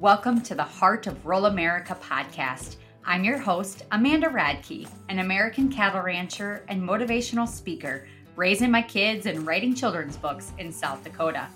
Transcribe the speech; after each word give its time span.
Welcome 0.00 0.42
to 0.42 0.54
the 0.54 0.62
Heart 0.62 1.06
of 1.06 1.24
Rural 1.24 1.46
America 1.46 1.96
podcast. 1.98 2.76
I'm 3.06 3.24
your 3.24 3.38
host, 3.38 3.84
Amanda 3.92 4.26
Radke, 4.26 4.86
an 5.08 5.20
American 5.20 5.72
cattle 5.72 6.02
rancher 6.02 6.66
and 6.68 6.82
motivational 6.82 7.48
speaker, 7.48 8.06
raising 8.36 8.70
my 8.70 8.82
kids 8.82 9.24
and 9.24 9.46
writing 9.46 9.74
children's 9.74 10.18
books 10.18 10.52
in 10.58 10.70
South 10.70 11.02
Dakota. 11.02 11.48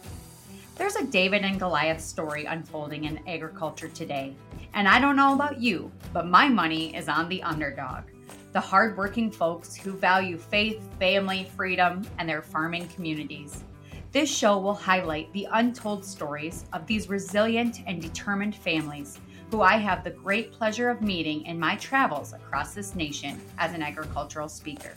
There's 0.76 0.96
a 0.96 1.04
David 1.04 1.42
and 1.42 1.58
Goliath 1.58 2.00
story 2.00 2.46
unfolding 2.46 3.04
in 3.04 3.20
agriculture 3.28 3.88
today. 3.88 4.34
And 4.72 4.88
I 4.88 5.00
don't 5.00 5.16
know 5.16 5.34
about 5.34 5.60
you, 5.60 5.92
but 6.14 6.26
my 6.26 6.48
money 6.48 6.96
is 6.96 7.10
on 7.10 7.28
the 7.28 7.42
underdog 7.42 8.04
the 8.52 8.60
hardworking 8.60 9.30
folks 9.30 9.76
who 9.76 9.92
value 9.92 10.38
faith, 10.38 10.82
family, 10.98 11.48
freedom, 11.56 12.06
and 12.18 12.26
their 12.26 12.42
farming 12.42 12.88
communities. 12.88 13.64
This 14.12 14.28
show 14.28 14.58
will 14.58 14.74
highlight 14.74 15.32
the 15.32 15.46
untold 15.52 16.04
stories 16.04 16.64
of 16.72 16.84
these 16.84 17.08
resilient 17.08 17.82
and 17.86 18.02
determined 18.02 18.56
families 18.56 19.20
who 19.52 19.62
I 19.62 19.76
have 19.76 20.02
the 20.02 20.10
great 20.10 20.50
pleasure 20.50 20.90
of 20.90 21.00
meeting 21.00 21.46
in 21.46 21.60
my 21.60 21.76
travels 21.76 22.32
across 22.32 22.74
this 22.74 22.96
nation 22.96 23.40
as 23.58 23.72
an 23.72 23.82
agricultural 23.82 24.48
speaker. 24.48 24.94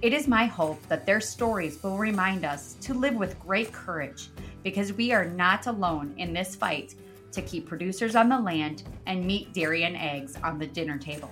It 0.00 0.12
is 0.12 0.26
my 0.26 0.46
hope 0.46 0.84
that 0.88 1.06
their 1.06 1.20
stories 1.20 1.80
will 1.84 1.98
remind 1.98 2.44
us 2.44 2.74
to 2.80 2.94
live 2.94 3.14
with 3.14 3.38
great 3.38 3.70
courage 3.72 4.30
because 4.64 4.92
we 4.92 5.12
are 5.12 5.24
not 5.24 5.68
alone 5.68 6.12
in 6.16 6.32
this 6.32 6.56
fight 6.56 6.96
to 7.30 7.42
keep 7.42 7.68
producers 7.68 8.16
on 8.16 8.28
the 8.28 8.40
land 8.40 8.82
and 9.06 9.24
meat, 9.24 9.52
dairy, 9.52 9.84
and 9.84 9.96
eggs 9.96 10.36
on 10.42 10.58
the 10.58 10.66
dinner 10.66 10.98
table. 10.98 11.30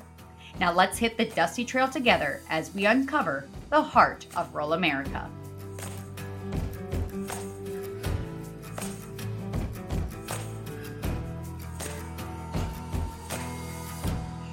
Now 0.60 0.72
let's 0.72 0.98
hit 0.98 1.16
the 1.16 1.24
dusty 1.24 1.64
trail 1.64 1.88
together 1.88 2.42
as 2.48 2.72
we 2.72 2.86
uncover 2.86 3.48
the 3.70 3.82
heart 3.82 4.26
of 4.36 4.54
rural 4.54 4.74
America. 4.74 5.28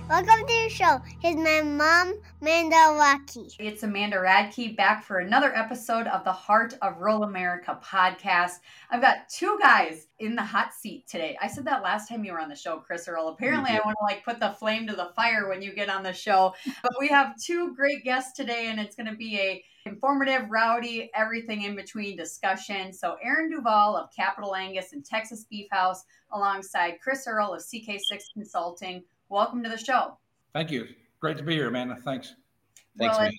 Welcome 0.09 0.47
to 0.47 0.63
the 0.63 0.69
show. 0.69 1.01
Here's 1.19 1.35
my 1.35 1.61
mom, 1.61 2.21
Amanda 2.41 2.75
Radke. 2.75 3.53
It's 3.59 3.83
Amanda 3.83 4.15
Radke 4.15 4.73
back 4.73 5.03
for 5.03 5.17
another 5.17 5.53
episode 5.53 6.07
of 6.07 6.23
the 6.23 6.31
Heart 6.31 6.75
of 6.81 7.01
Rural 7.01 7.23
America 7.23 7.77
podcast. 7.83 8.59
I've 8.89 9.01
got 9.01 9.27
two 9.27 9.59
guys 9.61 10.07
in 10.19 10.33
the 10.33 10.43
hot 10.43 10.73
seat 10.73 11.09
today. 11.09 11.37
I 11.41 11.47
said 11.47 11.65
that 11.65 11.83
last 11.83 12.07
time 12.07 12.23
you 12.23 12.31
were 12.31 12.39
on 12.39 12.47
the 12.47 12.55
show, 12.55 12.77
Chris 12.77 13.09
Earl. 13.09 13.27
Apparently, 13.27 13.71
I 13.71 13.81
want 13.83 13.97
to 13.99 14.03
like 14.05 14.23
put 14.23 14.39
the 14.39 14.55
flame 14.57 14.87
to 14.87 14.95
the 14.95 15.11
fire 15.13 15.49
when 15.49 15.61
you 15.61 15.75
get 15.75 15.89
on 15.89 16.03
the 16.03 16.13
show. 16.13 16.55
But 16.81 16.93
we 17.01 17.09
have 17.09 17.35
two 17.37 17.75
great 17.75 18.05
guests 18.05 18.31
today, 18.31 18.67
and 18.67 18.79
it's 18.79 18.95
going 18.95 19.11
to 19.11 19.17
be 19.17 19.37
a 19.37 19.63
informative, 19.85 20.49
rowdy, 20.49 21.11
everything 21.15 21.63
in 21.63 21.75
between 21.75 22.15
discussion. 22.15 22.93
So, 22.93 23.17
Aaron 23.21 23.51
DuVall 23.51 24.01
of 24.01 24.09
Capitol 24.15 24.55
Angus 24.55 24.93
and 24.93 25.03
Texas 25.03 25.45
Beefhouse, 25.51 25.99
alongside 26.31 27.01
Chris 27.03 27.27
Earl 27.27 27.55
of 27.55 27.61
CK6 27.61 28.23
Consulting 28.33 29.03
welcome 29.29 29.63
to 29.63 29.69
the 29.69 29.77
show. 29.77 30.17
Thank 30.53 30.71
you. 30.71 30.87
Great 31.19 31.37
to 31.37 31.43
be 31.43 31.55
here, 31.55 31.67
Amanda. 31.67 31.95
Thanks. 31.95 32.35
Thanks, 32.97 33.17
well, 33.17 33.27
it, 33.27 33.33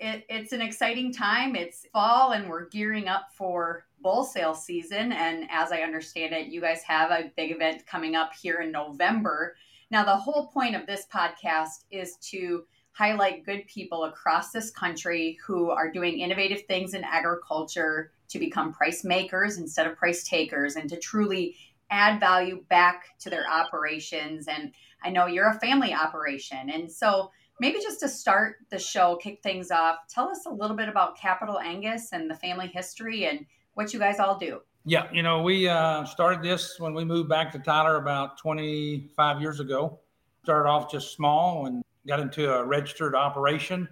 it, 0.00 0.24
it's 0.28 0.52
an 0.52 0.60
exciting 0.60 1.12
time. 1.12 1.54
It's 1.56 1.86
fall, 1.92 2.32
and 2.32 2.48
we're 2.48 2.68
gearing 2.68 3.08
up 3.08 3.28
for 3.34 3.86
bull 4.02 4.24
sale 4.24 4.54
season. 4.54 5.12
And 5.12 5.48
as 5.50 5.72
I 5.72 5.80
understand 5.80 6.32
it, 6.32 6.48
you 6.48 6.60
guys 6.60 6.82
have 6.82 7.10
a 7.10 7.30
big 7.36 7.52
event 7.52 7.86
coming 7.86 8.16
up 8.16 8.32
here 8.34 8.60
in 8.60 8.72
November. 8.72 9.56
Now, 9.90 10.04
the 10.04 10.16
whole 10.16 10.48
point 10.48 10.74
of 10.74 10.86
this 10.86 11.06
podcast 11.12 11.84
is 11.90 12.16
to 12.30 12.64
highlight 12.92 13.44
good 13.44 13.66
people 13.66 14.04
across 14.04 14.50
this 14.50 14.70
country 14.70 15.38
who 15.44 15.70
are 15.70 15.90
doing 15.90 16.18
innovative 16.18 16.62
things 16.62 16.94
in 16.94 17.04
agriculture 17.04 18.12
to 18.28 18.38
become 18.38 18.72
price 18.72 19.04
makers 19.04 19.58
instead 19.58 19.86
of 19.86 19.96
price 19.96 20.24
takers 20.24 20.76
and 20.76 20.88
to 20.88 20.98
truly 20.98 21.56
add 21.90 22.18
value 22.18 22.64
back 22.68 23.18
to 23.18 23.30
their 23.30 23.48
operations. 23.48 24.48
And 24.48 24.72
I 25.04 25.10
know 25.10 25.26
you're 25.26 25.48
a 25.48 25.58
family 25.58 25.94
operation. 25.94 26.70
And 26.70 26.90
so 26.90 27.30
maybe 27.60 27.78
just 27.80 28.00
to 28.00 28.08
start 28.08 28.56
the 28.70 28.78
show, 28.78 29.16
kick 29.16 29.42
things 29.42 29.70
off, 29.70 29.96
tell 30.08 30.28
us 30.28 30.46
a 30.46 30.50
little 30.50 30.76
bit 30.76 30.88
about 30.88 31.16
Capitol 31.16 31.58
Angus 31.58 32.12
and 32.12 32.30
the 32.30 32.34
family 32.34 32.66
history 32.66 33.26
and 33.26 33.46
what 33.74 33.92
you 33.92 33.98
guys 33.98 34.18
all 34.18 34.38
do. 34.38 34.60
Yeah, 34.84 35.08
you 35.12 35.22
know, 35.22 35.42
we 35.42 35.68
uh, 35.68 36.04
started 36.04 36.42
this 36.42 36.80
when 36.80 36.92
we 36.92 37.04
moved 37.04 37.28
back 37.28 37.52
to 37.52 37.58
Tyler 37.60 37.96
about 37.96 38.36
25 38.38 39.40
years 39.40 39.60
ago. 39.60 40.00
Started 40.42 40.68
off 40.68 40.90
just 40.90 41.14
small 41.14 41.66
and 41.66 41.84
got 42.06 42.18
into 42.18 42.52
a 42.52 42.64
registered 42.64 43.14
operation, 43.14 43.88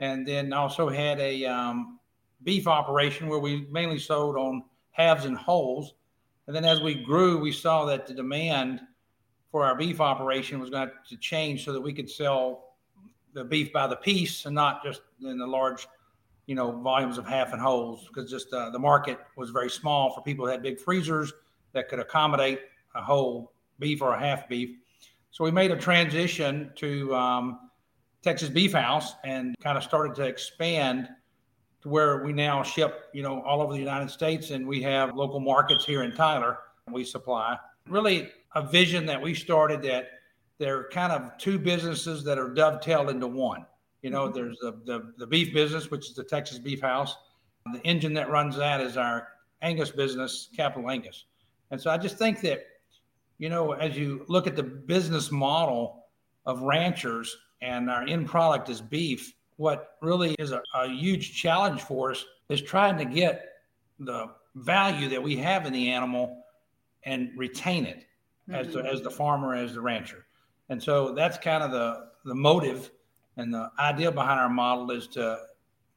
and 0.00 0.26
then 0.26 0.52
also 0.52 0.88
had 0.88 1.20
a 1.20 1.44
um, 1.44 2.00
beef 2.42 2.66
operation 2.66 3.28
where 3.28 3.38
we 3.38 3.68
mainly 3.70 3.98
sold 3.98 4.36
on 4.36 4.64
halves 4.90 5.24
and 5.24 5.38
wholes. 5.38 5.94
And 6.48 6.54
then 6.54 6.64
as 6.64 6.80
we 6.80 6.94
grew, 6.94 7.38
we 7.38 7.52
saw 7.52 7.84
that 7.84 8.08
the 8.08 8.14
demand 8.14 8.80
for 9.54 9.64
our 9.64 9.76
beef 9.76 10.00
operation 10.00 10.58
was 10.58 10.68
going 10.68 10.90
to 11.08 11.16
change 11.18 11.64
so 11.64 11.72
that 11.72 11.80
we 11.80 11.92
could 11.92 12.10
sell 12.10 12.74
the 13.34 13.44
beef 13.44 13.72
by 13.72 13.86
the 13.86 13.94
piece 13.94 14.46
and 14.46 14.52
not 14.52 14.82
just 14.82 15.02
in 15.22 15.38
the 15.38 15.46
large, 15.46 15.86
you 16.46 16.56
know, 16.56 16.72
volumes 16.72 17.18
of 17.18 17.24
half 17.24 17.52
and 17.52 17.62
wholes 17.62 18.08
because 18.08 18.28
just 18.28 18.52
uh, 18.52 18.68
the 18.70 18.78
market 18.80 19.16
was 19.36 19.50
very 19.50 19.70
small 19.70 20.12
for 20.12 20.22
people 20.22 20.44
that 20.44 20.50
had 20.50 20.62
big 20.64 20.80
freezers 20.80 21.32
that 21.72 21.88
could 21.88 22.00
accommodate 22.00 22.62
a 22.96 23.00
whole 23.00 23.52
beef 23.78 24.02
or 24.02 24.14
a 24.14 24.18
half 24.18 24.48
beef. 24.48 24.70
So 25.30 25.44
we 25.44 25.52
made 25.52 25.70
a 25.70 25.76
transition 25.76 26.72
to 26.74 27.14
um, 27.14 27.70
Texas 28.22 28.48
Beefhouse 28.48 29.12
and 29.22 29.54
kind 29.62 29.78
of 29.78 29.84
started 29.84 30.16
to 30.16 30.24
expand 30.24 31.08
to 31.82 31.88
where 31.88 32.24
we 32.24 32.32
now 32.32 32.64
ship, 32.64 33.04
you 33.14 33.22
know, 33.22 33.40
all 33.42 33.62
over 33.62 33.72
the 33.72 33.78
United 33.78 34.10
States 34.10 34.50
and 34.50 34.66
we 34.66 34.82
have 34.82 35.14
local 35.14 35.38
markets 35.38 35.84
here 35.84 36.02
in 36.02 36.10
Tyler 36.10 36.58
we 36.90 37.04
supply. 37.04 37.56
Really 37.88 38.30
a 38.54 38.62
vision 38.62 39.06
that 39.06 39.20
we 39.20 39.34
started 39.34 39.82
that 39.82 40.08
they're 40.58 40.88
kind 40.90 41.12
of 41.12 41.36
two 41.38 41.58
businesses 41.58 42.24
that 42.24 42.38
are 42.38 42.48
dovetailed 42.48 43.10
into 43.10 43.26
one. 43.26 43.66
You 44.02 44.10
know, 44.10 44.26
mm-hmm. 44.26 44.34
there's 44.34 44.58
the, 44.60 44.72
the, 44.84 45.12
the 45.18 45.26
beef 45.26 45.52
business, 45.52 45.90
which 45.90 46.08
is 46.08 46.14
the 46.14 46.24
Texas 46.24 46.58
Beefhouse. 46.58 47.10
The 47.72 47.80
engine 47.80 48.12
that 48.14 48.30
runs 48.30 48.56
that 48.56 48.80
is 48.80 48.96
our 48.96 49.28
Angus 49.62 49.90
business, 49.90 50.50
Capitol 50.54 50.90
Angus. 50.90 51.24
And 51.70 51.80
so 51.80 51.90
I 51.90 51.96
just 51.96 52.18
think 52.18 52.40
that, 52.42 52.64
you 53.38 53.48
know, 53.48 53.72
as 53.72 53.96
you 53.96 54.24
look 54.28 54.46
at 54.46 54.54
the 54.54 54.62
business 54.62 55.32
model 55.32 56.04
of 56.44 56.60
ranchers 56.60 57.36
and 57.62 57.90
our 57.90 58.06
end 58.06 58.26
product 58.28 58.68
is 58.68 58.80
beef, 58.80 59.34
what 59.56 59.96
really 60.02 60.34
is 60.38 60.52
a, 60.52 60.62
a 60.74 60.88
huge 60.88 61.34
challenge 61.34 61.80
for 61.80 62.10
us 62.10 62.24
is 62.50 62.60
trying 62.60 62.98
to 62.98 63.04
get 63.04 63.54
the 63.98 64.26
value 64.56 65.08
that 65.08 65.22
we 65.22 65.36
have 65.36 65.64
in 65.64 65.72
the 65.72 65.88
animal 65.88 66.44
and 67.04 67.30
retain 67.36 67.86
it 67.86 68.04
mm-hmm. 68.48 68.54
as, 68.54 68.74
the, 68.74 68.84
as 68.84 69.02
the 69.02 69.10
farmer, 69.10 69.54
as 69.54 69.74
the 69.74 69.80
rancher. 69.80 70.26
And 70.68 70.82
so 70.82 71.12
that's 71.12 71.38
kind 71.38 71.62
of 71.62 71.70
the, 71.70 72.08
the 72.24 72.34
motive 72.34 72.90
and 73.36 73.52
the 73.52 73.70
idea 73.78 74.10
behind 74.12 74.40
our 74.40 74.48
model 74.48 74.90
is 74.90 75.06
to 75.08 75.38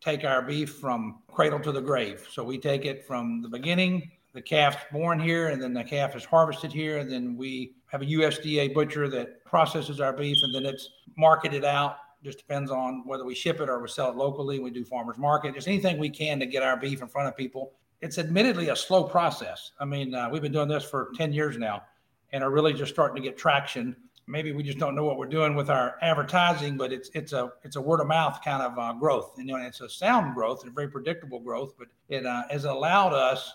take 0.02 0.24
our 0.24 0.42
beef 0.42 0.76
from 0.76 1.20
cradle 1.28 1.60
to 1.60 1.72
the 1.72 1.82
grave. 1.82 2.28
So 2.32 2.44
we 2.44 2.58
take 2.58 2.86
it 2.86 3.06
from 3.06 3.42
the 3.42 3.50
beginning, 3.50 4.12
the 4.34 4.42
calf's 4.42 4.84
born 4.92 5.20
here, 5.20 5.50
and 5.50 5.62
then 5.62 5.74
the 5.74 5.84
calf 5.84 6.16
is 6.16 6.26
harvested 6.26 6.72
here, 6.72 6.98
and 6.98 7.12
then 7.12 7.36
we 7.36 7.74
have 7.88 8.02
a 8.02 8.06
USDA 8.06 8.74
butcher 8.74 9.08
that 9.10 9.44
processes 9.46 10.00
our 10.00 10.14
beef, 10.14 10.38
and 10.44 10.54
then 10.54 10.66
it's 10.66 10.90
marketed 11.16 11.64
out. 11.64 11.98
Just 12.24 12.40
depends 12.40 12.72
on 12.72 13.04
whether 13.06 13.26
we 13.26 13.36
ship 13.36 13.62
it 13.62 13.70
or 13.70 13.82
we 13.82 13.88
sell 13.88 14.10
it 14.10 14.16
locally. 14.16 14.60
We 14.60 14.72
do 14.72 14.84
farmers 14.84 15.18
market. 15.18 15.54
Just 15.54 15.68
anything 15.68 15.98
we 15.98 16.10
can 16.10 16.40
to 16.40 16.46
get 16.46 16.64
our 16.64 16.78
beef 16.78 17.02
in 17.02 17.08
front 17.08 17.28
of 17.28 17.38
people. 17.38 17.74
It's 18.02 18.18
admittedly 18.18 18.70
a 18.70 18.76
slow 18.76 19.04
process. 19.04 19.72
I 19.80 19.86
mean, 19.86 20.14
uh, 20.14 20.30
we've 20.30 20.42
been 20.42 20.52
doing 20.52 20.68
this 20.68 20.84
for 20.84 21.12
10 21.16 21.34
years 21.34 21.58
now 21.58 21.84
and 22.32 22.44
are 22.44 22.52
really 22.52 22.74
just 22.74 22.94
starting 22.94 23.16
to 23.16 23.22
get 23.22 23.38
traction. 23.38 23.96
Maybe 24.28 24.52
we 24.52 24.62
just 24.62 24.78
don't 24.78 24.96
know 24.96 25.06
what 25.06 25.18
we're 25.18 25.26
doing 25.28 25.56
with 25.56 25.70
our 25.70 25.96
advertising, 26.02 26.76
but 26.76 26.92
it's 26.92 27.10
it's 27.14 27.32
a 27.32 27.54
it's 27.64 27.78
a 27.78 27.82
word 27.82 28.02
of 28.02 28.08
mouth 28.08 28.40
kind 28.44 28.62
of 28.62 28.78
uh, 28.78 28.94
growth. 28.94 29.38
And, 29.38 29.48
you 29.48 29.58
know, 29.58 29.66
it's 29.66 29.80
a 29.80 29.90
sound 29.90 30.36
growth, 30.36 30.66
a 30.66 30.70
very 30.70 30.90
predictable 30.90 31.40
growth, 31.40 31.76
but 31.80 31.88
it 32.10 32.26
uh, 32.26 32.44
has 32.50 32.66
allowed 32.66 33.14
us 33.14 33.54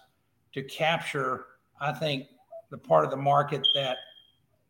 to 0.55 0.63
capture, 0.63 1.47
I 1.81 1.93
think, 1.93 2.29
the 2.71 2.79
part 2.79 3.05
of 3.05 3.11
the 3.11 3.17
market 3.19 3.67
that 3.75 3.99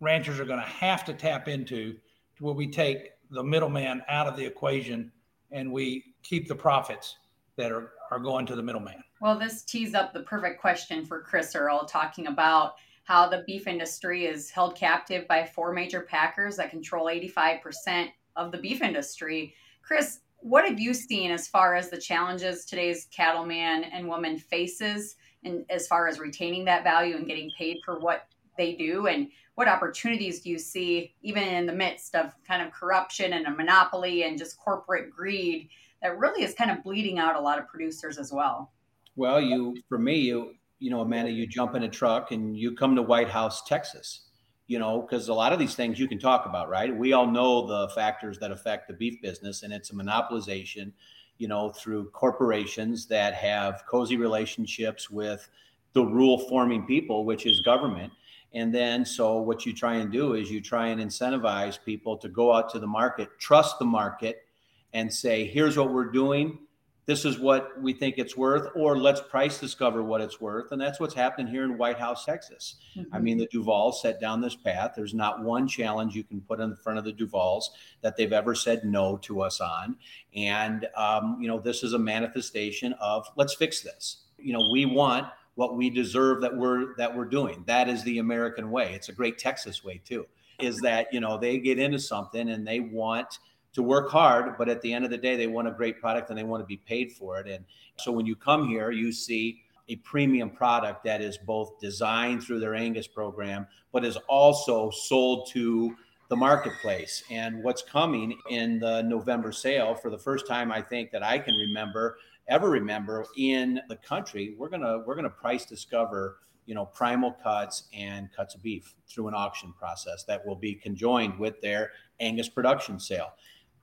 ranchers 0.00 0.40
are 0.40 0.44
going 0.44 0.58
to 0.58 0.66
have 0.66 1.04
to 1.04 1.14
tap 1.14 1.46
into, 1.46 1.92
to 2.36 2.44
where 2.44 2.54
we 2.54 2.66
take 2.66 3.10
the 3.30 3.42
middleman 3.42 4.02
out 4.08 4.26
of 4.26 4.36
the 4.36 4.44
equation 4.44 5.12
and 5.52 5.70
we 5.70 6.14
keep 6.24 6.48
the 6.48 6.54
profits 6.54 7.18
that 7.56 7.70
are, 7.70 7.92
are 8.10 8.18
going 8.18 8.44
to 8.46 8.56
the 8.56 8.62
middleman. 8.62 9.02
Well, 9.20 9.38
this 9.38 9.62
tees 9.62 9.94
up 9.94 10.12
the 10.12 10.22
perfect 10.22 10.60
question 10.60 11.06
for 11.06 11.20
Chris 11.22 11.54
Earl, 11.54 11.84
talking 11.84 12.26
about 12.26 12.74
how 13.04 13.28
the 13.28 13.44
beef 13.46 13.66
industry 13.66 14.26
is 14.26 14.50
held 14.50 14.76
captive 14.76 15.26
by 15.28 15.44
four 15.44 15.72
major 15.72 16.02
packers 16.02 16.56
that 16.56 16.70
control 16.70 17.06
85% 17.06 18.08
of 18.36 18.52
the 18.52 18.58
beef 18.58 18.80
industry. 18.80 19.54
Chris, 19.82 20.20
what 20.38 20.64
have 20.64 20.80
you 20.80 20.92
seen 20.94 21.30
as 21.30 21.48
far 21.48 21.74
as 21.74 21.88
the 21.88 21.96
challenges 21.96 22.64
today's 22.64 23.06
cattleman 23.14 23.84
and 23.84 24.08
woman 24.08 24.38
faces 24.38 25.16
and 25.44 25.64
as 25.70 25.86
far 25.86 26.08
as 26.08 26.18
retaining 26.18 26.64
that 26.64 26.84
value 26.84 27.16
and 27.16 27.26
getting 27.26 27.50
paid 27.56 27.78
for 27.84 27.98
what 27.98 28.26
they 28.58 28.74
do 28.74 29.06
and 29.06 29.28
what 29.54 29.68
opportunities 29.68 30.40
do 30.40 30.50
you 30.50 30.58
see 30.58 31.14
even 31.22 31.42
in 31.42 31.66
the 31.66 31.72
midst 31.72 32.14
of 32.14 32.32
kind 32.46 32.62
of 32.62 32.72
corruption 32.72 33.32
and 33.34 33.46
a 33.46 33.50
monopoly 33.50 34.24
and 34.24 34.38
just 34.38 34.58
corporate 34.58 35.10
greed 35.10 35.68
that 36.02 36.18
really 36.18 36.42
is 36.42 36.54
kind 36.54 36.70
of 36.70 36.82
bleeding 36.82 37.18
out 37.18 37.36
a 37.36 37.40
lot 37.40 37.58
of 37.58 37.66
producers 37.68 38.18
as 38.18 38.32
well 38.32 38.72
well 39.16 39.40
you 39.40 39.76
for 39.88 39.98
me 39.98 40.16
you 40.16 40.54
you 40.82 40.90
know, 40.90 41.00
Amanda, 41.00 41.30
you 41.30 41.46
jump 41.46 41.76
in 41.76 41.84
a 41.84 41.88
truck 41.88 42.32
and 42.32 42.56
you 42.56 42.74
come 42.74 42.96
to 42.96 43.02
Whitehouse, 43.02 43.62
Texas, 43.62 44.22
you 44.66 44.80
know, 44.80 45.00
because 45.00 45.28
a 45.28 45.34
lot 45.34 45.52
of 45.52 45.60
these 45.60 45.76
things 45.76 45.96
you 45.96 46.08
can 46.08 46.18
talk 46.18 46.44
about, 46.44 46.68
right? 46.68 46.94
We 46.94 47.12
all 47.12 47.28
know 47.28 47.68
the 47.68 47.88
factors 47.90 48.36
that 48.40 48.50
affect 48.50 48.88
the 48.88 48.94
beef 48.94 49.22
business, 49.22 49.62
and 49.62 49.72
it's 49.72 49.90
a 49.90 49.94
monopolization, 49.94 50.90
you 51.38 51.46
know, 51.46 51.70
through 51.70 52.10
corporations 52.10 53.06
that 53.06 53.34
have 53.34 53.84
cozy 53.88 54.16
relationships 54.16 55.08
with 55.08 55.48
the 55.92 56.04
rule 56.04 56.48
forming 56.48 56.84
people, 56.84 57.24
which 57.24 57.46
is 57.46 57.60
government. 57.60 58.12
And 58.52 58.74
then, 58.74 59.04
so 59.04 59.38
what 59.38 59.64
you 59.64 59.72
try 59.72 59.94
and 59.94 60.10
do 60.10 60.34
is 60.34 60.50
you 60.50 60.60
try 60.60 60.88
and 60.88 61.00
incentivize 61.00 61.78
people 61.82 62.16
to 62.18 62.28
go 62.28 62.52
out 62.52 62.70
to 62.70 62.80
the 62.80 62.88
market, 62.88 63.28
trust 63.38 63.78
the 63.78 63.84
market, 63.84 64.46
and 64.92 65.12
say, 65.12 65.46
here's 65.46 65.76
what 65.76 65.92
we're 65.92 66.10
doing 66.10 66.58
this 67.04 67.24
is 67.24 67.38
what 67.38 67.80
we 67.80 67.92
think 67.92 68.14
it's 68.18 68.36
worth, 68.36 68.68
or 68.76 68.96
let's 68.96 69.20
price 69.20 69.58
discover 69.58 70.04
what 70.04 70.20
it's 70.20 70.40
worth. 70.40 70.70
And 70.70 70.80
that's 70.80 71.00
what's 71.00 71.14
happening 71.14 71.48
here 71.48 71.64
in 71.64 71.76
Whitehouse, 71.76 72.24
Texas. 72.24 72.76
Mm-hmm. 72.96 73.14
I 73.14 73.18
mean, 73.18 73.38
the 73.38 73.48
DuVall 73.48 73.92
set 73.92 74.20
down 74.20 74.40
this 74.40 74.54
path. 74.54 74.92
There's 74.94 75.14
not 75.14 75.42
one 75.42 75.66
challenge 75.66 76.14
you 76.14 76.22
can 76.22 76.40
put 76.40 76.60
in 76.60 76.76
front 76.76 77.00
of 77.00 77.04
the 77.04 77.12
DuValls 77.12 77.64
that 78.02 78.16
they've 78.16 78.32
ever 78.32 78.54
said 78.54 78.84
no 78.84 79.16
to 79.18 79.40
us 79.42 79.60
on. 79.60 79.96
And, 80.36 80.86
um, 80.96 81.38
you 81.40 81.48
know, 81.48 81.58
this 81.58 81.82
is 81.82 81.92
a 81.92 81.98
manifestation 81.98 82.92
of 83.00 83.26
let's 83.36 83.54
fix 83.54 83.82
this. 83.82 84.22
You 84.38 84.52
know, 84.52 84.68
we 84.70 84.86
want 84.86 85.26
what 85.54 85.76
we 85.76 85.90
deserve 85.90 86.40
that 86.42 86.56
we're 86.56 86.94
that 86.96 87.14
we're 87.14 87.24
doing. 87.24 87.64
That 87.66 87.88
is 87.88 88.02
the 88.04 88.18
American 88.18 88.70
way. 88.70 88.94
It's 88.94 89.08
a 89.08 89.12
great 89.12 89.38
Texas 89.38 89.84
way 89.84 90.00
too. 90.04 90.26
Is 90.60 90.78
that 90.80 91.08
you 91.12 91.20
know 91.20 91.38
they 91.38 91.58
get 91.58 91.78
into 91.78 91.98
something 91.98 92.50
and 92.50 92.66
they 92.66 92.80
want 92.80 93.38
to 93.74 93.82
work 93.82 94.10
hard, 94.10 94.56
but 94.58 94.68
at 94.68 94.82
the 94.82 94.92
end 94.92 95.04
of 95.04 95.10
the 95.10 95.18
day, 95.18 95.36
they 95.36 95.46
want 95.46 95.68
a 95.68 95.70
great 95.70 96.00
product 96.00 96.28
and 96.28 96.38
they 96.38 96.44
want 96.44 96.62
to 96.62 96.66
be 96.66 96.76
paid 96.76 97.12
for 97.12 97.38
it. 97.38 97.48
And 97.48 97.64
so 97.96 98.12
when 98.12 98.26
you 98.26 98.36
come 98.36 98.68
here, 98.68 98.90
you 98.90 99.12
see 99.12 99.62
a 99.88 99.96
premium 99.96 100.50
product 100.50 101.04
that 101.04 101.20
is 101.20 101.38
both 101.38 101.80
designed 101.80 102.42
through 102.42 102.60
their 102.60 102.74
Angus 102.74 103.06
program, 103.06 103.66
but 103.92 104.04
is 104.04 104.16
also 104.28 104.90
sold 104.90 105.48
to 105.52 105.96
the 106.28 106.36
marketplace. 106.36 107.24
And 107.30 107.62
what's 107.62 107.82
coming 107.82 108.38
in 108.48 108.78
the 108.78 109.02
November 109.02 109.52
sale 109.52 109.94
for 109.94 110.10
the 110.10 110.18
first 110.18 110.46
time, 110.46 110.70
I 110.70 110.80
think 110.80 111.10
that 111.10 111.22
I 111.22 111.38
can 111.38 111.54
remember, 111.54 112.18
ever 112.48 112.70
remember 112.70 113.26
in 113.36 113.80
the 113.88 113.96
country, 113.96 114.54
we're 114.58 114.70
gonna 114.70 115.00
we're 115.06 115.14
gonna 115.14 115.28
price 115.28 115.66
discover 115.66 116.38
you 116.64 116.74
know 116.74 116.86
primal 116.86 117.32
cuts 117.42 117.84
and 117.92 118.32
cuts 118.32 118.54
of 118.54 118.62
beef 118.62 118.94
through 119.06 119.28
an 119.28 119.34
auction 119.34 119.72
process 119.72 120.24
that 120.24 120.46
will 120.46 120.56
be 120.56 120.74
conjoined 120.74 121.38
with 121.38 121.60
their 121.60 121.90
Angus 122.20 122.48
production 122.48 122.98
sale 123.00 123.32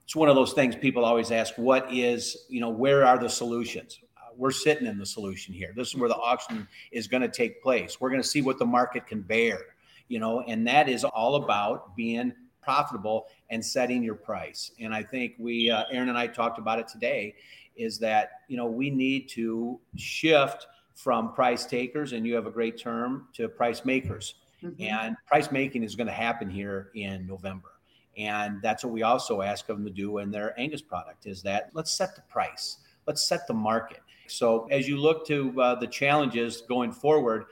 it's 0.10 0.16
one 0.16 0.28
of 0.28 0.34
those 0.34 0.54
things 0.54 0.76
people 0.76 1.06
always 1.06 1.30
ask 1.30 1.54
what 1.56 1.88
is 1.94 2.46
you 2.50 2.62
know 2.62 2.70
where 2.72 3.06
are 3.06 3.20
the 3.20 3.30
solutions? 3.30 4.00
Uh, 4.18 4.32
we're 4.36 4.50
sitting 4.50 4.88
in 4.88 4.98
the 4.98 5.06
solution 5.06 5.54
here. 5.54 5.72
This 5.76 5.90
is 5.90 5.96
where 5.98 6.10
the 6.10 6.16
auction 6.16 6.68
is 6.92 7.08
going 7.08 7.22
to 7.22 7.30
take 7.30 7.62
place. 7.62 8.02
We're 8.02 8.10
going 8.10 8.22
to 8.22 8.28
see 8.28 8.42
what 8.42 8.58
the 8.58 8.66
market 8.66 9.06
can 9.06 9.22
bear 9.22 9.60
you 10.08 10.20
know 10.20 10.42
and 10.48 10.68
that 10.68 10.90
is 10.90 11.06
all 11.06 11.36
about 11.36 11.96
being 11.96 12.34
profitable 12.62 13.28
and 13.52 13.64
setting 13.64 14.04
your 14.04 14.16
price. 14.16 14.72
And 14.80 14.94
i 14.94 15.02
think 15.02 15.36
we 15.38 15.70
uh, 15.70 15.84
aaron 15.92 16.10
and 16.10 16.18
i 16.18 16.28
talked 16.28 16.58
about 16.58 16.80
it 16.80 16.88
today 16.88 17.36
is 17.78 18.00
that 18.00 18.32
you 18.50 18.58
know 18.58 18.66
we 18.66 18.90
need 18.90 19.30
to 19.30 19.80
shift 19.96 20.66
from 20.96 21.34
price 21.34 21.66
takers 21.66 22.12
and 22.12 22.28
you 22.28 22.34
have 22.34 22.48
a 22.48 22.52
great 22.52 22.78
term 22.78 23.28
to 23.34 23.48
price 23.48 23.86
makers. 23.86 24.34
Mm-hmm. 24.62 24.84
and 24.84 25.16
price 25.26 25.54
making 25.54 25.84
is 25.84 25.96
going 25.96 26.08
to 26.08 26.12
happen 26.12 26.50
here 26.50 26.90
in 26.94 27.26
november 27.26 27.79
and 28.20 28.62
that's 28.62 28.84
what 28.84 28.92
we 28.92 29.02
also 29.02 29.42
ask 29.42 29.66
them 29.66 29.84
to 29.86 29.90
do 29.90 30.18
in 30.18 30.30
their 30.30 30.60
Angus 30.60 30.82
product 30.82 31.26
is 31.26 31.42
that 31.44 31.70
let's 31.74 31.92
set 31.92 32.16
the 32.16 32.22
price, 32.24 32.78
let's 33.08 33.24
set 33.24 33.48
the 33.48 33.54
market. 33.54 34.02
So 34.28 34.68
as 34.70 34.88
you 34.88 34.98
look 34.98 35.26
to 35.28 35.60
uh, 35.60 35.76
the 35.76 35.88
challenges 35.88 36.62
going 36.62 36.92
forward, 36.92 37.46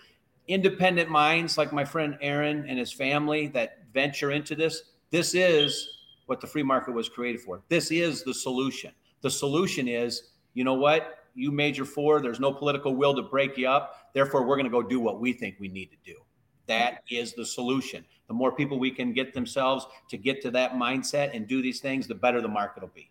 independent 0.47 1.09
minds 1.09 1.57
like 1.57 1.71
my 1.71 1.85
friend 1.85 2.17
Aaron 2.21 2.65
and 2.67 2.77
his 2.77 2.91
family 2.91 3.47
that 3.47 3.79
venture 3.93 4.31
into 4.31 4.55
this, 4.55 4.83
this 5.09 5.33
is 5.33 6.03
what 6.25 6.41
the 6.41 6.47
free 6.47 6.63
market 6.63 6.93
was 6.93 7.07
created 7.07 7.41
for. 7.41 7.61
This 7.69 7.89
is 7.89 8.23
the 8.23 8.33
solution. 8.33 8.91
The 9.21 9.29
solution 9.29 9.87
is, 9.87 10.31
you 10.53 10.65
know 10.65 10.73
what? 10.73 11.19
You 11.33 11.51
major 11.51 11.85
four, 11.85 12.19
there's 12.19 12.41
no 12.41 12.51
political 12.51 12.93
will 12.93 13.15
to 13.15 13.21
break 13.21 13.57
you 13.57 13.69
up. 13.69 14.11
Therefore, 14.13 14.45
we're 14.45 14.57
going 14.57 14.65
to 14.65 14.71
go 14.71 14.83
do 14.83 14.99
what 14.99 15.21
we 15.21 15.31
think 15.31 15.55
we 15.59 15.69
need 15.69 15.91
to 15.91 15.97
do. 16.03 16.17
That 16.67 17.03
is 17.09 17.33
the 17.33 17.45
solution. 17.45 18.05
The 18.27 18.33
more 18.33 18.51
people 18.51 18.77
we 18.77 18.91
can 18.91 19.13
get 19.13 19.33
themselves 19.33 19.87
to 20.09 20.17
get 20.17 20.41
to 20.41 20.51
that 20.51 20.73
mindset 20.73 21.35
and 21.35 21.47
do 21.47 21.61
these 21.61 21.79
things, 21.79 22.07
the 22.07 22.15
better 22.15 22.41
the 22.41 22.47
market 22.47 22.81
will 22.81 22.91
be. 22.93 23.09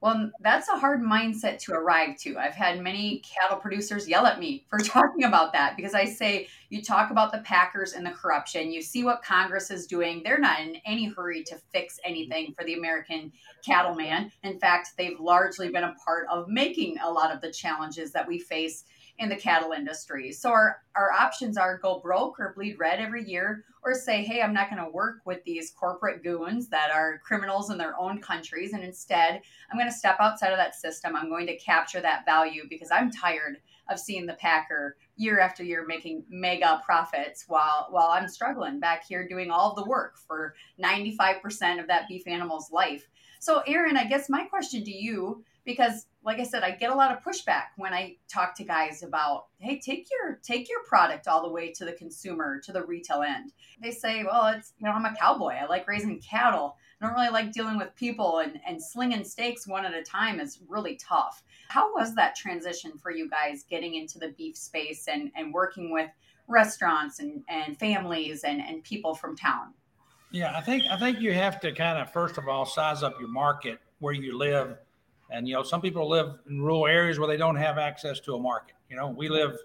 Well, 0.00 0.30
that's 0.40 0.68
a 0.68 0.78
hard 0.78 1.02
mindset 1.02 1.58
to 1.64 1.72
arrive 1.72 2.16
to. 2.20 2.38
I've 2.38 2.54
had 2.54 2.80
many 2.80 3.20
cattle 3.20 3.56
producers 3.56 4.08
yell 4.08 4.26
at 4.26 4.38
me 4.38 4.64
for 4.70 4.78
talking 4.84 5.24
about 5.24 5.52
that 5.54 5.76
because 5.76 5.92
I 5.92 6.04
say, 6.04 6.46
you 6.68 6.82
talk 6.82 7.10
about 7.10 7.32
the 7.32 7.38
packers 7.38 7.94
and 7.94 8.06
the 8.06 8.12
corruption. 8.12 8.70
You 8.70 8.80
see 8.80 9.02
what 9.02 9.24
Congress 9.24 9.72
is 9.72 9.86
doing. 9.88 10.22
They're 10.22 10.38
not 10.38 10.60
in 10.60 10.76
any 10.86 11.06
hurry 11.06 11.42
to 11.44 11.56
fix 11.72 11.98
anything 12.04 12.54
for 12.56 12.64
the 12.64 12.74
American 12.74 13.32
cattleman. 13.66 14.30
In 14.44 14.60
fact, 14.60 14.90
they've 14.96 15.18
largely 15.18 15.68
been 15.70 15.84
a 15.84 15.96
part 16.04 16.28
of 16.30 16.48
making 16.48 16.98
a 17.02 17.10
lot 17.10 17.34
of 17.34 17.40
the 17.40 17.50
challenges 17.50 18.12
that 18.12 18.28
we 18.28 18.38
face 18.38 18.84
in 19.18 19.28
the 19.28 19.36
cattle 19.36 19.72
industry. 19.72 20.32
So 20.32 20.50
our, 20.50 20.78
our 20.94 21.12
options 21.12 21.56
are 21.56 21.78
go 21.78 22.00
broke 22.00 22.38
or 22.38 22.52
bleed 22.54 22.78
red 22.78 23.00
every 23.00 23.28
year, 23.28 23.64
or 23.82 23.94
say, 23.94 24.22
hey, 24.22 24.42
I'm 24.42 24.52
not 24.52 24.70
going 24.70 24.82
to 24.82 24.90
work 24.90 25.20
with 25.24 25.42
these 25.44 25.70
corporate 25.70 26.22
goons 26.22 26.68
that 26.68 26.90
are 26.90 27.20
criminals 27.24 27.70
in 27.70 27.78
their 27.78 27.98
own 27.98 28.20
countries. 28.20 28.72
And 28.72 28.84
instead, 28.84 29.40
I'm 29.70 29.78
going 29.78 29.90
to 29.90 29.96
step 29.96 30.16
outside 30.20 30.52
of 30.52 30.58
that 30.58 30.74
system. 30.74 31.16
I'm 31.16 31.28
going 31.28 31.46
to 31.46 31.56
capture 31.56 32.00
that 32.00 32.24
value 32.24 32.64
because 32.68 32.90
I'm 32.90 33.10
tired 33.10 33.58
of 33.90 33.98
seeing 33.98 34.26
the 34.26 34.34
Packer 34.34 34.96
year 35.16 35.40
after 35.40 35.64
year 35.64 35.84
making 35.86 36.24
mega 36.28 36.80
profits 36.84 37.44
while 37.48 37.88
while 37.90 38.08
I'm 38.08 38.28
struggling 38.28 38.78
back 38.78 39.04
here 39.06 39.26
doing 39.26 39.50
all 39.50 39.74
the 39.74 39.84
work 39.84 40.18
for 40.18 40.54
95% 40.82 41.80
of 41.80 41.86
that 41.88 42.06
beef 42.08 42.26
animal's 42.26 42.70
life. 42.70 43.08
So 43.40 43.62
Aaron, 43.66 43.96
I 43.96 44.04
guess 44.04 44.28
my 44.28 44.44
question 44.44 44.84
to 44.84 44.90
you 44.90 45.44
because 45.64 46.06
like 46.24 46.40
I 46.40 46.44
said, 46.44 46.62
I 46.62 46.72
get 46.72 46.90
a 46.90 46.94
lot 46.94 47.12
of 47.12 47.22
pushback 47.22 47.68
when 47.76 47.94
I 47.94 48.16
talk 48.28 48.54
to 48.56 48.64
guys 48.64 49.02
about, 49.02 49.46
hey, 49.58 49.78
take 49.78 50.08
your 50.10 50.40
take 50.42 50.68
your 50.68 50.82
product 50.84 51.28
all 51.28 51.42
the 51.42 51.52
way 51.52 51.72
to 51.72 51.84
the 51.84 51.92
consumer, 51.92 52.60
to 52.64 52.72
the 52.72 52.84
retail 52.84 53.22
end. 53.22 53.52
They 53.80 53.92
say, 53.92 54.24
well, 54.24 54.46
it's 54.48 54.72
you 54.78 54.86
know, 54.86 54.92
I'm 54.92 55.04
a 55.04 55.14
cowboy. 55.16 55.54
I 55.54 55.66
like 55.66 55.86
raising 55.86 56.20
cattle. 56.20 56.76
I 57.00 57.06
don't 57.06 57.14
really 57.14 57.30
like 57.30 57.52
dealing 57.52 57.78
with 57.78 57.94
people 57.94 58.40
and, 58.40 58.60
and 58.66 58.82
slinging 58.82 59.24
steaks 59.24 59.68
one 59.68 59.84
at 59.84 59.94
a 59.94 60.02
time 60.02 60.40
is 60.40 60.58
really 60.68 60.96
tough. 60.96 61.42
How 61.68 61.94
was 61.94 62.14
that 62.16 62.34
transition 62.34 62.98
for 62.98 63.12
you 63.12 63.30
guys 63.30 63.64
getting 63.70 63.94
into 63.94 64.18
the 64.18 64.34
beef 64.36 64.56
space 64.56 65.06
and, 65.06 65.30
and 65.36 65.54
working 65.54 65.92
with 65.92 66.10
restaurants 66.48 67.20
and, 67.20 67.44
and 67.48 67.78
families 67.78 68.42
and, 68.42 68.60
and 68.60 68.82
people 68.82 69.14
from 69.14 69.36
town? 69.36 69.74
Yeah, 70.32 70.56
I 70.56 70.60
think 70.60 70.82
I 70.90 70.98
think 70.98 71.20
you 71.20 71.32
have 71.32 71.60
to 71.60 71.72
kind 71.72 71.98
of 71.98 72.12
first 72.12 72.36
of 72.36 72.48
all 72.48 72.66
size 72.66 73.02
up 73.02 73.18
your 73.18 73.28
market 73.28 73.78
where 74.00 74.12
you 74.12 74.36
live 74.36 74.76
and 75.30 75.46
you 75.46 75.54
know, 75.54 75.62
some 75.62 75.80
people 75.80 76.08
live 76.08 76.38
in 76.48 76.60
rural 76.60 76.86
areas 76.86 77.18
where 77.18 77.28
they 77.28 77.36
don't 77.36 77.56
have 77.56 77.78
access 77.78 78.20
to 78.20 78.34
a 78.34 78.38
market. 78.38 78.76
You 78.88 78.96
know, 78.96 79.08
we 79.08 79.28
live 79.28 79.56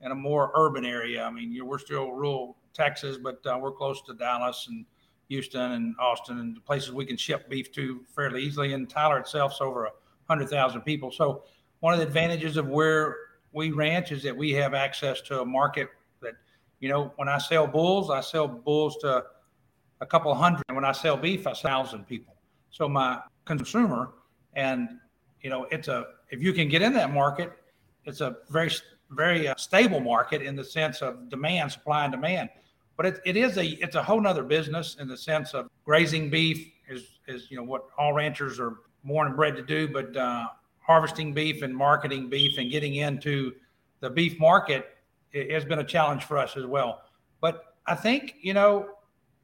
in 0.00 0.12
a 0.12 0.14
more 0.14 0.50
urban 0.54 0.84
area. 0.84 1.22
I 1.22 1.30
mean, 1.30 1.58
we're 1.64 1.78
still 1.78 2.12
rural 2.12 2.56
Texas, 2.72 3.18
but 3.22 3.44
uh, 3.46 3.58
we're 3.60 3.72
close 3.72 4.00
to 4.02 4.14
Dallas 4.14 4.66
and 4.68 4.86
Houston 5.28 5.72
and 5.72 5.94
Austin 6.00 6.38
and 6.38 6.64
places 6.64 6.92
we 6.92 7.04
can 7.04 7.16
ship 7.16 7.48
beef 7.48 7.70
to 7.72 8.00
fairly 8.14 8.42
easily. 8.42 8.72
And 8.72 8.88
Tyler 8.88 9.18
itself's 9.18 9.60
over 9.60 9.84
a 9.86 9.90
hundred 10.28 10.48
thousand 10.48 10.82
people. 10.82 11.10
So 11.10 11.44
one 11.80 11.92
of 11.92 12.00
the 12.00 12.06
advantages 12.06 12.56
of 12.56 12.68
where 12.68 13.16
we 13.52 13.70
ranch 13.72 14.12
is 14.12 14.22
that 14.22 14.36
we 14.36 14.52
have 14.52 14.74
access 14.74 15.20
to 15.22 15.42
a 15.42 15.44
market 15.44 15.88
that, 16.22 16.34
you 16.80 16.88
know, 16.88 17.12
when 17.16 17.28
I 17.28 17.38
sell 17.38 17.66
bulls, 17.66 18.10
I 18.10 18.20
sell 18.20 18.48
bulls 18.48 18.96
to 18.98 19.24
a 20.00 20.06
couple 20.06 20.34
hundred. 20.34 20.62
When 20.72 20.84
I 20.84 20.92
sell 20.92 21.16
beef, 21.16 21.46
I 21.46 21.52
sell 21.52 21.70
thousand 21.70 22.06
people. 22.06 22.36
So 22.70 22.88
my 22.88 23.20
consumer 23.44 24.12
and 24.54 24.88
you 25.42 25.50
know, 25.50 25.64
it's 25.70 25.88
a 25.88 26.06
if 26.30 26.42
you 26.42 26.52
can 26.52 26.68
get 26.68 26.82
in 26.82 26.92
that 26.94 27.12
market, 27.12 27.52
it's 28.04 28.20
a 28.20 28.36
very 28.48 28.70
very 29.10 29.48
uh, 29.48 29.54
stable 29.56 30.00
market 30.00 30.42
in 30.42 30.54
the 30.54 30.64
sense 30.64 31.02
of 31.02 31.28
demand, 31.28 31.72
supply 31.72 32.04
and 32.04 32.12
demand. 32.12 32.48
But 32.96 33.06
it, 33.06 33.20
it 33.24 33.36
is 33.36 33.56
a 33.56 33.66
it's 33.82 33.96
a 33.96 34.02
whole 34.02 34.20
nother 34.20 34.42
business 34.42 34.96
in 35.00 35.08
the 35.08 35.16
sense 35.16 35.54
of 35.54 35.68
grazing 35.84 36.30
beef 36.30 36.70
is 36.88 37.18
is 37.26 37.50
you 37.50 37.56
know 37.56 37.64
what 37.64 37.84
all 37.98 38.12
ranchers 38.12 38.60
are 38.60 38.78
born 39.04 39.26
and 39.28 39.36
bred 39.36 39.56
to 39.56 39.62
do, 39.62 39.88
but 39.88 40.16
uh, 40.16 40.46
harvesting 40.80 41.32
beef 41.32 41.62
and 41.62 41.74
marketing 41.74 42.28
beef 42.28 42.58
and 42.58 42.70
getting 42.70 42.96
into 42.96 43.52
the 44.00 44.10
beef 44.10 44.38
market 44.38 44.96
has 45.32 45.64
been 45.64 45.78
a 45.78 45.84
challenge 45.84 46.24
for 46.24 46.36
us 46.36 46.56
as 46.56 46.66
well. 46.66 47.02
But 47.40 47.74
I 47.86 47.94
think 47.94 48.34
you 48.42 48.54
know 48.54 48.90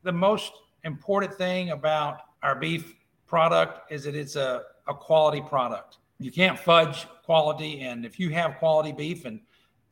the 0.03 0.13
most 0.13 0.53
important 0.85 1.35
thing 1.35 1.71
about 1.71 2.19
our 2.43 2.55
beef 2.55 2.95
product 3.27 3.91
is 3.91 4.05
that 4.05 4.15
it's 4.15 4.37
a 4.37 4.63
a 4.87 4.95
quality 4.95 5.41
product. 5.41 5.99
You 6.19 6.33
can't 6.33 6.59
fudge 6.59 7.07
quality, 7.25 7.83
and 7.83 8.05
if 8.05 8.19
you 8.19 8.31
have 8.31 8.57
quality 8.59 8.93
beef, 8.93 9.25
and 9.25 9.41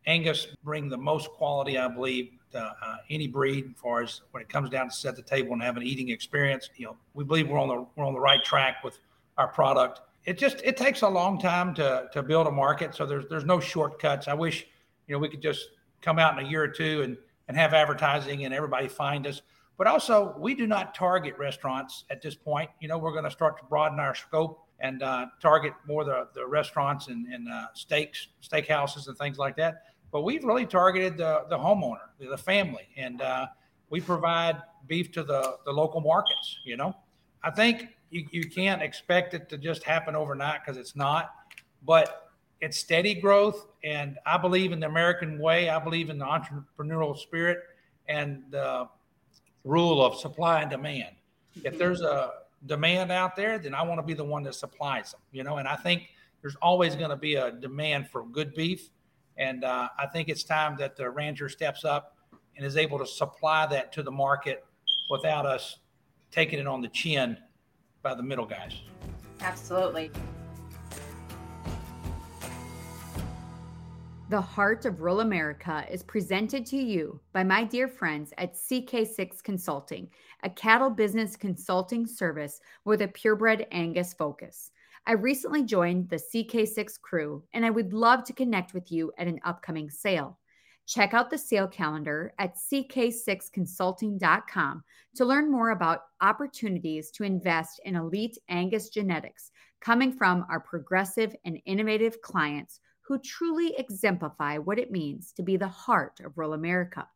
Angus 0.06 0.46
bring 0.62 0.88
the 0.88 0.96
most 0.96 1.30
quality, 1.30 1.78
I 1.78 1.88
believe, 1.88 2.30
uh, 2.54 2.70
any 3.10 3.26
breed, 3.26 3.66
as 3.74 3.80
far 3.80 4.02
as 4.02 4.20
when 4.30 4.42
it 4.42 4.48
comes 4.48 4.70
down 4.70 4.88
to 4.88 4.94
set 4.94 5.16
the 5.16 5.22
table 5.22 5.52
and 5.52 5.62
have 5.62 5.76
an 5.76 5.82
eating 5.82 6.10
experience. 6.10 6.70
You 6.76 6.86
know, 6.86 6.96
we 7.14 7.24
believe 7.24 7.48
we're 7.48 7.58
on 7.58 7.68
the 7.68 7.86
we're 7.96 8.04
on 8.04 8.14
the 8.14 8.20
right 8.20 8.42
track 8.44 8.84
with 8.84 8.98
our 9.38 9.48
product. 9.48 10.00
It 10.24 10.38
just 10.38 10.60
it 10.64 10.76
takes 10.76 11.02
a 11.02 11.08
long 11.08 11.38
time 11.38 11.74
to 11.74 12.08
to 12.12 12.22
build 12.22 12.46
a 12.46 12.50
market, 12.50 12.94
so 12.94 13.06
there's 13.06 13.24
there's 13.28 13.44
no 13.44 13.60
shortcuts. 13.60 14.28
I 14.28 14.34
wish 14.34 14.66
you 15.06 15.14
know 15.14 15.18
we 15.18 15.28
could 15.28 15.42
just 15.42 15.68
come 16.00 16.18
out 16.18 16.38
in 16.38 16.46
a 16.46 16.48
year 16.48 16.62
or 16.62 16.68
two 16.68 17.02
and, 17.02 17.16
and 17.48 17.56
have 17.56 17.72
advertising 17.72 18.44
and 18.44 18.54
everybody 18.54 18.88
find 18.88 19.26
us. 19.26 19.42
But 19.76 19.86
also, 19.86 20.36
we 20.38 20.54
do 20.54 20.66
not 20.66 20.94
target 20.94 21.36
restaurants 21.38 22.04
at 22.10 22.22
this 22.22 22.34
point. 22.34 22.70
You 22.80 22.88
know, 22.88 22.98
we're 22.98 23.12
going 23.12 23.24
to 23.24 23.30
start 23.30 23.58
to 23.58 23.64
broaden 23.64 23.98
our 23.98 24.14
scope 24.14 24.63
and 24.80 25.02
uh, 25.02 25.26
target 25.40 25.72
more 25.86 26.04
the, 26.04 26.28
the 26.34 26.46
restaurants 26.46 27.08
and, 27.08 27.26
and 27.32 27.48
uh, 27.48 27.66
steaks, 27.74 28.28
steakhouses, 28.42 29.08
and 29.08 29.16
things 29.16 29.38
like 29.38 29.56
that. 29.56 29.84
But 30.10 30.22
we've 30.22 30.44
really 30.44 30.66
targeted 30.66 31.16
the, 31.16 31.44
the 31.48 31.56
homeowner, 31.56 32.08
the 32.18 32.38
family, 32.38 32.88
and 32.96 33.20
uh, 33.20 33.46
we 33.90 34.00
provide 34.00 34.58
beef 34.86 35.10
to 35.12 35.22
the, 35.22 35.56
the 35.64 35.72
local 35.72 36.00
markets. 36.00 36.60
You 36.64 36.76
know, 36.76 36.94
I 37.42 37.50
think 37.50 37.88
you, 38.10 38.26
you 38.30 38.48
can't 38.48 38.82
expect 38.82 39.34
it 39.34 39.48
to 39.48 39.58
just 39.58 39.82
happen 39.82 40.14
overnight 40.14 40.60
because 40.64 40.78
it's 40.78 40.94
not, 40.94 41.34
but 41.84 42.30
it's 42.60 42.78
steady 42.78 43.14
growth. 43.14 43.66
And 43.82 44.18
I 44.24 44.38
believe 44.38 44.72
in 44.72 44.80
the 44.80 44.86
American 44.86 45.38
way. 45.38 45.68
I 45.68 45.78
believe 45.78 46.10
in 46.10 46.18
the 46.18 46.24
entrepreneurial 46.24 47.18
spirit 47.18 47.58
and 48.08 48.44
the 48.50 48.88
rule 49.64 50.04
of 50.04 50.16
supply 50.16 50.62
and 50.62 50.70
demand. 50.70 51.16
If 51.64 51.78
there's 51.78 52.02
a 52.02 52.32
demand 52.66 53.12
out 53.12 53.36
there, 53.36 53.58
then 53.58 53.74
I 53.74 53.82
want 53.82 53.98
to 53.98 54.06
be 54.06 54.14
the 54.14 54.24
one 54.24 54.42
that 54.44 54.54
supplies 54.54 55.12
them, 55.12 55.20
you 55.32 55.44
know, 55.44 55.58
and 55.58 55.68
I 55.68 55.76
think 55.76 56.08
there's 56.40 56.56
always 56.56 56.94
going 56.94 57.10
to 57.10 57.16
be 57.16 57.36
a 57.36 57.52
demand 57.52 58.08
for 58.08 58.26
good 58.26 58.54
beef. 58.54 58.90
And 59.36 59.64
uh, 59.64 59.88
I 59.98 60.06
think 60.06 60.28
it's 60.28 60.44
time 60.44 60.76
that 60.78 60.96
the 60.96 61.08
rancher 61.10 61.48
steps 61.48 61.84
up 61.84 62.16
and 62.56 62.64
is 62.64 62.76
able 62.76 62.98
to 62.98 63.06
supply 63.06 63.66
that 63.66 63.92
to 63.92 64.02
the 64.02 64.10
market 64.10 64.64
without 65.10 65.46
us 65.46 65.78
taking 66.30 66.58
it 66.58 66.66
on 66.66 66.80
the 66.80 66.88
chin 66.88 67.36
by 68.02 68.14
the 68.14 68.22
middle 68.22 68.46
guys. 68.46 68.82
Absolutely. 69.40 70.10
The 74.30 74.40
Heart 74.40 74.86
of 74.86 75.00
Rural 75.00 75.20
America 75.20 75.84
is 75.90 76.02
presented 76.02 76.64
to 76.66 76.78
you 76.78 77.20
by 77.34 77.44
my 77.44 77.62
dear 77.62 77.86
friends 77.86 78.32
at 78.38 78.54
CK6 78.54 79.42
Consulting, 79.42 80.08
a 80.42 80.48
cattle 80.48 80.88
business 80.88 81.36
consulting 81.36 82.06
service 82.06 82.58
with 82.86 83.02
a 83.02 83.08
purebred 83.08 83.66
Angus 83.70 84.14
focus. 84.14 84.70
I 85.06 85.12
recently 85.12 85.62
joined 85.62 86.08
the 86.08 86.16
CK6 86.16 86.98
crew 87.02 87.42
and 87.52 87.66
I 87.66 87.70
would 87.70 87.92
love 87.92 88.24
to 88.24 88.32
connect 88.32 88.72
with 88.72 88.90
you 88.90 89.12
at 89.18 89.26
an 89.26 89.40
upcoming 89.44 89.90
sale. 89.90 90.38
Check 90.86 91.12
out 91.12 91.28
the 91.28 91.36
sale 91.36 91.68
calendar 91.68 92.32
at 92.38 92.56
ck6consulting.com 92.56 94.84
to 95.16 95.24
learn 95.24 95.52
more 95.52 95.68
about 95.70 96.04
opportunities 96.22 97.10
to 97.10 97.24
invest 97.24 97.78
in 97.84 97.96
elite 97.96 98.38
Angus 98.48 98.88
genetics 98.88 99.50
coming 99.82 100.12
from 100.12 100.46
our 100.48 100.60
progressive 100.60 101.36
and 101.44 101.60
innovative 101.66 102.22
clients 102.22 102.80
who 103.06 103.18
truly 103.18 103.74
exemplify 103.76 104.58
what 104.58 104.78
it 104.78 104.90
means 104.90 105.32
to 105.32 105.42
be 105.42 105.56
the 105.56 105.68
heart 105.68 106.20
of 106.24 106.36
rural 106.36 106.54
America. 106.54 107.06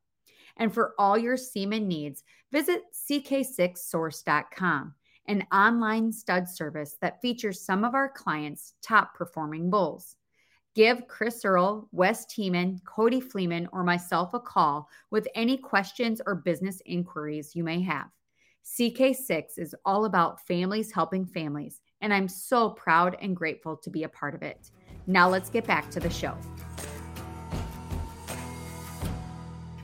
And 0.57 0.73
for 0.73 0.95
all 0.99 1.16
your 1.16 1.37
semen 1.37 1.88
needs, 1.88 2.25
visit 2.52 2.83
ck6source.com, 3.11 4.95
an 5.26 5.47
online 5.52 6.12
stud 6.12 6.49
service 6.49 6.97
that 7.00 7.21
features 7.23 7.64
some 7.64 7.85
of 7.85 7.95
our 7.95 8.09
clients' 8.09 8.75
top 8.83 9.14
performing 9.14 9.71
bulls. 9.71 10.16
Give 10.75 11.07
Chris 11.09 11.45
Earl, 11.45 11.88
Wes 11.92 12.26
Teeman, 12.26 12.80
Cody 12.85 13.21
Fleeman, 13.21 13.68
or 13.73 13.83
myself 13.83 14.35
a 14.35 14.40
call 14.40 14.88
with 15.11 15.26
any 15.35 15.57
questions 15.57 16.21
or 16.26 16.35
business 16.37 16.83
inquiries 16.87 17.57
you 17.57 17.64
may 17.64 17.80
have. 17.83 18.09
CK6 18.64 19.59
is 19.59 19.75
all 19.85 20.04
about 20.04 20.47
families 20.47 20.92
helping 20.92 21.25
families, 21.25 21.80
and 22.00 22.12
I'm 22.12 22.28
so 22.28 22.71
proud 22.71 23.16
and 23.21 23.35
grateful 23.35 23.76
to 23.78 23.90
be 23.90 24.02
a 24.02 24.09
part 24.09 24.35
of 24.35 24.42
it. 24.42 24.71
Now 25.09 25.27
let's 25.27 25.49
get 25.49 25.67
back 25.67 25.91
to 25.93 26.00
the 26.00 26.11
show. 26.11 26.37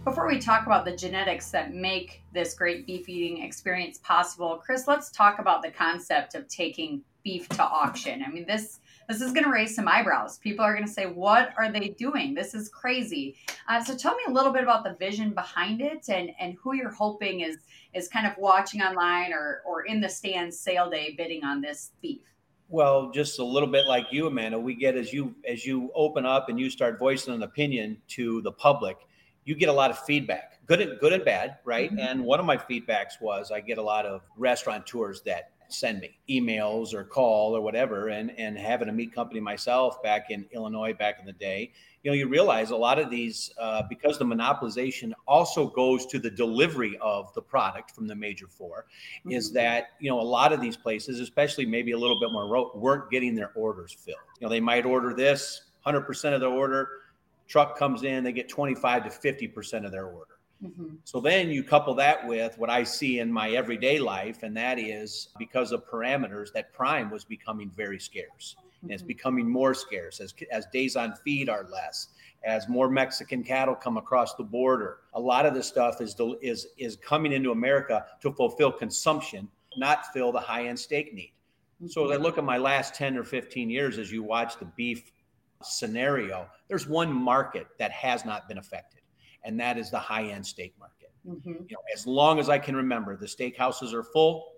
Before 0.05 0.29
we 0.29 0.39
talk 0.39 0.67
about 0.67 0.85
the 0.85 0.95
genetics 0.95 1.51
that 1.51 1.73
make 1.73 2.23
this 2.35 2.53
great 2.53 2.87
beef 2.87 3.09
eating 3.09 3.43
experience 3.43 3.97
possible, 3.99 4.61
Chris, 4.63 4.87
let's 4.87 5.11
talk 5.11 5.39
about 5.39 5.63
the 5.63 5.71
concept 5.71 6.35
of 6.35 6.47
taking 6.49 7.01
beef 7.25 7.49
to 7.49 7.63
auction. 7.63 8.23
I 8.23 8.31
mean, 8.31 8.47
this 8.47 8.81
this 9.09 9.23
is 9.23 9.33
going 9.33 9.45
to 9.45 9.51
raise 9.51 9.75
some 9.75 9.89
eyebrows. 9.89 10.39
People 10.39 10.63
are 10.63 10.75
going 10.75 10.87
to 10.87 10.93
say, 10.93 11.07
"What 11.07 11.55
are 11.57 11.73
they 11.73 11.89
doing? 11.89 12.35
This 12.35 12.53
is 12.53 12.69
crazy." 12.69 13.37
Uh, 13.67 13.83
so, 13.83 13.97
tell 13.97 14.15
me 14.15 14.25
a 14.29 14.31
little 14.31 14.53
bit 14.53 14.63
about 14.63 14.85
the 14.85 14.95
vision 14.95 15.31
behind 15.31 15.81
it 15.81 16.07
and 16.11 16.33
and 16.39 16.55
who 16.63 16.75
you're 16.75 16.93
hoping 16.93 17.41
is 17.41 17.57
is 17.95 18.09
kind 18.09 18.27
of 18.27 18.37
watching 18.37 18.83
online 18.83 19.33
or 19.33 19.63
or 19.65 19.87
in 19.87 20.03
the 20.03 20.09
stands 20.09 20.59
sale 20.59 20.91
day 20.91 21.15
bidding 21.17 21.45
on 21.45 21.63
this 21.63 21.93
beef. 22.03 22.34
Well, 22.69 23.11
just 23.11 23.39
a 23.39 23.45
little 23.45 23.69
bit 23.69 23.87
like 23.87 24.07
you, 24.11 24.27
Amanda. 24.27 24.59
We 24.59 24.75
get 24.75 24.97
as 24.97 25.13
you 25.13 25.35
as 25.49 25.65
you 25.65 25.91
open 25.95 26.27
up 26.27 26.49
and 26.49 26.59
you 26.59 26.71
start 26.71 26.99
voicing 26.99 27.35
an 27.35 27.43
opinion 27.43 27.99
to 28.09 28.41
the 28.43 28.53
public, 28.53 28.97
you 29.45 29.55
get 29.55 29.69
a 29.69 29.73
lot 29.73 29.91
of 29.91 29.99
feedback, 30.01 30.65
good 30.67 30.81
and 30.81 30.99
good 30.99 31.13
and 31.13 31.25
bad, 31.25 31.59
right? 31.65 31.91
Mm-hmm. 31.91 32.01
And 32.01 32.25
one 32.25 32.41
of 32.41 32.47
my 32.47 32.57
feedbacks 32.57 33.21
was 33.21 33.51
I 33.51 33.61
get 33.61 33.79
a 33.79 33.83
lot 33.83 34.07
of 34.07 34.23
restaurateurs 34.37 35.23
that 35.23 35.51
send 35.69 36.01
me 36.01 36.19
emails 36.29 36.95
or 36.95 37.05
call 37.05 37.57
or 37.57 37.61
whatever 37.61 38.09
and 38.09 38.33
and 38.39 38.59
having 38.59 38.89
a 38.89 38.93
meat 38.93 39.15
company 39.15 39.41
myself 39.41 40.03
back 40.03 40.31
in 40.31 40.45
illinois 40.53 40.93
back 40.93 41.19
in 41.19 41.27
the 41.27 41.33
day 41.33 41.73
you 42.03 42.11
know 42.11 42.15
you 42.15 42.29
realize 42.29 42.71
a 42.71 42.77
lot 42.77 42.99
of 42.99 43.11
these 43.11 43.53
uh, 43.59 43.83
because 43.89 44.19
the 44.19 44.25
monopolization 44.25 45.13
also 45.27 45.67
goes 45.69 46.07
to 46.07 46.19
the 46.19 46.31
delivery 46.31 46.97
of 47.01 47.33
the 47.35 47.43
product 47.43 47.91
from 47.91 48.07
the 48.07 48.15
major 48.15 48.47
4 48.47 48.85
mm-hmm. 48.85 49.33
is 49.33 49.53
that 49.53 49.89
you 49.99 50.11
know 50.11 50.21
a 50.21 50.23
lot 50.23 50.53
of 50.53 50.61
these 50.61 50.77
places 50.77 51.21
especially 51.21 51.67
maybe 51.67 51.93
a 51.93 51.99
little 51.99 52.21
bit 52.21 52.31
more 52.31 52.45
remote 52.45 52.77
weren't 52.77 53.11
getting 53.11 53.35
their 53.35 53.53
orders 53.55 53.93
filled 53.93 54.19
you 54.39 54.47
know 54.47 54.51
they 54.51 54.61
might 54.61 54.85
order 54.85 55.15
this 55.15 55.63
100% 55.87 56.35
of 56.35 56.41
their 56.41 56.51
order 56.51 56.89
truck 57.49 57.79
comes 57.79 58.05
in 58.05 58.23
they 58.23 58.33
get 58.33 58.49
25 58.49 59.05
to 59.05 59.11
50% 59.11 59.85
of 59.85 59.93
their 59.93 60.07
order 60.07 60.34
Mm-hmm. 60.65 60.95
So 61.05 61.21
then 61.21 61.51
you 61.51 61.63
couple 61.63 61.95
that 61.95 62.27
with 62.27 62.57
what 62.59 62.71
I 62.71 62.85
see 62.85 63.19
in 63.19 63.31
my 63.31 63.51
everyday 63.51 63.99
life, 63.99 64.43
and 64.43 64.57
that 64.57 64.79
is 64.79 65.29
because 65.39 65.73
of 65.73 65.87
parameters 65.87 66.53
that 66.55 66.73
prime 66.73 67.11
was 67.11 67.25
becoming 67.25 67.71
very 67.71 67.99
scarce. 67.99 68.57
Mm-hmm. 68.59 68.87
And 68.87 68.93
it's 68.93 69.03
mm-hmm. 69.03 69.09
becoming 69.09 69.49
more 69.49 69.75
scarce 69.75 70.21
as, 70.21 70.35
as 70.51 70.67
days 70.73 70.97
on 70.97 71.15
feed 71.25 71.49
are 71.49 71.67
less, 71.71 72.09
as 72.45 72.69
more 72.69 72.89
Mexican 72.89 73.43
cattle 73.43 73.75
come 73.75 73.99
across 73.99 74.35
the 74.35 74.45
border. 74.45 74.99
A 75.15 75.21
lot 75.21 75.45
of 75.45 75.55
this 75.55 75.67
stuff 75.67 76.01
is, 76.01 76.17
is, 76.41 76.69
is 76.79 76.97
coming 76.97 77.33
into 77.33 77.51
America 77.51 78.07
to 78.23 78.33
fulfill 78.33 78.73
consumption, 78.73 79.49
not 79.77 80.13
fill 80.13 80.33
the 80.33 80.41
high 80.41 80.67
end 80.67 80.79
steak 80.79 81.13
need. 81.13 81.33
Mm-hmm. 81.77 81.89
So 81.89 82.07
as 82.07 82.11
I 82.11 82.15
mm-hmm. 82.15 82.23
look 82.23 82.39
at 82.39 82.45
my 82.45 82.59
last 82.59 82.95
10 82.95 83.19
or 83.19 83.25
15 83.25 83.69
years, 83.69 83.99
as 83.99 84.11
you 84.11 84.23
watch 84.23 84.59
the 84.59 84.67
beef 84.77 85.13
scenario, 85.63 86.47
there's 86.69 86.87
one 86.87 87.13
market 87.13 87.67
that 87.79 87.91
has 87.91 88.25
not 88.25 88.49
been 88.49 88.59
affected 88.59 89.01
and 89.45 89.59
that 89.61 89.79
is 89.79 89.91
the 89.91 89.99
high 89.99 90.25
end 90.25 90.47
steak 90.47 90.75
market. 90.79 91.11
Mm-hmm. 91.27 91.49
You 91.49 91.67
know, 91.71 91.83
as 91.95 92.07
long 92.07 92.39
as 92.39 92.49
I 92.49 92.59
can 92.59 92.77
remember, 92.77 93.17
the 93.17 93.27
steakhouses 93.27 93.93
are 93.93 94.03
full. 94.03 94.53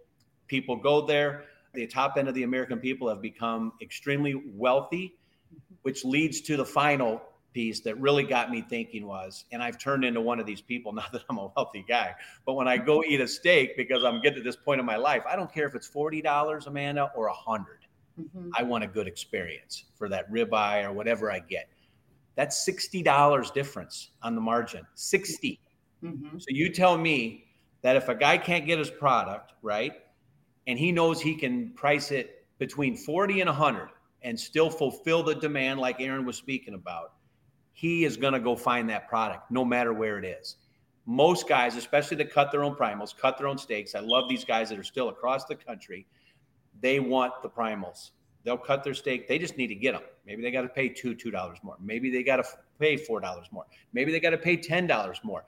People 0.47 0.77
go 0.77 1.07
there. 1.07 1.45
The 1.75 1.87
top 1.87 2.17
end 2.17 2.29
of 2.29 2.35
the 2.35 2.43
American 2.43 2.79
people 2.79 3.09
have 3.09 3.21
become 3.21 3.73
extremely 3.83 4.35
wealthy, 4.55 5.17
mm-hmm. 5.53 5.75
which 5.83 6.05
leads 6.05 6.41
to 6.43 6.57
the 6.57 6.65
final 6.65 7.23
piece 7.57 7.81
that 7.81 7.99
really 7.99 8.23
got 8.23 8.51
me 8.51 8.61
thinking 8.61 9.07
was, 9.07 9.47
and 9.51 9.63
I've 9.63 9.79
turned 9.79 10.05
into 10.05 10.21
one 10.21 10.39
of 10.39 10.45
these 10.45 10.61
people, 10.61 10.93
not 11.01 11.11
that 11.13 11.23
I'm 11.31 11.39
a 11.39 11.51
wealthy 11.57 11.85
guy, 11.89 12.15
but 12.45 12.53
when 12.53 12.69
I 12.69 12.77
go 12.77 13.03
eat 13.03 13.21
a 13.21 13.27
steak 13.27 13.77
because 13.79 14.05
I'm 14.05 14.21
getting 14.21 14.39
to 14.39 14.45
this 14.45 14.57
point 14.57 14.79
in 14.79 14.87
my 14.87 14.97
life, 14.97 15.23
I 15.29 15.37
don't 15.37 15.53
care 15.53 15.67
if 15.67 15.75
it's 15.75 15.89
$40, 15.89 16.67
Amanda, 16.67 17.11
or 17.17 17.29
a 17.29 17.33
100 17.33 17.79
mm-hmm. 18.21 18.51
I 18.55 18.63
want 18.63 18.85
a 18.85 18.87
good 18.87 19.07
experience 19.07 19.85
for 19.95 20.09
that 20.11 20.31
ribeye 20.31 20.85
or 20.85 20.93
whatever 20.93 21.33
I 21.33 21.39
get. 21.39 21.69
That's 22.37 22.69
$60 22.69 23.53
difference 23.55 24.11
on 24.23 24.35
the 24.35 24.41
margin. 24.41 24.87
60. 24.95 25.59
Mm-hmm. 26.05 26.39
So 26.39 26.47
you 26.49 26.71
tell 26.71 26.97
me 26.97 27.47
that 27.83 27.97
if 27.97 28.09
a 28.09 28.15
guy 28.15 28.39
can't 28.39 28.67
get 28.67 28.79
his 28.79 28.91
product, 28.91 29.55
right, 29.63 29.95
and 30.67 30.79
he 30.79 30.93
knows 30.93 31.21
he 31.21 31.35
can 31.35 31.71
price 31.71 32.11
it 32.11 32.45
between 32.59 32.97
40 32.97 33.41
and 33.41 33.49
100 33.49 33.89
and 34.23 34.39
still 34.39 34.71
fulfill 34.71 35.23
the 35.23 35.35
demand 35.35 35.81
like 35.81 36.01
Aaron 36.01 36.27
was 36.27 36.37
speaking 36.37 36.75
about, 36.75 37.13
he 37.73 38.05
is 38.05 38.17
going 38.17 38.33
to 38.33 38.41
go 38.41 38.57
find 38.57 38.89
that 38.91 39.09
product 39.09 39.51
no 39.51 39.65
matter 39.65 39.93
where 39.93 40.19
it 40.19 40.25
is. 40.25 40.57
Most 41.07 41.49
guys, 41.49 41.77
especially 41.77 42.17
that 42.17 42.33
cut 42.33 42.51
their 42.51 42.65
own 42.65 42.75
primals, 42.75 43.17
cut 43.17 43.39
their 43.39 43.47
own 43.47 43.59
steaks. 43.59 43.95
I 43.95 44.01
love 44.01 44.29
these 44.29 44.45
guys 44.45 44.69
that 44.71 44.79
are 44.79 44.85
still 44.85 45.09
across 45.09 45.45
the 45.45 45.55
country. 45.55 46.07
They 46.81 46.99
want 46.99 47.43
the 47.43 47.49
primals. 47.49 48.11
They'll 48.47 48.57
cut 48.57 48.85
their 48.85 48.95
steak. 48.95 49.27
They 49.27 49.41
just 49.41 49.57
need 49.57 49.67
to 49.67 49.75
get 49.75 49.93
them. 49.93 50.03
Maybe 50.25 50.41
they 50.41 50.53
got 50.53 50.63
to 50.63 50.69
pay 50.69 50.89
two, 50.89 51.17
two 51.17 51.33
dollars 51.33 51.59
more. 51.65 51.75
Maybe 51.83 52.13
they 52.13 52.23
got 52.23 52.37
to 52.37 52.45
pay 52.79 52.97
four 52.97 53.19
dollars 53.19 53.49
more. 53.51 53.65
Maybe 53.93 54.13
they 54.13 54.21
got 54.21 54.31
to 54.31 54.39
pay 54.39 54.57
ten 54.57 54.87
dollars 54.87 55.19
more. 55.25 55.45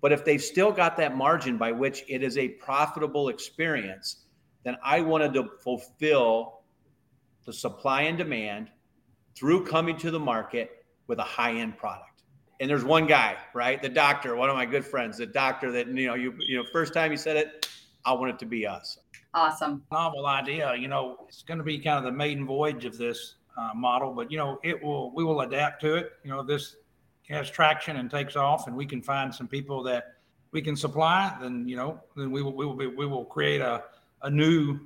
But 0.00 0.10
if 0.10 0.24
they've 0.24 0.42
still 0.42 0.72
got 0.72 0.96
that 0.96 1.16
margin 1.16 1.58
by 1.58 1.70
which 1.70 2.02
it 2.08 2.24
is 2.24 2.36
a 2.36 2.48
profitable 2.48 3.28
experience, 3.28 4.24
then 4.64 4.76
I 4.82 5.00
wanted 5.00 5.32
to 5.34 5.48
fulfill 5.62 6.62
the 7.46 7.52
supply 7.52 8.02
and 8.02 8.18
demand 8.18 8.68
through 9.36 9.66
coming 9.66 9.96
to 9.98 10.10
the 10.10 10.18
market 10.18 10.84
with 11.06 11.20
a 11.20 11.24
high-end 11.24 11.78
product. 11.78 12.24
And 12.58 12.68
there's 12.68 12.84
one 12.84 13.06
guy, 13.06 13.36
right? 13.54 13.80
The 13.80 13.88
doctor, 13.88 14.34
one 14.34 14.50
of 14.50 14.56
my 14.56 14.66
good 14.66 14.84
friends, 14.84 15.18
the 15.18 15.26
doctor 15.26 15.70
that 15.70 15.86
you 15.86 16.08
know, 16.08 16.14
you 16.14 16.34
you 16.40 16.56
know, 16.56 16.64
first 16.72 16.94
time 16.94 17.12
he 17.12 17.16
said 17.16 17.36
it, 17.36 17.68
I 18.04 18.12
want 18.14 18.30
it 18.32 18.38
to 18.40 18.46
be 18.46 18.66
us. 18.66 18.98
Awesome. 19.32 19.82
Novel 19.92 20.26
idea. 20.26 20.74
You 20.74 20.88
know, 20.88 21.18
it's 21.28 21.42
going 21.42 21.58
to 21.58 21.64
be 21.64 21.78
kind 21.78 21.98
of 21.98 22.04
the 22.04 22.16
maiden 22.16 22.46
voyage 22.46 22.84
of 22.84 22.98
this 22.98 23.36
uh, 23.56 23.70
model, 23.74 24.12
but 24.12 24.30
you 24.30 24.38
know, 24.38 24.58
it 24.62 24.82
will. 24.82 25.12
We 25.14 25.24
will 25.24 25.42
adapt 25.42 25.80
to 25.82 25.94
it. 25.94 26.12
You 26.24 26.30
know, 26.30 26.42
this 26.42 26.76
has 27.28 27.50
traction 27.50 27.96
and 27.96 28.10
takes 28.10 28.36
off, 28.36 28.66
and 28.66 28.76
we 28.76 28.86
can 28.86 29.02
find 29.02 29.34
some 29.34 29.46
people 29.46 29.82
that 29.84 30.16
we 30.52 30.60
can 30.60 30.76
supply, 30.76 31.36
then 31.40 31.66
you 31.68 31.76
know, 31.76 32.00
then 32.16 32.30
we 32.30 32.42
will 32.42 32.54
we 32.54 32.66
will 32.66 32.74
be, 32.74 32.86
we 32.86 33.06
will 33.06 33.24
create 33.24 33.60
a 33.60 33.84
a 34.22 34.30
new 34.30 34.80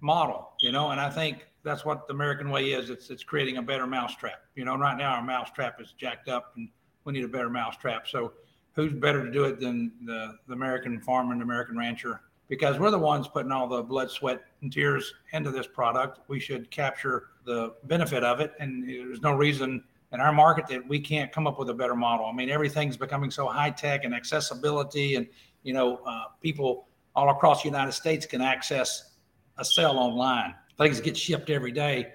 model, 0.00 0.52
you 0.60 0.72
know. 0.72 0.90
And 0.90 1.00
I 1.00 1.10
think 1.10 1.46
that's 1.62 1.84
what 1.84 2.06
the 2.08 2.14
American 2.14 2.50
way 2.50 2.72
is. 2.72 2.90
It's 2.90 3.10
it's 3.10 3.22
creating 3.22 3.58
a 3.58 3.62
better 3.62 3.86
mousetrap. 3.86 4.42
You 4.54 4.64
know, 4.64 4.76
right 4.76 4.96
now 4.96 5.14
our 5.14 5.22
mousetrap 5.22 5.80
is 5.80 5.92
jacked 5.98 6.28
up, 6.28 6.52
and 6.56 6.68
we 7.04 7.12
need 7.12 7.24
a 7.24 7.28
better 7.28 7.50
mousetrap. 7.50 8.08
So, 8.08 8.32
who's 8.74 8.92
better 8.92 9.24
to 9.24 9.30
do 9.30 9.44
it 9.44 9.60
than 9.60 9.92
the 10.04 10.38
the 10.48 10.54
American 10.54 11.00
farmer 11.00 11.32
and 11.32 11.42
American 11.42 11.76
rancher? 11.76 12.22
Because 12.52 12.78
we're 12.78 12.90
the 12.90 12.98
ones 12.98 13.28
putting 13.28 13.50
all 13.50 13.66
the 13.66 13.82
blood, 13.82 14.10
sweat, 14.10 14.42
and 14.60 14.70
tears 14.70 15.14
into 15.32 15.50
this 15.50 15.66
product. 15.66 16.20
We 16.28 16.38
should 16.38 16.70
capture 16.70 17.28
the 17.46 17.72
benefit 17.84 18.22
of 18.22 18.40
it, 18.40 18.52
and 18.60 18.86
there's 18.86 19.22
no 19.22 19.32
reason 19.32 19.82
in 20.12 20.20
our 20.20 20.34
market 20.34 20.66
that 20.66 20.86
we 20.86 21.00
can't 21.00 21.32
come 21.32 21.46
up 21.46 21.58
with 21.58 21.70
a 21.70 21.72
better 21.72 21.94
model. 21.94 22.26
I 22.26 22.32
mean, 22.32 22.50
everything's 22.50 22.98
becoming 22.98 23.30
so 23.30 23.48
high 23.48 23.70
tech 23.70 24.04
and 24.04 24.14
accessibility, 24.14 25.14
and 25.14 25.26
you 25.62 25.72
know, 25.72 26.00
uh, 26.06 26.24
people 26.42 26.88
all 27.16 27.30
across 27.30 27.62
the 27.62 27.70
United 27.70 27.92
States 27.92 28.26
can 28.26 28.42
access 28.42 29.12
a 29.56 29.64
sale 29.64 29.92
online. 29.92 30.54
Things 30.76 31.00
get 31.00 31.16
shipped 31.16 31.48
every 31.48 31.72
day 31.72 32.12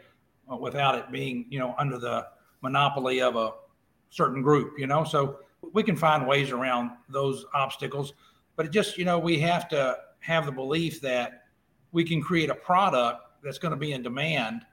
uh, 0.51 0.55
without 0.55 0.93
it 0.93 1.11
being, 1.11 1.47
you 1.49 1.57
know, 1.57 1.73
under 1.79 1.97
the 1.97 2.27
monopoly 2.61 3.23
of 3.23 3.35
a 3.37 3.53
certain 4.11 4.43
group. 4.43 4.77
You 4.77 4.85
know, 4.85 5.03
so 5.03 5.39
we 5.73 5.81
can 5.81 5.95
find 5.95 6.27
ways 6.27 6.51
around 6.51 6.91
those 7.09 7.43
obstacles, 7.55 8.13
but 8.55 8.67
it 8.67 8.71
just, 8.71 8.99
you 8.99 9.05
know, 9.05 9.17
we 9.17 9.39
have 9.39 9.67
to 9.69 9.97
have 10.19 10.45
the 10.45 10.51
belief 10.51 11.01
that 11.01 11.45
we 11.91 12.03
can 12.03 12.21
create 12.21 12.49
a 12.49 12.55
product 12.55 13.21
that's 13.43 13.57
going 13.57 13.71
to 13.71 13.77
be 13.77 13.93
in 13.93 14.03
demand 14.03 14.65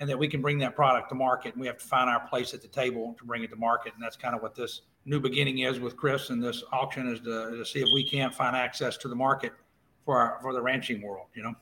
and 0.00 0.08
that 0.08 0.18
we 0.18 0.28
can 0.28 0.40
bring 0.40 0.58
that 0.58 0.74
product 0.74 1.08
to 1.10 1.14
market. 1.14 1.54
And 1.54 1.60
we 1.60 1.66
have 1.66 1.78
to 1.78 1.84
find 1.84 2.08
our 2.08 2.26
place 2.28 2.54
at 2.54 2.62
the 2.62 2.68
table 2.68 3.14
to 3.18 3.24
bring 3.24 3.42
it 3.42 3.50
to 3.50 3.56
market. 3.56 3.94
And 3.94 4.02
that's 4.02 4.16
kind 4.16 4.34
of 4.34 4.42
what 4.42 4.54
this 4.54 4.82
new 5.04 5.20
beginning 5.20 5.60
is 5.60 5.80
with 5.80 5.96
Chris 5.96 6.30
and 6.30 6.42
this 6.42 6.62
auction 6.72 7.08
is 7.08 7.20
to, 7.20 7.50
to 7.56 7.64
see 7.64 7.80
if 7.80 7.88
we 7.94 8.08
can't 8.08 8.34
find 8.34 8.56
access 8.56 8.96
to 8.98 9.08
the 9.08 9.14
market 9.14 9.52
for 10.04 10.18
our, 10.18 10.38
for 10.40 10.52
the 10.52 10.62
ranching 10.62 11.02
world, 11.02 11.26
you 11.34 11.42
know? 11.42 11.54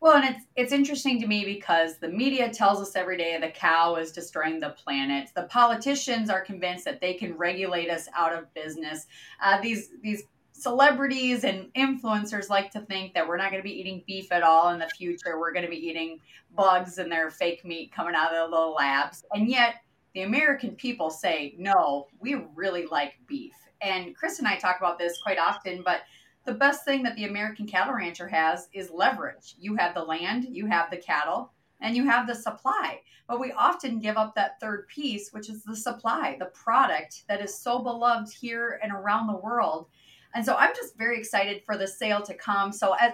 Well, 0.00 0.16
and 0.16 0.34
it's 0.34 0.44
it's 0.56 0.72
interesting 0.72 1.20
to 1.20 1.26
me 1.26 1.44
because 1.44 1.98
the 1.98 2.08
media 2.08 2.50
tells 2.52 2.80
us 2.80 2.94
every 2.94 3.16
day 3.16 3.38
the 3.40 3.48
cow 3.48 3.96
is 3.96 4.12
destroying 4.12 4.60
the 4.60 4.70
planet. 4.70 5.30
The 5.34 5.44
politicians 5.44 6.28
are 6.28 6.42
convinced 6.42 6.84
that 6.84 7.00
they 7.00 7.14
can 7.14 7.36
regulate 7.38 7.90
us 7.90 8.06
out 8.14 8.34
of 8.34 8.52
business. 8.52 9.06
Uh, 9.42 9.60
these 9.60 9.90
these 10.02 10.24
celebrities 10.60 11.44
and 11.44 11.72
influencers 11.74 12.50
like 12.50 12.70
to 12.72 12.80
think 12.80 13.14
that 13.14 13.26
we're 13.26 13.36
not 13.36 13.50
going 13.50 13.62
to 13.62 13.68
be 13.68 13.80
eating 13.80 14.02
beef 14.06 14.30
at 14.30 14.42
all 14.42 14.70
in 14.70 14.78
the 14.78 14.88
future. 14.88 15.38
We're 15.38 15.52
going 15.52 15.64
to 15.64 15.70
be 15.70 15.88
eating 15.88 16.20
bugs 16.54 16.98
and 16.98 17.10
their 17.10 17.30
fake 17.30 17.64
meat 17.64 17.92
coming 17.92 18.14
out 18.14 18.34
of 18.34 18.50
the 18.50 18.56
little 18.56 18.74
labs. 18.74 19.24
And 19.32 19.48
yet, 19.48 19.76
the 20.14 20.22
American 20.22 20.72
people 20.72 21.08
say, 21.08 21.54
no, 21.56 22.08
we 22.18 22.44
really 22.54 22.86
like 22.86 23.14
beef. 23.26 23.54
And 23.80 24.14
Chris 24.14 24.38
and 24.38 24.48
I 24.48 24.56
talk 24.56 24.78
about 24.78 24.98
this 24.98 25.20
quite 25.22 25.38
often, 25.38 25.82
but 25.84 26.00
the 26.44 26.52
best 26.54 26.84
thing 26.84 27.02
that 27.04 27.16
the 27.16 27.24
American 27.24 27.66
cattle 27.66 27.94
rancher 27.94 28.28
has 28.28 28.68
is 28.72 28.90
leverage. 28.90 29.54
You 29.58 29.76
have 29.76 29.94
the 29.94 30.02
land, 30.02 30.46
you 30.50 30.66
have 30.66 30.90
the 30.90 30.96
cattle, 30.96 31.52
and 31.80 31.96
you 31.96 32.04
have 32.04 32.26
the 32.26 32.34
supply. 32.34 33.00
But 33.28 33.40
we 33.40 33.52
often 33.52 34.00
give 34.00 34.16
up 34.16 34.34
that 34.34 34.58
third 34.60 34.88
piece, 34.88 35.32
which 35.32 35.48
is 35.48 35.62
the 35.62 35.76
supply, 35.76 36.36
the 36.38 36.46
product 36.46 37.22
that 37.28 37.40
is 37.40 37.54
so 37.54 37.78
beloved 37.78 38.32
here 38.32 38.80
and 38.82 38.92
around 38.92 39.28
the 39.28 39.36
world. 39.36 39.86
And 40.34 40.44
so 40.44 40.54
I'm 40.56 40.74
just 40.74 40.96
very 40.96 41.18
excited 41.18 41.62
for 41.64 41.76
the 41.76 41.86
sale 41.86 42.22
to 42.22 42.34
come. 42.34 42.72
So, 42.72 42.94
as, 43.00 43.12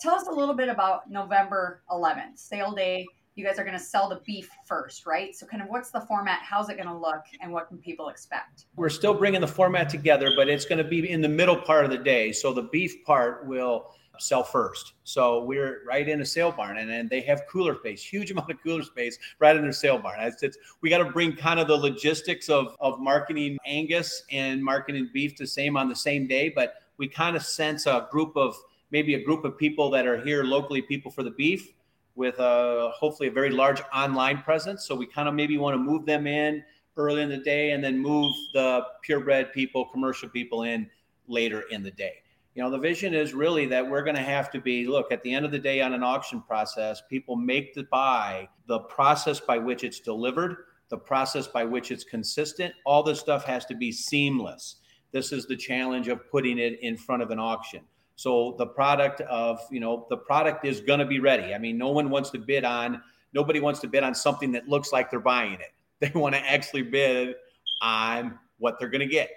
tell 0.00 0.14
us 0.14 0.26
a 0.26 0.30
little 0.30 0.54
bit 0.54 0.68
about 0.68 1.10
November 1.10 1.82
11th, 1.90 2.36
sale 2.38 2.72
day. 2.72 3.06
You 3.34 3.44
guys 3.44 3.58
are 3.58 3.64
going 3.64 3.78
to 3.78 3.82
sell 3.82 4.08
the 4.08 4.20
beef 4.26 4.50
first, 4.66 5.06
right? 5.06 5.34
So, 5.34 5.46
kind 5.46 5.62
of 5.62 5.68
what's 5.68 5.90
the 5.90 6.00
format? 6.00 6.40
How's 6.42 6.68
it 6.68 6.74
going 6.74 6.88
to 6.88 6.96
look? 6.96 7.22
And 7.40 7.52
what 7.52 7.68
can 7.68 7.78
people 7.78 8.08
expect? 8.08 8.66
We're 8.74 8.88
still 8.88 9.14
bringing 9.14 9.40
the 9.40 9.46
format 9.46 9.88
together, 9.88 10.32
but 10.34 10.48
it's 10.48 10.64
going 10.64 10.82
to 10.82 10.88
be 10.88 11.08
in 11.08 11.20
the 11.20 11.28
middle 11.28 11.56
part 11.56 11.84
of 11.84 11.90
the 11.90 11.98
day. 11.98 12.32
So, 12.32 12.52
the 12.52 12.64
beef 12.64 13.04
part 13.04 13.46
will 13.46 13.94
sell 14.18 14.42
first. 14.42 14.94
So 15.04 15.44
we're 15.44 15.82
right 15.86 16.08
in 16.08 16.20
a 16.20 16.24
sale 16.24 16.52
barn 16.52 16.78
and, 16.78 16.90
and 16.90 17.08
they 17.08 17.20
have 17.22 17.42
cooler 17.50 17.76
space, 17.76 18.02
huge 18.02 18.30
amount 18.32 18.50
of 18.50 18.62
cooler 18.62 18.82
space 18.82 19.18
right 19.38 19.56
in 19.56 19.62
their 19.62 19.72
sale 19.72 19.98
barn. 19.98 20.20
It's, 20.20 20.42
it's, 20.42 20.58
we 20.80 20.90
got 20.90 20.98
to 20.98 21.10
bring 21.10 21.34
kind 21.34 21.60
of 21.60 21.68
the 21.68 21.76
logistics 21.76 22.48
of, 22.48 22.76
of 22.80 23.00
marketing 23.00 23.58
Angus 23.66 24.24
and 24.30 24.62
marketing 24.62 25.10
beef 25.12 25.36
the 25.36 25.46
same 25.46 25.76
on 25.76 25.88
the 25.88 25.96
same 25.96 26.26
day, 26.26 26.52
but 26.54 26.74
we 26.98 27.08
kind 27.08 27.36
of 27.36 27.42
sense 27.42 27.86
a 27.86 28.08
group 28.10 28.36
of 28.36 28.56
maybe 28.90 29.14
a 29.14 29.24
group 29.24 29.44
of 29.44 29.56
people 29.56 29.90
that 29.90 30.06
are 30.06 30.20
here 30.20 30.44
locally, 30.44 30.82
people 30.82 31.10
for 31.10 31.22
the 31.22 31.30
beef 31.30 31.72
with 32.14 32.38
a, 32.40 32.90
hopefully 32.94 33.28
a 33.28 33.32
very 33.32 33.50
large 33.50 33.80
online 33.94 34.42
presence. 34.42 34.84
So 34.86 34.94
we 34.94 35.06
kind 35.06 35.28
of 35.28 35.34
maybe 35.34 35.56
want 35.56 35.74
to 35.74 35.78
move 35.78 36.04
them 36.04 36.26
in 36.26 36.64
early 36.96 37.22
in 37.22 37.28
the 37.28 37.38
day 37.38 37.70
and 37.70 37.82
then 37.82 37.98
move 37.98 38.34
the 38.52 38.82
purebred 39.02 39.52
people, 39.52 39.84
commercial 39.86 40.28
people 40.28 40.64
in 40.64 40.90
later 41.28 41.62
in 41.70 41.82
the 41.82 41.92
day. 41.92 42.14
You 42.54 42.62
know, 42.62 42.70
the 42.70 42.78
vision 42.78 43.14
is 43.14 43.34
really 43.34 43.66
that 43.66 43.88
we're 43.88 44.02
going 44.02 44.16
to 44.16 44.22
have 44.22 44.50
to 44.50 44.60
be 44.60 44.86
look 44.86 45.12
at 45.12 45.22
the 45.22 45.32
end 45.32 45.44
of 45.44 45.52
the 45.52 45.58
day 45.58 45.80
on 45.80 45.92
an 45.92 46.02
auction 46.02 46.42
process, 46.42 47.02
people 47.08 47.36
make 47.36 47.74
the 47.74 47.84
buy, 47.84 48.48
the 48.66 48.80
process 48.80 49.38
by 49.38 49.58
which 49.58 49.84
it's 49.84 50.00
delivered, 50.00 50.56
the 50.88 50.98
process 50.98 51.46
by 51.46 51.64
which 51.64 51.90
it's 51.90 52.04
consistent, 52.04 52.74
all 52.84 53.02
this 53.02 53.20
stuff 53.20 53.44
has 53.44 53.64
to 53.66 53.74
be 53.74 53.92
seamless. 53.92 54.76
This 55.12 55.32
is 55.32 55.46
the 55.46 55.56
challenge 55.56 56.08
of 56.08 56.28
putting 56.30 56.58
it 56.58 56.80
in 56.80 56.96
front 56.96 57.22
of 57.22 57.30
an 57.30 57.38
auction. 57.38 57.82
So 58.16 58.56
the 58.58 58.66
product 58.66 59.20
of, 59.22 59.60
you 59.70 59.80
know, 59.80 60.06
the 60.10 60.16
product 60.16 60.64
is 60.64 60.80
going 60.80 60.98
to 60.98 61.06
be 61.06 61.20
ready. 61.20 61.54
I 61.54 61.58
mean, 61.58 61.78
no 61.78 61.90
one 61.90 62.10
wants 62.10 62.30
to 62.30 62.38
bid 62.38 62.64
on, 62.64 63.00
nobody 63.32 63.60
wants 63.60 63.80
to 63.80 63.86
bid 63.86 64.02
on 64.02 64.14
something 64.14 64.50
that 64.52 64.68
looks 64.68 64.92
like 64.92 65.10
they're 65.10 65.20
buying 65.20 65.54
it. 65.54 65.72
They 66.00 66.12
want 66.14 66.36
to 66.36 66.40
actually 66.40 66.82
bid 66.82 67.34
on 67.82 68.38
what 68.58 68.78
they're 68.78 68.88
going 68.88 69.00
to 69.00 69.12
get. 69.12 69.30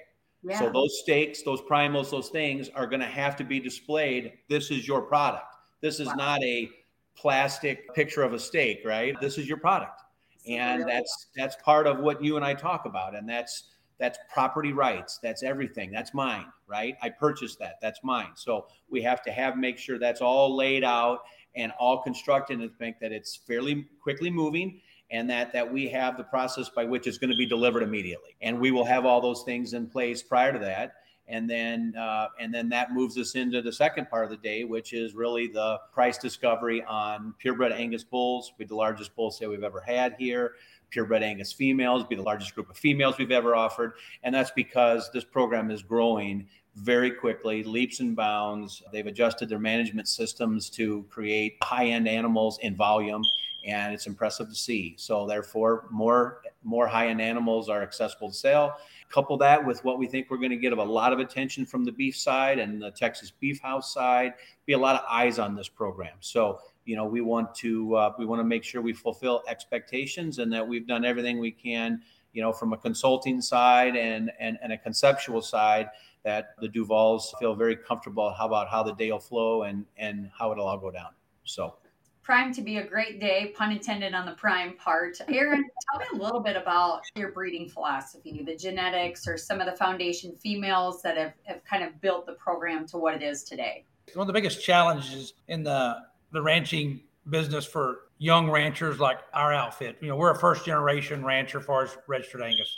Yeah. 0.44 0.60
So 0.60 0.70
those 0.72 1.00
stakes, 1.00 1.44
those 1.44 1.62
primals, 1.62 2.10
those 2.10 2.30
things 2.30 2.70
are 2.70 2.88
going 2.88 3.00
to 3.00 3.06
have 3.06 3.36
to 3.38 3.44
be 3.44 3.60
displayed. 3.60 4.34
This 4.50 4.72
is 4.72 4.88
your 4.88 5.02
product. 5.02 5.56
This 5.82 6.00
is 6.00 6.08
wow. 6.08 6.16
not 6.16 6.44
a 6.44 6.70
plastic 7.16 7.94
picture 7.94 8.24
of 8.24 8.34
a 8.34 8.40
steak, 8.40 8.82
right? 8.86 9.20
This 9.22 9.38
is 9.38 9.48
your 9.48 9.58
product. 9.58 10.02
And 10.48 10.88
that's 10.88 11.28
that's 11.36 11.56
part 11.58 11.86
of 11.86 12.00
what 12.00 12.24
you 12.24 12.36
and 12.36 12.44
I 12.44 12.56
talk 12.56 12.86
about 12.86 13.16
and 13.16 13.30
that's 13.30 13.66
that's 14.02 14.18
property 14.34 14.74
rights 14.74 15.20
that's 15.22 15.44
everything 15.44 15.92
that's 15.92 16.12
mine 16.14 16.48
right 16.68 16.96
i 17.04 17.08
purchased 17.08 17.60
that 17.60 17.76
that's 17.82 18.00
mine 18.04 18.32
so 18.34 18.66
we 18.90 19.00
have 19.02 19.22
to 19.22 19.32
have 19.32 19.56
make 19.56 19.78
sure 19.78 20.00
that's 20.00 20.22
all 20.22 20.58
laid 20.58 20.84
out 20.84 21.20
and 21.56 21.72
all 21.80 22.02
constructed 22.02 22.60
and 22.60 22.76
think 22.80 22.98
that 23.00 23.12
it's 23.12 23.36
fairly 23.36 23.86
quickly 24.02 24.32
moving 24.32 24.82
and 25.12 25.30
that 25.30 25.52
that 25.54 25.72
we 25.72 25.88
have 25.88 26.18
the 26.18 26.24
process 26.24 26.70
by 26.70 26.86
which 26.86 27.08
it's 27.08 27.18
going 27.18 27.30
to 27.30 27.38
be 27.38 27.46
delivered 27.46 27.84
immediately 27.84 28.36
and 28.42 28.60
we 28.60 28.72
will 28.72 28.86
have 28.86 29.06
all 29.06 29.22
those 29.22 29.44
things 29.44 29.74
in 29.74 29.88
place 29.88 30.22
prior 30.24 30.52
to 30.52 30.60
that 30.60 30.94
and 31.28 31.50
then 31.50 31.94
uh, 31.98 32.28
and 32.40 32.54
then 32.54 32.70
that 32.70 32.94
moves 32.94 33.18
us 33.18 33.36
into 33.36 33.62
the 33.62 33.72
second 33.72 34.10
part 34.10 34.24
of 34.24 34.30
the 34.30 34.38
day 34.38 34.64
which 34.64 34.94
is 34.94 35.14
really 35.14 35.48
the 35.48 35.78
price 35.94 36.18
discovery 36.18 36.84
on 36.86 37.34
purebred 37.40 37.72
angus 37.72 38.04
bulls 38.04 38.54
be 38.58 38.66
the 38.66 38.76
largest 38.76 39.16
bull 39.16 39.32
sale 39.32 39.50
we've 39.50 39.64
ever 39.64 39.82
had 39.82 40.16
here 40.18 40.54
purebred 40.92 41.24
Angus 41.24 41.52
females, 41.52 42.04
be 42.04 42.16
the 42.16 42.22
largest 42.22 42.54
group 42.54 42.70
of 42.70 42.78
females 42.78 43.18
we've 43.18 43.32
ever 43.32 43.56
offered. 43.56 43.94
And 44.24 44.36
that's 44.36 44.52
because 44.52 45.10
this 45.12 45.24
program 45.24 45.72
is 45.72 45.82
growing 45.82 46.48
very 46.76 47.12
quickly, 47.12 47.64
leaps 47.64 48.00
and 48.00 48.16
bounds. 48.16 48.84
They've 48.92 49.08
adjusted 49.08 49.50
their 49.50 49.60
management 49.60 50.08
systems 50.08 50.70
to 50.72 51.06
create 51.10 51.58
high 51.64 51.88
end 51.88 52.08
animals 52.08 52.60
in 52.62 52.76
volume. 52.76 53.24
And 53.66 53.94
it's 53.94 54.08
impressive 54.08 54.50
to 54.50 54.56
see. 54.56 54.96
So 54.98 55.28
therefore, 55.28 55.88
more 55.92 56.42
more 56.64 56.88
high 56.88 57.08
end 57.08 57.22
animals 57.22 57.70
are 57.70 57.84
accessible 57.84 58.30
to 58.30 58.36
sale. 58.36 58.74
Couple 59.10 59.38
that 59.38 59.64
with 59.64 59.84
what 59.84 60.00
we 60.00 60.08
think 60.08 60.30
we're 60.30 60.38
going 60.38 60.52
to 60.52 60.58
get 60.58 60.74
of 60.74 60.80
a 60.80 60.84
lot 60.84 61.12
of 61.14 61.20
attention 61.20 61.66
from 61.66 61.84
the 61.84 61.92
beef 61.92 62.18
side 62.18 62.60
and 62.60 62.82
the 62.82 62.92
Texas 62.92 63.32
Beefhouse 63.42 63.84
side. 63.86 64.34
Be 64.66 64.74
a 64.74 64.78
lot 64.78 64.96
of 64.96 65.02
eyes 65.10 65.38
on 65.38 65.56
this 65.56 65.68
program. 65.68 66.16
So 66.22 66.60
you 66.86 66.96
know 66.96 67.06
we 67.06 67.22
want 67.22 67.54
to 67.56 67.96
uh, 67.96 68.14
we 68.18 68.26
want 68.26 68.40
to 68.40 68.44
make 68.44 68.64
sure 68.64 68.82
we 68.82 68.94
fulfill 68.94 69.44
expectations 69.48 70.40
and 70.40 70.52
that 70.52 70.68
we've 70.68 70.88
done 70.88 71.06
everything 71.06 71.40
we 71.40 71.52
can 71.52 72.02
you 72.34 72.42
know 72.42 72.52
from 72.52 72.74
a 72.74 72.78
consulting 72.78 73.42
side 73.42 73.96
and 73.96 74.32
and, 74.40 74.58
and 74.62 74.74
a 74.74 74.78
conceptual 74.78 75.42
side 75.42 75.88
that 76.24 76.56
the 76.60 76.68
DuValls 76.68 77.34
feel 77.40 77.56
very 77.56 77.76
comfortable 77.76 78.34
how 78.38 78.48
about 78.48 78.70
how 78.70 78.82
the 78.84 78.94
day 78.94 79.12
will 79.12 79.20
flow 79.20 79.64
and 79.64 79.86
and 79.98 80.30
how 80.38 80.52
it'll 80.52 80.68
all 80.68 80.78
go 80.78 80.92
down 80.92 81.12
so 81.44 81.76
prime 82.24 82.54
to 82.54 82.62
be 82.62 82.78
a 82.78 82.86
great 82.86 83.20
day 83.20 83.54
pun 83.56 83.72
intended 83.72 84.14
on 84.14 84.26
the 84.26 84.34
prime 84.34 84.76
part 84.78 85.18
aaron 85.30 85.64
tell 85.92 86.00
me 86.00 86.06
a 86.14 86.24
little 86.24 86.40
bit 86.40 86.56
about 86.56 87.02
your 87.16 87.32
breeding 87.32 87.68
philosophy 87.68 88.44
the 88.46 88.56
genetics 88.56 89.28
or 89.28 89.38
some 89.38 89.60
of 89.60 89.66
the 89.66 89.76
foundation 89.76 90.36
females 90.42 91.02
that 91.02 91.18
have, 91.18 91.34
have 91.44 91.64
kind 91.64 91.84
of 91.84 92.00
built 92.02 92.26
the 92.26 92.34
program 92.34 92.86
to 92.86 92.98
what 92.98 93.14
it 93.14 93.24
is 93.24 93.44
today 93.44 93.84
one 94.14 94.24
of 94.24 94.28
the 94.28 94.34
biggest 94.34 94.64
challenges 94.64 95.34
in 95.48 95.64
the 95.64 95.98
the 96.32 96.42
ranching 96.42 97.02
business 97.30 97.66
for 97.66 98.00
young 98.18 98.50
ranchers 98.50 99.00
like 99.00 99.20
our 99.34 99.54
outfit. 99.54 99.98
You 100.02 100.10
know, 100.10 100.16
we're 100.16 100.32
a 100.32 100.40
first 100.40 100.66
generation 100.66 101.24
rancher 101.24 101.60
far 101.60 101.84
as 101.84 101.98
registered 102.08 102.42
Angus. 102.42 102.78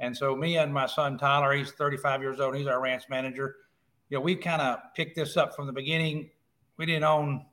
And 0.00 0.16
so 0.16 0.36
me 0.36 0.58
and 0.58 0.72
my 0.72 0.86
son 0.86 1.18
Tyler, 1.18 1.52
he's 1.52 1.72
35 1.72 2.22
years 2.22 2.40
old, 2.40 2.56
he's 2.56 2.66
our 2.66 2.80
ranch 2.80 3.04
manager. 3.08 3.56
You 4.10 4.18
know, 4.18 4.22
we 4.22 4.36
kind 4.36 4.62
of 4.62 4.78
picked 4.94 5.16
this 5.16 5.36
up 5.36 5.54
from 5.54 5.66
the 5.66 5.72
beginning. 5.72 6.30
We 6.76 6.86
didn't 6.86 7.04
own 7.04 7.44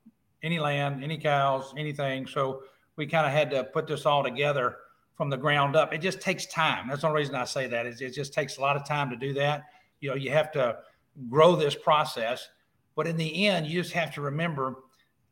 any 0.45 0.60
land, 0.60 1.03
any 1.03 1.17
cows, 1.17 1.73
anything. 1.75 2.27
So 2.27 2.63
we 2.95 3.08
kind 3.08 3.25
of 3.25 3.34
had 3.34 3.49
to 3.51 3.63
put 3.65 3.88
this 3.88 4.05
all 4.05 4.23
together 4.23 4.77
from 5.15 5.29
the 5.29 5.38
ground 5.38 5.75
up. 5.75 5.93
It 5.93 5.97
just 5.97 6.21
takes 6.21 6.45
time. 6.45 6.88
That's 6.88 7.01
the 7.01 7.08
only 7.08 7.19
reason 7.19 7.36
I 7.36 7.45
say 7.45 7.67
that 7.67 7.86
is 7.86 8.01
it 8.01 8.13
just 8.13 8.34
takes 8.34 8.58
a 8.58 8.62
lot 8.62 8.75
of 8.75 8.86
time 8.86 9.10
to 9.10 9.15
do 9.15 9.34
that. 9.34 9.63
You 10.01 10.10
know, 10.10 10.15
you 10.15 10.29
have 10.31 10.51
to 10.51 10.77
grow 11.29 11.55
this 11.55 11.73
process, 11.73 12.47
but 12.95 13.08
in 13.08 13.17
the 13.17 13.47
end, 13.47 13.65
you 13.65 13.81
just 13.81 13.93
have 13.93 14.13
to 14.15 14.21
remember 14.21 14.75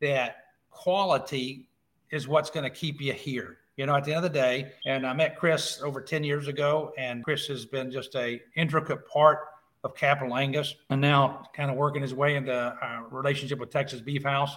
that 0.02 0.38
quality 0.72 1.70
is 2.12 2.28
what's 2.28 2.50
going 2.50 2.64
to 2.64 2.70
keep 2.70 3.00
you 3.00 3.14
here. 3.14 3.58
You 3.76 3.86
know, 3.86 3.96
at 3.96 4.04
the 4.04 4.14
end 4.14 4.26
of 4.26 4.32
the 4.32 4.40
day, 4.40 4.72
and 4.86 5.06
I 5.06 5.14
met 5.14 5.38
Chris 5.38 5.82
over 5.82 6.00
10 6.00 6.24
years 6.24 6.48
ago, 6.48 6.94
and 6.98 7.24
Chris 7.24 7.48
has 7.48 7.66
been 7.66 7.92
just 7.92 8.16
a 8.16 8.42
intricate 8.56 9.08
part 9.08 9.40
of 9.84 9.96
Capitol 9.96 10.36
Angus 10.36 10.76
and 10.90 11.02
now 11.02 11.44
kind 11.54 11.70
of 11.70 11.76
working 11.76 12.02
his 12.02 12.14
way 12.14 12.36
into 12.36 12.54
our 12.54 13.08
relationship 13.10 13.60
with 13.60 13.70
Texas 13.70 14.00
Beefhouse. 14.00 14.52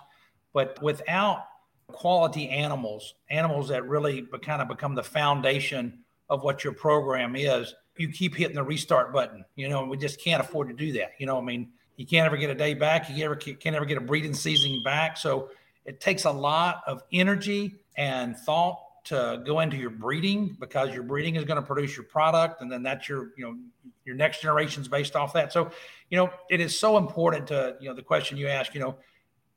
But 0.56 0.82
without 0.82 1.48
quality 1.88 2.48
animals, 2.48 3.12
animals 3.28 3.68
that 3.68 3.86
really 3.86 4.22
be, 4.22 4.38
kind 4.38 4.62
of 4.62 4.68
become 4.68 4.94
the 4.94 5.02
foundation 5.02 5.98
of 6.30 6.44
what 6.44 6.64
your 6.64 6.72
program 6.72 7.36
is, 7.36 7.74
you 7.98 8.08
keep 8.08 8.34
hitting 8.34 8.54
the 8.54 8.62
restart 8.62 9.12
button. 9.12 9.44
You 9.56 9.68
know, 9.68 9.84
we 9.84 9.98
just 9.98 10.18
can't 10.18 10.40
afford 10.40 10.68
to 10.68 10.74
do 10.74 10.92
that. 10.92 11.10
You 11.18 11.26
know, 11.26 11.36
I 11.36 11.42
mean, 11.42 11.72
you 11.96 12.06
can't 12.06 12.24
ever 12.24 12.38
get 12.38 12.48
a 12.48 12.54
day 12.54 12.72
back. 12.72 13.10
You 13.10 13.22
ever 13.26 13.36
can't 13.36 13.76
ever 13.76 13.84
get 13.84 13.98
a 13.98 14.00
breeding 14.00 14.32
season 14.32 14.82
back. 14.82 15.18
So 15.18 15.50
it 15.84 16.00
takes 16.00 16.24
a 16.24 16.30
lot 16.30 16.82
of 16.86 17.02
energy 17.12 17.74
and 17.98 18.34
thought 18.34 18.78
to 19.04 19.42
go 19.44 19.60
into 19.60 19.76
your 19.76 19.90
breeding 19.90 20.56
because 20.58 20.94
your 20.94 21.02
breeding 21.02 21.36
is 21.36 21.44
going 21.44 21.60
to 21.60 21.66
produce 21.66 21.94
your 21.94 22.06
product, 22.06 22.62
and 22.62 22.72
then 22.72 22.82
that's 22.82 23.10
your 23.10 23.32
you 23.36 23.44
know 23.44 23.58
your 24.06 24.16
next 24.16 24.40
generation 24.40 24.80
is 24.80 24.88
based 24.88 25.16
off 25.16 25.34
that. 25.34 25.52
So, 25.52 25.70
you 26.08 26.16
know, 26.16 26.30
it 26.48 26.62
is 26.62 26.80
so 26.80 26.96
important 26.96 27.46
to 27.48 27.76
you 27.78 27.90
know 27.90 27.94
the 27.94 28.00
question 28.00 28.38
you 28.38 28.48
ask. 28.48 28.72
You 28.72 28.80
know, 28.80 28.96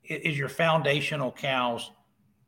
is 0.10 0.38
your 0.38 0.50
foundational 0.50 1.32
cows 1.32 1.92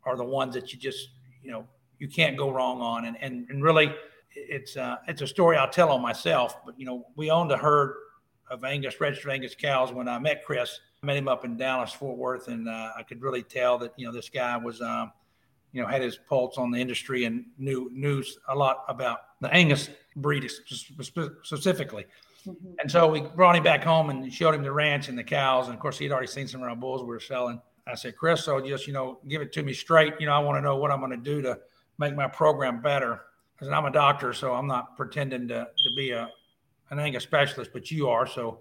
are 0.04 0.17
the 0.17 0.24
ones 0.24 0.54
that 0.56 0.74
you 0.74 0.80
just 0.80 1.10
you 1.43 1.52
know 1.52 1.65
you 2.00 2.08
can't 2.08 2.38
go 2.38 2.50
wrong 2.52 2.82
on. 2.82 3.06
And 3.06 3.17
and, 3.21 3.47
and 3.50 3.63
really 3.63 3.93
it's 4.34 4.78
uh, 4.78 4.97
it's 5.08 5.21
a 5.21 5.28
story 5.28 5.58
I'll 5.58 5.69
tell 5.69 5.89
on 5.89 6.02
myself 6.02 6.58
but 6.65 6.80
you 6.80 6.86
know 6.86 7.06
we 7.15 7.30
owned 7.30 7.52
a 7.52 7.58
herd 7.58 7.95
of 8.50 8.63
Angus 8.63 9.00
registered 9.00 9.32
Angus 9.32 9.56
cows 9.56 9.93
when 9.93 10.08
I 10.08 10.19
met 10.19 10.43
Chris. 10.43 10.80
I 11.04 11.06
met 11.06 11.17
him 11.17 11.28
up 11.28 11.45
in 11.45 11.58
Dallas 11.58 11.93
Fort 11.93 12.17
Worth 12.17 12.47
and 12.47 12.67
uh, 12.67 12.91
I 12.97 13.04
could 13.04 13.21
really 13.21 13.43
tell 13.43 13.78
that 13.80 13.93
you 13.97 14.06
know 14.06 14.12
this 14.12 14.30
guy 14.30 14.58
was 14.58 14.82
um, 14.82 15.12
you 15.71 15.82
know 15.82 15.88
had 15.88 16.02
his 16.02 16.17
pulse 16.17 16.58
on 16.58 16.71
the 16.71 16.80
industry 16.80 17.26
and 17.26 17.45
knew 17.58 17.89
knew 17.93 18.24
a 18.50 18.56
lot 18.56 18.84
about 18.88 19.19
the 19.39 19.54
Angus 19.54 19.89
breed 20.15 20.50
specifically 21.43 22.06
mm-hmm. 22.47 22.73
and 22.80 22.91
so 22.91 23.08
we 23.08 23.21
brought 23.21 23.56
him 23.56 23.63
back 23.63 23.84
home 23.84 24.10
and 24.10 24.34
showed 24.34 24.54
him 24.54 24.63
the 24.63 24.71
ranch 24.71 25.10
and 25.10 25.17
the 25.17 25.23
cows 25.23 25.67
and 25.67 25.75
of 25.75 25.80
course 25.80 25.97
he'd 25.97 26.12
already 26.12 26.27
seen 26.27 26.47
some 26.47 26.62
of 26.62 26.69
our 26.69 26.75
bulls 26.75 27.01
we 27.01 27.08
were 27.08 27.19
selling 27.19 27.62
I 27.88 27.95
said, 27.95 28.15
Chris, 28.15 28.43
so 28.45 28.60
just, 28.62 28.88
you 28.88 28.93
know, 28.93 29.19
give 29.27 29.41
it 29.41 29.51
to 29.54 29.63
me 29.63 29.73
straight. 29.73 30.13
You 30.19 30.27
know, 30.27 30.34
I 30.34 30.39
want 30.39 30.58
to 30.58 30.62
know 30.62 30.77
what 30.77 30.91
I'm 30.91 30.99
going 30.99 31.12
to 31.12 31.17
do 31.17 31.41
to 31.41 31.60
make 31.97 32.15
my 32.15 32.27
program 32.27 32.82
better. 32.82 33.21
Because 33.56 33.71
I'm 33.71 33.86
a 33.86 33.91
doctor, 33.91 34.34
so 34.34 34.54
I'm 34.54 34.65
not 34.65 34.97
pretending 34.97 35.47
to, 35.49 35.67
to 35.67 35.95
be 35.95 36.12
a 36.12 36.30
an 36.89 36.99
Angus 36.99 37.23
specialist, 37.23 37.71
but 37.71 37.89
you 37.89 38.10
are. 38.10 38.27
So 38.27 38.60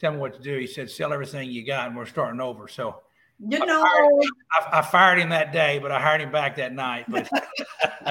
tell 0.00 0.10
me 0.10 0.18
what 0.18 0.34
to 0.34 0.42
do. 0.42 0.58
He 0.58 0.66
said, 0.66 0.90
sell 0.90 1.12
everything 1.12 1.50
you 1.50 1.64
got 1.64 1.86
and 1.86 1.96
we're 1.96 2.06
starting 2.06 2.40
over. 2.40 2.66
So 2.66 3.02
you 3.40 3.58
know, 3.64 3.82
I 3.82 3.88
fired, 3.88 4.72
I, 4.72 4.78
I 4.78 4.82
fired 4.82 5.18
him 5.20 5.28
that 5.28 5.52
day, 5.52 5.78
but 5.78 5.92
I 5.92 6.00
hired 6.00 6.20
him 6.20 6.32
back 6.32 6.56
that 6.56 6.72
night. 6.72 7.04
But 7.08 7.28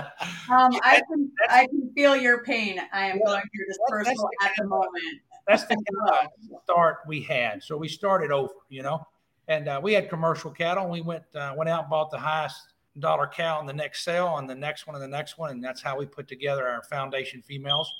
um, 0.50 0.72
I 0.84 1.02
can 1.08 1.32
I 1.50 1.68
can 1.68 1.92
feel 1.94 2.16
your 2.16 2.44
pain. 2.44 2.80
I 2.94 3.08
am 3.08 3.20
going 3.20 3.42
through 3.42 3.66
this 3.68 3.78
personal 3.90 4.30
at 4.44 4.52
the 4.58 4.66
moment. 4.66 5.04
That's 5.48 5.63
the 5.63 5.76
kind 5.76 6.30
of 6.54 6.62
start 6.63 7.00
we 7.08 7.22
had. 7.22 7.62
So 7.62 7.78
we 7.78 7.88
started 7.88 8.32
over, 8.32 8.54
you 8.70 8.84
know. 8.84 9.06
And 9.50 9.70
uh, 9.70 9.80
we 9.82 9.94
had 9.94 10.10
commercial 10.10 10.52
cattle. 10.52 10.90
We 10.90 11.02
went 11.02 11.24
uh, 11.36 11.54
went 11.58 11.70
out 11.70 11.84
and 11.84 11.90
bought 11.90 12.12
the 12.12 12.20
highest 12.20 12.74
dollar 13.00 13.28
cow 13.28 13.60
in 13.60 13.66
the 13.66 13.74
next 13.74 14.04
sale, 14.04 14.38
and 14.38 14.50
the 14.50 14.56
next 14.56 14.88
one, 14.88 14.96
and 14.96 15.04
the 15.04 15.08
next 15.08 15.38
one, 15.38 15.52
and 15.52 15.63
that's 15.63 15.82
how 15.82 15.98
we 15.98 16.06
put 16.06 16.28
together 16.28 16.68
our 16.68 16.84
foundation 16.84 17.42
females. 17.42 17.92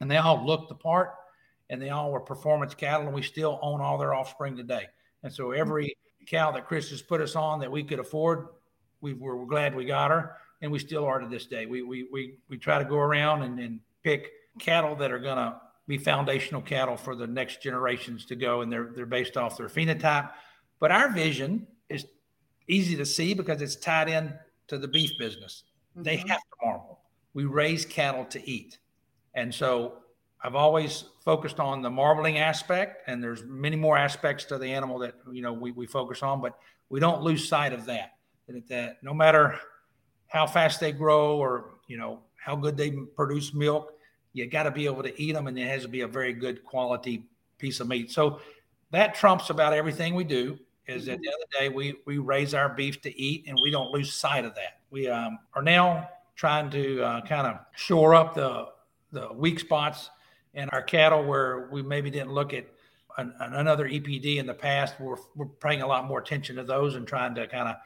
And 0.00 0.10
they 0.10 0.16
all 0.16 0.44
looked 0.44 0.68
the 0.68 0.74
part, 0.74 1.14
and 1.70 1.80
they 1.80 1.90
all 1.90 2.12
were 2.12 2.20
performance 2.20 2.74
cattle, 2.74 3.06
and 3.06 3.14
we 3.14 3.22
still 3.22 3.58
own 3.62 3.80
all 3.80 3.98
their 3.98 4.14
offspring 4.14 4.56
today. 4.56 4.86
And 5.22 5.32
so 5.32 5.52
every 5.52 5.96
cow 6.30 6.50
that 6.52 6.66
Chris 6.66 6.90
has 6.90 7.02
put 7.02 7.20
us 7.20 7.36
on 7.36 7.60
that 7.60 7.70
we 7.70 7.82
could 7.82 7.98
afford, 7.98 8.48
we 9.00 9.14
were 9.14 9.44
glad 9.46 9.74
we 9.74 9.84
got 9.84 10.10
her, 10.10 10.36
and 10.62 10.70
we 10.70 10.78
still 10.78 11.04
are 11.04 11.18
to 11.18 11.28
this 11.28 11.46
day. 11.46 11.66
We 11.66 11.82
we 11.82 12.06
we 12.12 12.34
we 12.48 12.58
try 12.58 12.78
to 12.78 12.84
go 12.84 12.98
around 12.98 13.42
and, 13.42 13.58
and 13.58 13.80
pick 14.02 14.30
cattle 14.58 14.94
that 14.96 15.10
are 15.10 15.18
gonna 15.18 15.60
be 15.86 15.98
foundational 15.98 16.60
cattle 16.60 16.96
for 16.96 17.16
the 17.16 17.26
next 17.26 17.62
generations 17.62 18.24
to 18.26 18.36
go, 18.36 18.60
and 18.60 18.70
they're 18.72 18.90
they're 18.94 19.06
based 19.06 19.36
off 19.36 19.56
their 19.56 19.68
phenotype 19.68 20.30
but 20.80 20.90
our 20.90 21.12
vision 21.12 21.66
is 21.88 22.06
easy 22.66 22.96
to 22.96 23.06
see 23.06 23.34
because 23.34 23.62
it's 23.62 23.76
tied 23.76 24.08
in 24.08 24.32
to 24.66 24.78
the 24.78 24.88
beef 24.88 25.12
business. 25.18 25.64
Mm-hmm. 25.92 26.02
They 26.02 26.16
have 26.16 26.40
to 26.40 26.56
marble. 26.64 27.00
We 27.34 27.44
raise 27.44 27.84
cattle 27.84 28.24
to 28.24 28.50
eat. 28.50 28.78
And 29.34 29.54
so 29.54 29.98
I've 30.42 30.54
always 30.54 31.04
focused 31.24 31.60
on 31.60 31.82
the 31.82 31.90
marbling 31.90 32.38
aspect, 32.38 33.02
and 33.06 33.22
there's 33.22 33.44
many 33.44 33.76
more 33.76 33.98
aspects 33.98 34.44
to 34.46 34.58
the 34.58 34.68
animal 34.68 34.98
that 35.00 35.14
you 35.30 35.42
know 35.42 35.52
we, 35.52 35.72
we 35.72 35.86
focus 35.86 36.22
on, 36.22 36.40
but 36.40 36.58
we 36.88 36.98
don't 36.98 37.22
lose 37.22 37.46
sight 37.46 37.72
of 37.72 37.84
that. 37.86 38.14
That, 38.48 38.68
that 38.68 39.02
no 39.02 39.12
matter 39.12 39.58
how 40.28 40.46
fast 40.46 40.80
they 40.80 40.92
grow 40.92 41.36
or 41.36 41.74
you 41.88 41.98
know 41.98 42.20
how 42.36 42.56
good 42.56 42.76
they 42.76 42.90
produce 42.90 43.52
milk, 43.52 43.92
you 44.32 44.46
got 44.46 44.62
to 44.62 44.70
be 44.70 44.86
able 44.86 45.02
to 45.02 45.20
eat 45.20 45.32
them, 45.32 45.46
and 45.46 45.58
it 45.58 45.66
has 45.66 45.82
to 45.82 45.88
be 45.88 46.00
a 46.00 46.08
very 46.08 46.32
good 46.32 46.64
quality 46.64 47.26
piece 47.58 47.80
of 47.80 47.88
meat. 47.88 48.10
So 48.10 48.40
that 48.92 49.14
trumps 49.14 49.50
about 49.50 49.74
everything 49.74 50.14
we 50.14 50.24
do 50.24 50.58
is 50.86 51.08
at 51.08 51.20
the 51.20 51.28
end 51.28 51.34
of 51.34 51.50
the 51.50 51.58
day, 51.58 51.68
we 51.68 51.96
we 52.06 52.16
raise 52.16 52.54
our 52.54 52.70
beef 52.70 53.02
to 53.02 53.20
eat, 53.20 53.44
and 53.46 53.58
we 53.62 53.70
don't 53.70 53.90
lose 53.92 54.12
sight 54.12 54.46
of 54.46 54.54
that. 54.54 54.80
We 54.90 55.06
um, 55.06 55.38
are 55.54 55.62
now 55.62 56.08
trying 56.34 56.70
to 56.70 57.02
uh, 57.02 57.20
kind 57.26 57.46
of 57.46 57.58
shore 57.76 58.14
up 58.14 58.34
the 58.34 58.68
the 59.12 59.30
weak 59.34 59.60
spots 59.60 60.08
in 60.54 60.68
our 60.70 60.82
cattle 60.82 61.24
where 61.24 61.68
we 61.70 61.82
maybe 61.82 62.10
didn't 62.10 62.32
look 62.32 62.52
at 62.52 62.66
an, 63.18 63.34
another 63.38 63.88
EPD 63.88 64.36
in 64.36 64.46
the 64.46 64.54
past. 64.54 65.00
We're 65.00 65.16
we're 65.34 65.46
paying 65.46 65.82
a 65.82 65.86
lot 65.86 66.06
more 66.06 66.18
attention 66.18 66.56
to 66.56 66.64
those 66.64 66.94
and 66.94 67.06
trying 67.06 67.34
to 67.36 67.46
kind 67.46 67.68
of 67.68 67.76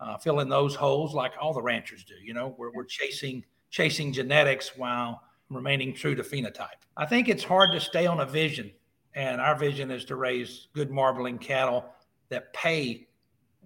uh, 0.00 0.18
fill 0.18 0.40
in 0.40 0.48
those 0.48 0.74
holes 0.74 1.14
like 1.14 1.32
all 1.40 1.52
the 1.52 1.62
ranchers 1.62 2.04
do. 2.04 2.14
You 2.22 2.34
know, 2.34 2.54
we're 2.58 2.72
we're 2.72 2.84
chasing 2.84 3.44
chasing 3.70 4.12
genetics 4.12 4.76
while 4.76 5.22
remaining 5.50 5.94
true 5.94 6.14
to 6.14 6.22
phenotype. 6.22 6.82
I 6.96 7.06
think 7.06 7.28
it's 7.28 7.44
hard 7.44 7.72
to 7.72 7.80
stay 7.80 8.06
on 8.06 8.20
a 8.20 8.26
vision, 8.26 8.70
and 9.14 9.40
our 9.40 9.56
vision 9.56 9.90
is 9.90 10.04
to 10.06 10.16
raise 10.16 10.68
good 10.74 10.90
marbling 10.90 11.38
cattle 11.38 11.84
that 12.28 12.52
pay 12.52 13.08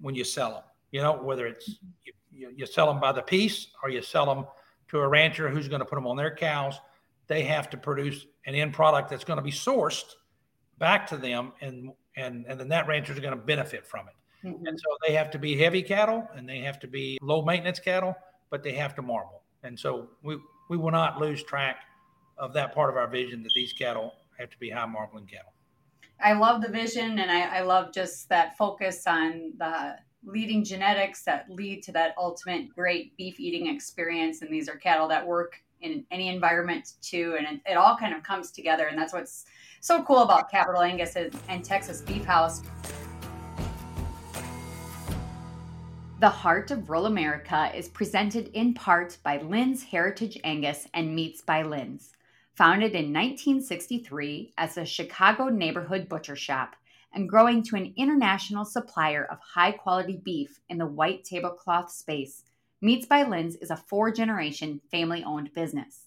when 0.00 0.14
you 0.14 0.24
sell 0.24 0.52
them. 0.52 0.62
You 0.90 1.02
know, 1.02 1.12
whether 1.12 1.46
it's 1.46 1.68
you, 2.04 2.12
you, 2.32 2.52
you 2.56 2.66
sell 2.66 2.86
them 2.86 3.00
by 3.00 3.12
the 3.12 3.22
piece 3.22 3.68
or 3.82 3.90
you 3.90 4.02
sell 4.02 4.26
them 4.26 4.46
to 4.88 5.00
a 5.00 5.08
rancher 5.08 5.48
who's 5.48 5.68
going 5.68 5.80
to 5.80 5.84
put 5.84 5.96
them 5.96 6.06
on 6.06 6.16
their 6.16 6.34
cows, 6.34 6.80
they 7.28 7.44
have 7.44 7.70
to 7.70 7.76
produce 7.76 8.26
an 8.46 8.54
end 8.54 8.72
product 8.72 9.10
that's 9.10 9.24
going 9.24 9.36
to 9.36 9.42
be 9.42 9.52
sourced 9.52 10.14
back 10.78 11.06
to 11.08 11.16
them, 11.16 11.52
and 11.60 11.92
and 12.16 12.46
and 12.46 12.58
then 12.58 12.68
that 12.68 12.86
rancher 12.86 13.12
is 13.12 13.20
going 13.20 13.34
to 13.34 13.40
benefit 13.40 13.86
from 13.86 14.08
it. 14.08 14.14
Mm-hmm. 14.46 14.66
And 14.66 14.78
so 14.78 14.86
they 15.06 15.14
have 15.14 15.30
to 15.30 15.38
be 15.38 15.56
heavy 15.56 15.82
cattle 15.82 16.28
and 16.36 16.48
they 16.48 16.60
have 16.60 16.78
to 16.80 16.86
be 16.86 17.18
low 17.20 17.42
maintenance 17.42 17.80
cattle, 17.80 18.14
but 18.50 18.62
they 18.62 18.72
have 18.72 18.94
to 18.94 19.02
marble. 19.02 19.42
And 19.62 19.78
so 19.78 20.08
we 20.22 20.38
we 20.70 20.76
will 20.76 20.90
not 20.90 21.18
lose 21.18 21.42
track 21.42 21.78
of 22.36 22.52
that 22.52 22.74
part 22.74 22.90
of 22.90 22.96
our 22.96 23.08
vision 23.08 23.42
that 23.42 23.52
these 23.54 23.72
cattle 23.72 24.12
have 24.38 24.50
to 24.50 24.58
be 24.58 24.70
high 24.70 24.86
marbling 24.86 25.26
cattle. 25.26 25.52
I 26.22 26.34
love 26.34 26.62
the 26.62 26.68
vision 26.68 27.18
and 27.18 27.30
I, 27.30 27.58
I 27.58 27.60
love 27.60 27.92
just 27.92 28.28
that 28.28 28.56
focus 28.56 29.06
on 29.06 29.52
the 29.58 29.96
leading 30.24 30.64
genetics 30.64 31.22
that 31.24 31.46
lead 31.48 31.82
to 31.84 31.92
that 31.92 32.14
ultimate 32.18 32.68
great 32.74 33.16
beef 33.16 33.38
eating 33.38 33.72
experience. 33.72 34.42
And 34.42 34.52
these 34.52 34.68
are 34.68 34.76
cattle 34.76 35.08
that 35.08 35.26
work 35.26 35.62
in 35.80 36.04
any 36.10 36.28
environment 36.28 36.94
too. 37.02 37.36
And 37.38 37.46
it, 37.46 37.72
it 37.72 37.76
all 37.76 37.96
kind 37.96 38.14
of 38.14 38.22
comes 38.22 38.50
together. 38.50 38.86
And 38.86 38.98
that's 38.98 39.12
what's 39.12 39.46
so 39.80 40.02
cool 40.02 40.22
about 40.22 40.50
Capitol 40.50 40.82
Angus 40.82 41.16
and 41.16 41.64
Texas 41.64 42.02
Beefhouse. 42.02 42.62
The 46.20 46.28
Heart 46.28 46.72
of 46.72 46.88
Rural 46.88 47.06
America 47.06 47.70
is 47.72 47.88
presented 47.88 48.48
in 48.48 48.74
part 48.74 49.18
by 49.22 49.38
Linz 49.38 49.84
Heritage 49.84 50.36
Angus 50.42 50.88
and 50.92 51.14
Meats 51.14 51.42
by 51.42 51.62
Linz. 51.62 52.12
Founded 52.54 52.90
in 52.90 53.12
1963 53.12 54.52
as 54.58 54.76
a 54.76 54.84
Chicago 54.84 55.48
neighborhood 55.48 56.08
butcher 56.08 56.34
shop 56.34 56.74
and 57.14 57.28
growing 57.28 57.62
to 57.62 57.76
an 57.76 57.94
international 57.96 58.64
supplier 58.64 59.26
of 59.30 59.38
high 59.38 59.70
quality 59.70 60.20
beef 60.24 60.60
in 60.68 60.78
the 60.78 60.86
white 60.86 61.24
tablecloth 61.24 61.90
space, 61.90 62.42
Meats 62.80 63.06
by 63.06 63.24
Linz 63.24 63.56
is 63.56 63.70
a 63.72 63.76
four 63.76 64.12
generation 64.12 64.80
family 64.88 65.24
owned 65.24 65.52
business. 65.52 66.06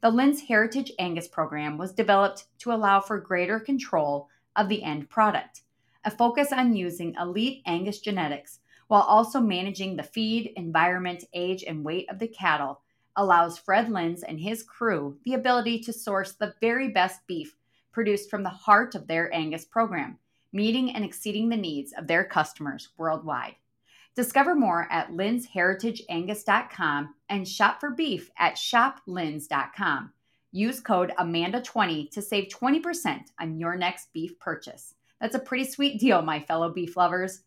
The 0.00 0.10
Linz 0.10 0.40
Heritage 0.40 0.90
Angus 0.98 1.28
program 1.28 1.78
was 1.78 1.92
developed 1.92 2.46
to 2.58 2.72
allow 2.72 2.98
for 2.98 3.20
greater 3.20 3.60
control 3.60 4.28
of 4.56 4.68
the 4.68 4.82
end 4.82 5.08
product, 5.08 5.62
a 6.04 6.10
focus 6.10 6.52
on 6.52 6.74
using 6.74 7.14
elite 7.20 7.62
Angus 7.66 8.00
genetics 8.00 8.58
while 8.88 9.02
also 9.02 9.38
managing 9.38 9.94
the 9.94 10.02
feed, 10.02 10.52
environment, 10.56 11.22
age, 11.34 11.62
and 11.62 11.84
weight 11.84 12.10
of 12.10 12.18
the 12.18 12.26
cattle 12.26 12.80
allows 13.14 13.56
Fred 13.56 13.88
Linz 13.88 14.24
and 14.24 14.40
his 14.40 14.64
crew 14.64 15.18
the 15.24 15.34
ability 15.34 15.78
to 15.82 15.92
source 15.92 16.32
the 16.32 16.54
very 16.60 16.88
best 16.88 17.24
beef 17.28 17.54
produced 17.92 18.28
from 18.28 18.42
the 18.42 18.48
heart 18.48 18.96
of 18.96 19.06
their 19.06 19.32
Angus 19.32 19.64
program, 19.64 20.18
meeting 20.52 20.96
and 20.96 21.04
exceeding 21.04 21.48
the 21.48 21.56
needs 21.56 21.92
of 21.96 22.08
their 22.08 22.24
customers 22.24 22.88
worldwide. 22.96 23.54
Discover 24.18 24.56
more 24.56 24.88
at 24.90 25.12
linzheritageangus.com 25.12 27.14
and 27.28 27.46
shop 27.46 27.78
for 27.78 27.90
beef 27.90 28.32
at 28.36 28.56
shoplinz.com. 28.56 30.12
Use 30.50 30.80
code 30.80 31.12
Amanda20 31.20 32.10
to 32.10 32.20
save 32.20 32.48
20% 32.48 33.20
on 33.40 33.60
your 33.60 33.76
next 33.76 34.12
beef 34.12 34.36
purchase. 34.40 34.92
That's 35.20 35.36
a 35.36 35.38
pretty 35.38 35.66
sweet 35.66 36.00
deal, 36.00 36.20
my 36.20 36.40
fellow 36.40 36.72
beef 36.72 36.96
lovers. 36.96 37.42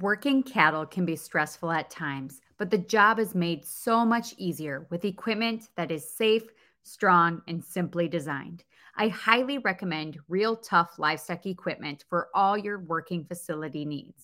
Working 0.00 0.44
cattle 0.44 0.86
can 0.86 1.04
be 1.04 1.16
stressful 1.16 1.72
at 1.72 1.90
times, 1.90 2.40
but 2.58 2.70
the 2.70 2.78
job 2.78 3.18
is 3.18 3.34
made 3.34 3.66
so 3.66 4.04
much 4.04 4.34
easier 4.38 4.86
with 4.90 5.04
equipment 5.04 5.68
that 5.74 5.90
is 5.90 6.08
safe, 6.08 6.44
strong, 6.84 7.42
and 7.48 7.64
simply 7.64 8.06
designed. 8.06 8.62
I 8.96 9.08
highly 9.08 9.58
recommend 9.58 10.20
Real 10.28 10.54
Tuff 10.54 10.96
livestock 10.96 11.44
equipment 11.46 12.04
for 12.08 12.28
all 12.32 12.56
your 12.56 12.78
working 12.78 13.24
facility 13.24 13.84
needs. 13.84 14.23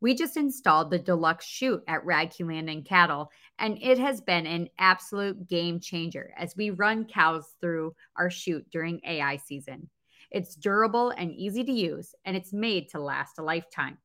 We 0.00 0.14
just 0.14 0.36
installed 0.36 0.90
the 0.90 0.98
deluxe 0.98 1.44
chute 1.44 1.82
at 1.88 2.04
Radke 2.04 2.46
Land 2.46 2.70
and 2.70 2.84
Cattle, 2.84 3.32
and 3.58 3.78
it 3.82 3.98
has 3.98 4.20
been 4.20 4.46
an 4.46 4.68
absolute 4.78 5.48
game 5.48 5.80
changer 5.80 6.32
as 6.36 6.56
we 6.56 6.70
run 6.70 7.04
cows 7.04 7.54
through 7.60 7.96
our 8.16 8.30
chute 8.30 8.70
during 8.70 9.00
AI 9.04 9.38
season. 9.38 9.88
It's 10.30 10.54
durable 10.54 11.10
and 11.10 11.32
easy 11.32 11.64
to 11.64 11.72
use, 11.72 12.14
and 12.24 12.36
it's 12.36 12.52
made 12.52 12.90
to 12.90 13.00
last 13.00 13.38
a 13.38 13.42
lifetime. 13.42 13.98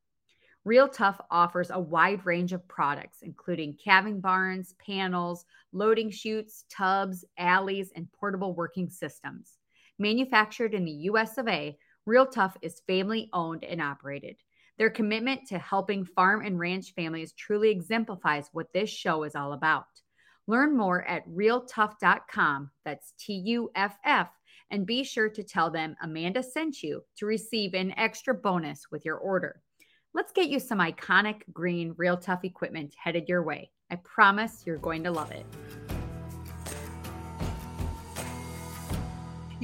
Real 0.64 0.88
Tuff 0.88 1.20
offers 1.30 1.70
a 1.70 1.78
wide 1.78 2.24
range 2.26 2.52
of 2.52 2.66
products, 2.66 3.18
including 3.22 3.76
calving 3.84 4.20
barns, 4.20 4.74
panels, 4.84 5.44
loading 5.72 6.10
chutes, 6.10 6.64
tubs, 6.70 7.24
alleys, 7.38 7.92
and 7.94 8.10
portable 8.12 8.54
working 8.54 8.88
systems. 8.88 9.58
Manufactured 9.98 10.74
in 10.74 10.84
the 10.84 11.08
US 11.10 11.38
of 11.38 11.46
A, 11.46 11.76
Real 12.06 12.26
Tuff 12.26 12.56
is 12.62 12.80
family 12.86 13.28
owned 13.32 13.62
and 13.62 13.80
operated. 13.80 14.36
Their 14.78 14.90
commitment 14.90 15.46
to 15.48 15.58
helping 15.58 16.04
farm 16.04 16.44
and 16.44 16.58
ranch 16.58 16.94
families 16.94 17.32
truly 17.32 17.70
exemplifies 17.70 18.48
what 18.52 18.72
this 18.72 18.90
show 18.90 19.22
is 19.22 19.36
all 19.36 19.52
about. 19.52 19.86
Learn 20.46 20.76
more 20.76 21.04
at 21.04 21.26
realtuff.com. 21.28 22.70
That's 22.84 23.12
T 23.18 23.34
U 23.34 23.70
F 23.74 23.96
F. 24.04 24.30
And 24.70 24.86
be 24.86 25.04
sure 25.04 25.28
to 25.28 25.42
tell 25.42 25.70
them 25.70 25.96
Amanda 26.02 26.42
sent 26.42 26.82
you 26.82 27.02
to 27.18 27.26
receive 27.26 27.74
an 27.74 27.96
extra 27.96 28.34
bonus 28.34 28.86
with 28.90 29.04
your 29.04 29.16
order. 29.16 29.62
Let's 30.12 30.32
get 30.32 30.48
you 30.48 30.58
some 30.58 30.78
iconic 30.78 31.42
green 31.52 31.94
Real 31.96 32.16
Tuff 32.16 32.44
equipment 32.44 32.94
headed 33.02 33.28
your 33.28 33.42
way. 33.42 33.70
I 33.90 33.96
promise 33.96 34.64
you're 34.66 34.78
going 34.78 35.04
to 35.04 35.10
love 35.10 35.30
it. 35.30 35.46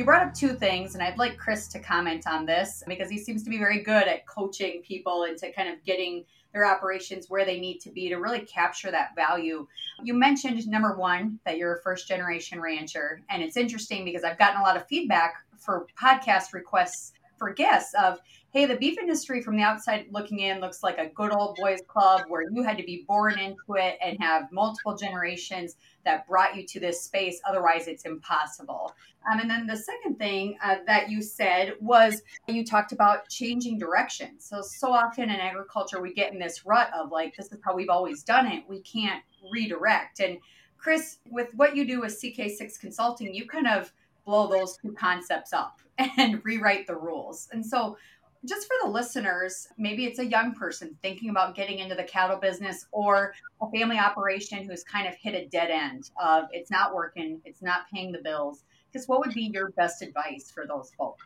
You 0.00 0.06
brought 0.06 0.26
up 0.26 0.32
two 0.32 0.54
things, 0.54 0.94
and 0.94 1.02
I'd 1.02 1.18
like 1.18 1.36
Chris 1.36 1.68
to 1.68 1.78
comment 1.78 2.26
on 2.26 2.46
this 2.46 2.82
because 2.88 3.10
he 3.10 3.18
seems 3.18 3.42
to 3.42 3.50
be 3.50 3.58
very 3.58 3.82
good 3.82 4.08
at 4.08 4.26
coaching 4.26 4.80
people 4.80 5.24
into 5.24 5.52
kind 5.52 5.68
of 5.68 5.84
getting 5.84 6.24
their 6.54 6.64
operations 6.64 7.28
where 7.28 7.44
they 7.44 7.60
need 7.60 7.80
to 7.80 7.90
be 7.90 8.08
to 8.08 8.16
really 8.16 8.40
capture 8.40 8.90
that 8.90 9.14
value. 9.14 9.66
You 10.02 10.14
mentioned 10.14 10.66
number 10.66 10.96
one, 10.96 11.38
that 11.44 11.58
you're 11.58 11.76
a 11.76 11.82
first 11.82 12.08
generation 12.08 12.62
rancher. 12.62 13.20
And 13.28 13.42
it's 13.42 13.58
interesting 13.58 14.06
because 14.06 14.24
I've 14.24 14.38
gotten 14.38 14.58
a 14.58 14.64
lot 14.64 14.74
of 14.74 14.86
feedback 14.86 15.34
for 15.58 15.86
podcast 16.02 16.54
requests 16.54 17.12
for 17.36 17.52
guests 17.52 17.92
of, 17.92 18.20
hey, 18.52 18.66
the 18.66 18.76
beef 18.76 18.98
industry 18.98 19.40
from 19.40 19.56
the 19.56 19.62
outside 19.62 20.06
looking 20.10 20.40
in 20.40 20.60
looks 20.60 20.82
like 20.82 20.98
a 20.98 21.06
good 21.06 21.32
old 21.32 21.56
boys 21.56 21.80
club 21.86 22.22
where 22.28 22.50
you 22.50 22.62
had 22.62 22.76
to 22.76 22.82
be 22.82 23.04
born 23.06 23.38
into 23.38 23.74
it 23.76 23.96
and 24.04 24.18
have 24.20 24.50
multiple 24.50 24.96
generations 24.96 25.76
that 26.04 26.26
brought 26.26 26.56
you 26.56 26.66
to 26.66 26.80
this 26.80 27.00
space. 27.00 27.40
Otherwise, 27.48 27.86
it's 27.86 28.04
impossible. 28.04 28.92
Um, 29.30 29.38
and 29.38 29.48
then 29.48 29.66
the 29.66 29.76
second 29.76 30.18
thing 30.18 30.58
uh, 30.64 30.76
that 30.86 31.10
you 31.10 31.22
said 31.22 31.74
was 31.80 32.22
you 32.48 32.64
talked 32.64 32.90
about 32.90 33.28
changing 33.28 33.78
direction. 33.78 34.40
So, 34.40 34.62
so 34.62 34.92
often 34.92 35.24
in 35.24 35.38
agriculture, 35.38 36.00
we 36.00 36.12
get 36.12 36.32
in 36.32 36.38
this 36.38 36.66
rut 36.66 36.90
of 36.92 37.12
like, 37.12 37.36
this 37.36 37.52
is 37.52 37.58
how 37.64 37.74
we've 37.74 37.90
always 37.90 38.24
done 38.24 38.46
it. 38.46 38.64
We 38.68 38.80
can't 38.80 39.22
redirect. 39.52 40.18
And 40.18 40.38
Chris, 40.76 41.18
with 41.30 41.54
what 41.54 41.76
you 41.76 41.86
do 41.86 42.00
with 42.00 42.20
CK6 42.20 42.80
Consulting, 42.80 43.32
you 43.32 43.46
kind 43.46 43.68
of 43.68 43.92
blow 44.24 44.48
those 44.48 44.76
two 44.78 44.92
concepts 44.92 45.52
up 45.52 45.80
and 45.98 46.40
rewrite 46.44 46.86
the 46.86 46.96
rules. 46.96 47.48
And 47.52 47.64
so, 47.64 47.96
just 48.46 48.66
for 48.66 48.74
the 48.82 48.90
listeners, 48.90 49.68
maybe 49.76 50.06
it's 50.06 50.18
a 50.18 50.24
young 50.24 50.54
person 50.54 50.96
thinking 51.02 51.30
about 51.30 51.54
getting 51.54 51.78
into 51.78 51.94
the 51.94 52.04
cattle 52.04 52.38
business 52.38 52.86
or 52.90 53.34
a 53.60 53.70
family 53.70 53.98
operation 53.98 54.64
who's 54.64 54.82
kind 54.82 55.06
of 55.06 55.14
hit 55.14 55.34
a 55.34 55.46
dead 55.48 55.70
end 55.70 56.10
of 56.22 56.44
it's 56.52 56.70
not 56.70 56.94
working, 56.94 57.40
it's 57.44 57.60
not 57.60 57.82
paying 57.92 58.12
the 58.12 58.20
bills. 58.22 58.64
Because 58.90 59.06
what 59.06 59.20
would 59.20 59.34
be 59.34 59.50
your 59.52 59.70
best 59.72 60.02
advice 60.02 60.50
for 60.50 60.66
those 60.66 60.90
folks? 60.96 61.24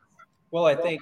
Well, 0.51 0.67
I 0.67 0.75
think 0.75 1.01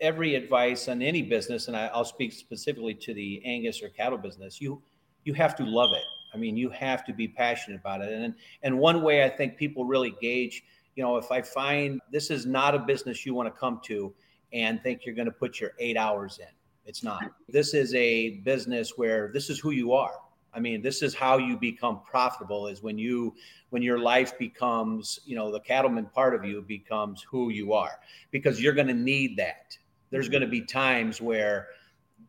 every 0.00 0.34
advice 0.34 0.88
on 0.88 1.02
any 1.02 1.22
business, 1.22 1.68
and 1.68 1.76
I, 1.76 1.90
will 1.96 2.04
speak 2.04 2.32
specifically 2.32 2.94
to 2.94 3.14
the 3.14 3.40
Angus 3.44 3.82
or 3.82 3.88
cattle 3.88 4.18
business, 4.18 4.60
you 4.60 4.82
you 5.24 5.34
have 5.34 5.54
to 5.56 5.64
love 5.64 5.92
it. 5.92 6.04
I 6.34 6.36
mean, 6.36 6.56
you 6.56 6.70
have 6.70 7.04
to 7.06 7.12
be 7.12 7.28
passionate 7.28 7.80
about 7.80 8.02
it. 8.02 8.12
And 8.12 8.34
and 8.62 8.78
one 8.78 9.02
way 9.02 9.24
I 9.24 9.28
think 9.28 9.56
people 9.56 9.84
really 9.84 10.14
gauge, 10.20 10.62
you 10.94 11.02
know, 11.02 11.16
if 11.16 11.30
I 11.30 11.42
find 11.42 12.00
this 12.12 12.30
is 12.30 12.44
not 12.44 12.74
a 12.74 12.78
business 12.78 13.24
you 13.24 13.34
want 13.34 13.52
to 13.52 13.58
come 13.58 13.80
to, 13.84 14.12
and 14.52 14.82
think 14.82 15.04
you're 15.04 15.14
going 15.14 15.26
to 15.26 15.32
put 15.32 15.60
your 15.60 15.72
eight 15.78 15.96
hours 15.96 16.38
in. 16.38 16.52
It's 16.86 17.02
not. 17.02 17.22
This 17.48 17.74
is 17.74 17.94
a 17.94 18.38
business 18.40 18.96
where 18.96 19.30
this 19.32 19.50
is 19.50 19.58
who 19.58 19.72
you 19.72 19.92
are. 19.92 20.14
I 20.54 20.60
mean, 20.60 20.80
this 20.80 21.02
is 21.02 21.14
how 21.14 21.36
you 21.36 21.56
become 21.56 22.00
profitable 22.08 22.66
is 22.66 22.82
when 22.82 22.98
you 22.98 23.34
when 23.68 23.82
your 23.82 23.98
life 23.98 24.38
becomes, 24.38 25.20
you 25.26 25.36
know, 25.36 25.52
the 25.52 25.60
cattleman 25.60 26.06
part 26.06 26.34
of 26.34 26.44
you 26.44 26.62
becomes 26.62 27.22
who 27.22 27.50
you 27.50 27.74
are 27.74 28.00
because 28.30 28.60
you're 28.60 28.72
going 28.72 28.86
to 28.86 28.94
need 28.94 29.36
that. 29.36 29.76
There's 30.10 30.30
going 30.30 30.40
to 30.40 30.48
be 30.48 30.62
times 30.62 31.20
where 31.20 31.68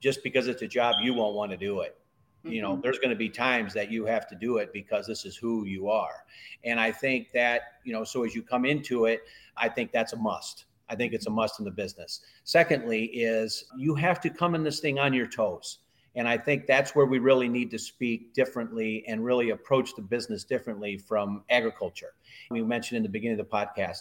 just 0.01 0.21
because 0.21 0.47
it's 0.47 0.61
a 0.61 0.67
job 0.67 0.95
you 1.01 1.13
won't 1.13 1.35
want 1.35 1.51
to 1.51 1.57
do 1.57 1.79
it. 1.79 1.95
You 2.43 2.61
know, 2.61 2.73
mm-hmm. 2.73 2.81
there's 2.81 2.99
going 2.99 3.09
to 3.09 3.15
be 3.15 3.29
times 3.29 3.73
that 3.73 3.91
you 3.91 4.05
have 4.05 4.27
to 4.29 4.35
do 4.35 4.57
it 4.57 4.71
because 4.73 5.07
this 5.07 5.25
is 5.25 5.35
who 5.35 5.65
you 5.65 5.89
are. 5.89 6.23
And 6.63 6.79
I 6.79 6.91
think 6.91 7.31
that, 7.33 7.61
you 7.83 7.93
know, 7.93 8.03
so 8.03 8.23
as 8.23 8.33
you 8.33 8.41
come 8.41 8.65
into 8.65 9.05
it, 9.05 9.23
I 9.57 9.69
think 9.69 9.91
that's 9.91 10.13
a 10.13 10.17
must 10.17 10.65
I 10.89 10.95
think 10.95 11.13
it's 11.13 11.27
a 11.27 11.29
must 11.29 11.59
in 11.59 11.65
the 11.65 11.71
business. 11.71 12.21
Secondly, 12.43 13.05
is 13.05 13.65
you 13.77 13.95
have 13.95 14.19
to 14.21 14.29
come 14.29 14.55
in 14.55 14.63
this 14.63 14.79
thing 14.79 14.99
on 14.99 15.13
your 15.13 15.27
toes. 15.27 15.79
And 16.15 16.27
I 16.27 16.37
think 16.37 16.65
that's 16.65 16.95
where 16.95 17.05
we 17.05 17.19
really 17.19 17.47
need 17.47 17.69
to 17.71 17.79
speak 17.79 18.33
differently 18.33 19.05
and 19.07 19.23
really 19.23 19.51
approach 19.51 19.95
the 19.95 20.01
business 20.01 20.43
differently 20.43 20.97
from 20.97 21.43
agriculture. 21.49 22.13
We 22.49 22.63
mentioned 22.63 22.97
in 22.97 23.03
the 23.03 23.09
beginning 23.09 23.39
of 23.39 23.47
the 23.47 23.55
podcast, 23.55 23.99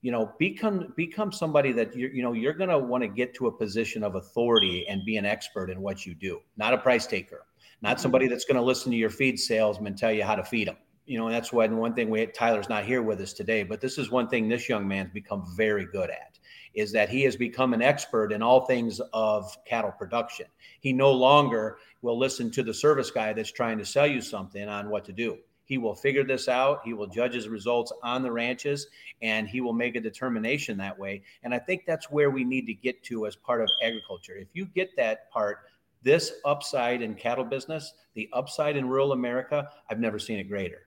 you 0.00 0.10
know, 0.10 0.32
become 0.38 0.94
become 0.96 1.30
somebody 1.30 1.72
that 1.72 1.94
you're, 1.94 2.10
you 2.10 2.22
know, 2.22 2.32
you're 2.32 2.54
going 2.54 2.70
to 2.70 2.78
want 2.78 3.02
to 3.02 3.08
get 3.08 3.34
to 3.34 3.48
a 3.48 3.52
position 3.52 4.02
of 4.02 4.14
authority 4.14 4.88
and 4.88 5.04
be 5.04 5.18
an 5.18 5.26
expert 5.26 5.68
in 5.68 5.82
what 5.82 6.06
you 6.06 6.14
do, 6.14 6.40
not 6.56 6.72
a 6.72 6.78
price 6.78 7.06
taker, 7.06 7.44
not 7.82 8.00
somebody 8.00 8.26
that's 8.26 8.46
going 8.46 8.56
to 8.56 8.62
listen 8.62 8.90
to 8.90 8.96
your 8.96 9.10
feed 9.10 9.38
salesman 9.38 9.94
tell 9.94 10.10
you 10.10 10.24
how 10.24 10.34
to 10.34 10.42
feed 10.42 10.68
them 10.68 10.76
you 11.10 11.18
know, 11.18 11.28
that's 11.28 11.52
why 11.52 11.66
one 11.66 11.92
thing 11.92 12.08
we 12.08 12.20
had, 12.20 12.32
Tyler's 12.32 12.68
not 12.68 12.84
here 12.84 13.02
with 13.02 13.20
us 13.20 13.32
today, 13.32 13.64
but 13.64 13.80
this 13.80 13.98
is 13.98 14.12
one 14.12 14.28
thing 14.28 14.48
this 14.48 14.68
young 14.68 14.86
man's 14.86 15.10
become 15.10 15.44
very 15.56 15.84
good 15.84 16.08
at 16.08 16.38
is 16.72 16.92
that 16.92 17.08
he 17.08 17.22
has 17.22 17.34
become 17.34 17.74
an 17.74 17.82
expert 17.82 18.30
in 18.30 18.42
all 18.42 18.64
things 18.64 19.00
of 19.12 19.52
cattle 19.64 19.90
production. 19.90 20.46
He 20.78 20.92
no 20.92 21.10
longer 21.10 21.78
will 22.00 22.16
listen 22.16 22.48
to 22.52 22.62
the 22.62 22.72
service 22.72 23.10
guy 23.10 23.32
that's 23.32 23.50
trying 23.50 23.78
to 23.78 23.84
sell 23.84 24.06
you 24.06 24.20
something 24.20 24.68
on 24.68 24.88
what 24.88 25.04
to 25.06 25.12
do. 25.12 25.38
He 25.64 25.78
will 25.78 25.96
figure 25.96 26.22
this 26.22 26.46
out. 26.46 26.82
He 26.84 26.92
will 26.92 27.08
judge 27.08 27.34
his 27.34 27.48
results 27.48 27.92
on 28.04 28.22
the 28.22 28.30
ranches 28.30 28.86
and 29.20 29.48
he 29.48 29.60
will 29.60 29.72
make 29.72 29.96
a 29.96 30.00
determination 30.00 30.78
that 30.78 30.96
way. 30.96 31.22
And 31.42 31.52
I 31.52 31.58
think 31.58 31.86
that's 31.86 32.08
where 32.08 32.30
we 32.30 32.44
need 32.44 32.68
to 32.68 32.74
get 32.74 33.02
to 33.06 33.26
as 33.26 33.34
part 33.34 33.62
of 33.62 33.68
agriculture. 33.82 34.34
If 34.36 34.48
you 34.52 34.64
get 34.64 34.90
that 34.96 35.28
part, 35.32 35.58
this 36.04 36.34
upside 36.44 37.02
in 37.02 37.16
cattle 37.16 37.44
business, 37.44 37.94
the 38.14 38.30
upside 38.32 38.76
in 38.76 38.88
rural 38.88 39.10
America, 39.10 39.68
I've 39.90 39.98
never 39.98 40.20
seen 40.20 40.38
it 40.38 40.44
greater. 40.44 40.86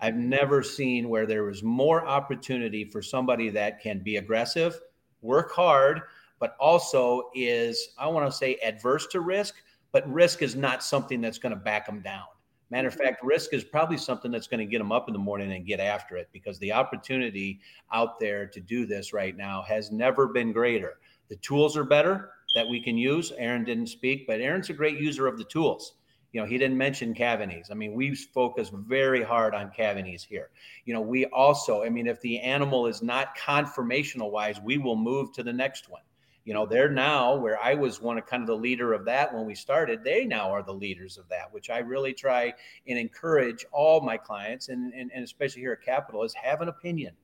I've 0.00 0.16
never 0.16 0.62
seen 0.62 1.08
where 1.08 1.26
there 1.26 1.44
was 1.44 1.62
more 1.62 2.06
opportunity 2.06 2.84
for 2.84 3.02
somebody 3.02 3.50
that 3.50 3.80
can 3.80 4.00
be 4.00 4.16
aggressive, 4.16 4.80
work 5.20 5.52
hard, 5.52 6.02
but 6.38 6.56
also 6.58 7.30
is, 7.34 7.90
I 7.98 8.06
want 8.08 8.30
to 8.30 8.36
say, 8.36 8.56
adverse 8.56 9.06
to 9.08 9.20
risk, 9.20 9.54
but 9.92 10.10
risk 10.10 10.42
is 10.42 10.56
not 10.56 10.82
something 10.82 11.20
that's 11.20 11.38
going 11.38 11.54
to 11.54 11.56
back 11.56 11.86
them 11.86 12.00
down. 12.00 12.24
Matter 12.70 12.88
of 12.88 12.94
mm-hmm. 12.94 13.04
fact, 13.04 13.24
risk 13.24 13.52
is 13.52 13.62
probably 13.62 13.96
something 13.96 14.30
that's 14.30 14.46
going 14.46 14.58
to 14.58 14.66
get 14.66 14.78
them 14.78 14.92
up 14.92 15.08
in 15.08 15.12
the 15.12 15.18
morning 15.18 15.52
and 15.52 15.66
get 15.66 15.80
after 15.80 16.16
it 16.16 16.28
because 16.32 16.58
the 16.58 16.72
opportunity 16.72 17.60
out 17.92 18.18
there 18.18 18.46
to 18.46 18.60
do 18.60 18.86
this 18.86 19.12
right 19.12 19.36
now 19.36 19.62
has 19.62 19.92
never 19.92 20.26
been 20.26 20.52
greater. 20.52 20.94
The 21.28 21.36
tools 21.36 21.76
are 21.76 21.84
better 21.84 22.30
that 22.54 22.68
we 22.68 22.82
can 22.82 22.96
use. 22.96 23.32
Aaron 23.38 23.64
didn't 23.64 23.88
speak, 23.88 24.26
but 24.26 24.40
Aaron's 24.40 24.70
a 24.70 24.74
great 24.74 24.98
user 24.98 25.26
of 25.26 25.38
the 25.38 25.44
tools. 25.44 25.94
You 26.34 26.40
know, 26.40 26.46
he 26.48 26.58
didn't 26.58 26.76
mention 26.76 27.14
calving 27.14 27.52
ease. 27.52 27.68
I 27.70 27.74
mean, 27.74 27.94
we 27.94 28.12
focus 28.12 28.72
very 28.74 29.22
hard 29.22 29.54
on 29.54 29.70
calving 29.70 30.08
ease 30.08 30.24
here. 30.24 30.50
You 30.84 30.92
know, 30.92 31.00
we 31.00 31.26
also, 31.26 31.84
I 31.84 31.90
mean, 31.90 32.08
if 32.08 32.20
the 32.22 32.40
animal 32.40 32.88
is 32.88 33.04
not 33.04 33.38
conformational 33.38 34.32
wise, 34.32 34.60
we 34.60 34.76
will 34.76 34.96
move 34.96 35.32
to 35.34 35.44
the 35.44 35.52
next 35.52 35.88
one. 35.88 36.02
You 36.44 36.52
know, 36.52 36.66
they're 36.66 36.90
now 36.90 37.36
where 37.36 37.62
I 37.62 37.74
was 37.74 38.02
one 38.02 38.18
of 38.18 38.26
kind 38.26 38.42
of 38.42 38.48
the 38.48 38.56
leader 38.56 38.92
of 38.94 39.04
that 39.04 39.32
when 39.32 39.46
we 39.46 39.54
started. 39.54 40.02
They 40.02 40.24
now 40.24 40.50
are 40.50 40.64
the 40.64 40.74
leaders 40.74 41.18
of 41.18 41.28
that, 41.28 41.52
which 41.52 41.70
I 41.70 41.78
really 41.78 42.12
try 42.12 42.52
and 42.88 42.98
encourage 42.98 43.64
all 43.70 44.00
my 44.00 44.16
clients 44.16 44.70
and, 44.70 44.92
and, 44.92 45.12
and 45.14 45.22
especially 45.22 45.62
here 45.62 45.72
at 45.72 45.82
Capitol 45.82 46.24
is 46.24 46.34
have 46.34 46.62
an 46.62 46.68
opinion. 46.68 47.14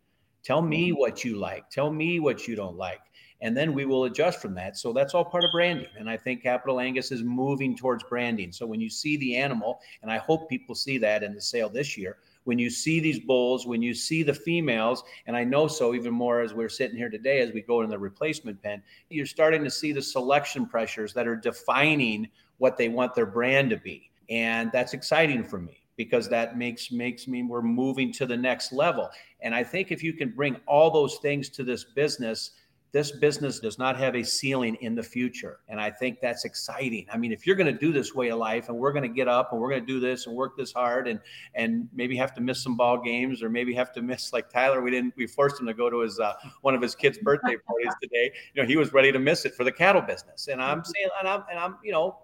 Tell 0.44 0.62
me 0.62 0.90
mm-hmm. 0.90 1.00
what 1.00 1.24
you 1.24 1.36
like. 1.36 1.68
Tell 1.68 1.92
me 1.92 2.20
what 2.20 2.46
you 2.46 2.54
don't 2.54 2.76
like 2.76 3.00
and 3.42 3.56
then 3.56 3.72
we 3.72 3.84
will 3.84 4.04
adjust 4.04 4.40
from 4.40 4.54
that. 4.54 4.76
So 4.76 4.92
that's 4.92 5.14
all 5.14 5.24
part 5.24 5.44
of 5.44 5.50
branding. 5.52 5.86
And 5.98 6.08
I 6.08 6.16
think 6.16 6.42
Capitol 6.42 6.80
Angus 6.80 7.10
is 7.10 7.22
moving 7.22 7.76
towards 7.76 8.04
branding. 8.04 8.52
So 8.52 8.66
when 8.66 8.80
you 8.80 8.90
see 8.90 9.16
the 9.16 9.36
animal, 9.36 9.80
and 10.02 10.10
I 10.10 10.18
hope 10.18 10.48
people 10.48 10.74
see 10.74 10.98
that 10.98 11.22
in 11.22 11.34
the 11.34 11.40
sale 11.40 11.68
this 11.68 11.96
year, 11.96 12.18
when 12.44 12.58
you 12.58 12.70
see 12.70 13.00
these 13.00 13.20
bulls, 13.20 13.66
when 13.66 13.82
you 13.82 13.94
see 13.94 14.22
the 14.22 14.34
females, 14.34 15.04
and 15.26 15.36
I 15.36 15.44
know 15.44 15.68
so 15.68 15.94
even 15.94 16.12
more 16.12 16.40
as 16.40 16.54
we're 16.54 16.68
sitting 16.68 16.96
here 16.96 17.10
today 17.10 17.40
as 17.40 17.52
we 17.52 17.60
go 17.60 17.82
in 17.82 17.90
the 17.90 17.98
replacement 17.98 18.62
pen, 18.62 18.82
you're 19.08 19.26
starting 19.26 19.62
to 19.64 19.70
see 19.70 19.92
the 19.92 20.02
selection 20.02 20.66
pressures 20.66 21.12
that 21.14 21.28
are 21.28 21.36
defining 21.36 22.28
what 22.58 22.76
they 22.76 22.88
want 22.88 23.14
their 23.14 23.26
brand 23.26 23.70
to 23.70 23.76
be. 23.76 24.10
And 24.30 24.70
that's 24.72 24.94
exciting 24.94 25.44
for 25.44 25.58
me 25.58 25.82
because 25.96 26.28
that 26.30 26.56
makes 26.56 26.90
makes 26.90 27.28
me 27.28 27.42
we're 27.42 27.60
moving 27.60 28.10
to 28.10 28.24
the 28.24 28.36
next 28.36 28.72
level. 28.72 29.10
And 29.40 29.54
I 29.54 29.62
think 29.62 29.92
if 29.92 30.02
you 30.02 30.14
can 30.14 30.30
bring 30.30 30.56
all 30.66 30.90
those 30.90 31.18
things 31.18 31.50
to 31.50 31.64
this 31.64 31.84
business, 31.84 32.52
this 32.92 33.12
business 33.12 33.60
does 33.60 33.78
not 33.78 33.96
have 33.96 34.16
a 34.16 34.24
ceiling 34.24 34.76
in 34.80 34.94
the 34.94 35.02
future. 35.02 35.60
And 35.68 35.80
I 35.80 35.90
think 35.90 36.20
that's 36.20 36.44
exciting. 36.44 37.06
I 37.12 37.16
mean, 37.16 37.32
if 37.32 37.46
you're 37.46 37.56
going 37.56 37.72
to 37.72 37.78
do 37.78 37.92
this 37.92 38.14
way 38.14 38.30
of 38.30 38.38
life 38.38 38.68
and 38.68 38.76
we're 38.76 38.92
going 38.92 39.04
to 39.04 39.14
get 39.14 39.28
up 39.28 39.52
and 39.52 39.60
we're 39.60 39.70
going 39.70 39.82
to 39.82 39.86
do 39.86 40.00
this 40.00 40.26
and 40.26 40.34
work 40.34 40.56
this 40.56 40.72
hard 40.72 41.06
and 41.06 41.20
and 41.54 41.88
maybe 41.92 42.16
have 42.16 42.34
to 42.34 42.40
miss 42.40 42.62
some 42.62 42.76
ball 42.76 43.00
games 43.00 43.42
or 43.42 43.48
maybe 43.48 43.72
have 43.74 43.92
to 43.92 44.02
miss 44.10 44.32
like 44.32 44.50
Tyler, 44.50 44.82
we 44.82 44.90
didn't 44.90 45.14
we 45.16 45.26
forced 45.26 45.60
him 45.60 45.66
to 45.66 45.74
go 45.74 45.88
to 45.88 46.00
his 46.00 46.18
uh, 46.18 46.34
one 46.62 46.74
of 46.74 46.82
his 46.82 46.94
kids' 46.94 47.18
birthday 47.22 47.56
parties 47.56 47.92
today. 48.02 48.32
You 48.54 48.62
know, 48.62 48.68
he 48.68 48.76
was 48.76 48.92
ready 48.92 49.12
to 49.12 49.18
miss 49.18 49.44
it 49.44 49.54
for 49.54 49.64
the 49.64 49.72
cattle 49.72 50.02
business. 50.02 50.48
And 50.48 50.60
I'm 50.60 50.84
saying 50.84 51.08
and 51.20 51.28
I'm 51.28 51.44
and 51.48 51.58
I'm, 51.58 51.76
you 51.84 51.92
know, 51.92 52.18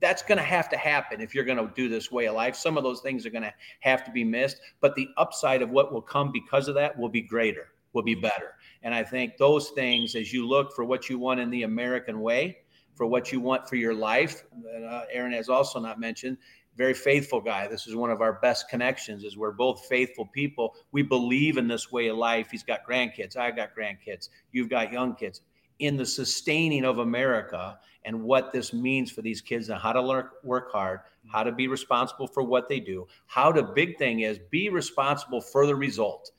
that's 0.00 0.22
going 0.22 0.38
to 0.38 0.44
have 0.44 0.68
to 0.70 0.76
happen 0.76 1.20
if 1.20 1.34
you're 1.34 1.44
going 1.44 1.58
to 1.58 1.72
do 1.74 1.88
this 1.88 2.10
way 2.10 2.26
of 2.26 2.34
life. 2.34 2.56
Some 2.56 2.76
of 2.76 2.82
those 2.82 3.00
things 3.00 3.24
are 3.26 3.30
going 3.30 3.42
to 3.42 3.54
have 3.80 4.04
to 4.04 4.10
be 4.10 4.24
missed, 4.24 4.58
but 4.80 4.94
the 4.94 5.08
upside 5.16 5.62
of 5.62 5.70
what 5.70 5.92
will 5.92 6.02
come 6.02 6.32
because 6.32 6.68
of 6.68 6.74
that 6.74 6.98
will 6.98 7.08
be 7.08 7.20
greater, 7.20 7.68
will 7.92 8.02
be 8.02 8.14
better. 8.14 8.54
And 8.82 8.94
I 8.94 9.04
think 9.04 9.36
those 9.36 9.70
things, 9.70 10.14
as 10.14 10.32
you 10.32 10.46
look 10.48 10.74
for 10.74 10.84
what 10.84 11.08
you 11.08 11.18
want 11.18 11.40
in 11.40 11.50
the 11.50 11.64
American 11.64 12.20
way, 12.20 12.58
for 12.94 13.06
what 13.06 13.32
you 13.32 13.40
want 13.40 13.68
for 13.68 13.76
your 13.76 13.94
life, 13.94 14.44
uh, 14.86 15.02
Aaron 15.10 15.32
has 15.32 15.48
also 15.48 15.80
not 15.80 15.98
mentioned, 15.98 16.36
very 16.76 16.94
faithful 16.94 17.40
guy. 17.40 17.66
This 17.66 17.86
is 17.86 17.94
one 17.94 18.10
of 18.10 18.20
our 18.20 18.34
best 18.40 18.68
connections. 18.68 19.24
Is 19.24 19.36
we're 19.36 19.52
both 19.52 19.86
faithful 19.86 20.26
people. 20.26 20.74
We 20.92 21.02
believe 21.02 21.56
in 21.58 21.68
this 21.68 21.92
way 21.92 22.08
of 22.08 22.16
life. 22.16 22.48
He's 22.50 22.62
got 22.62 22.80
grandkids. 22.88 23.36
I've 23.36 23.56
got 23.56 23.70
grandkids. 23.76 24.28
You've 24.52 24.70
got 24.70 24.92
young 24.92 25.14
kids. 25.14 25.42
In 25.78 25.96
the 25.96 26.06
sustaining 26.06 26.84
of 26.84 26.98
America 26.98 27.78
and 28.04 28.22
what 28.22 28.52
this 28.52 28.72
means 28.72 29.10
for 29.10 29.22
these 29.22 29.40
kids 29.40 29.68
and 29.68 29.78
how 29.78 29.92
to 29.92 30.00
learn, 30.00 30.28
work 30.42 30.72
hard, 30.72 31.00
how 31.30 31.42
to 31.42 31.52
be 31.52 31.68
responsible 31.68 32.26
for 32.26 32.42
what 32.42 32.68
they 32.68 32.80
do, 32.80 33.06
how 33.26 33.52
the 33.52 33.62
big 33.62 33.98
thing 33.98 34.20
is 34.20 34.38
be 34.50 34.68
responsible 34.68 35.40
for 35.40 35.66
the 35.66 35.76
result 35.76 36.32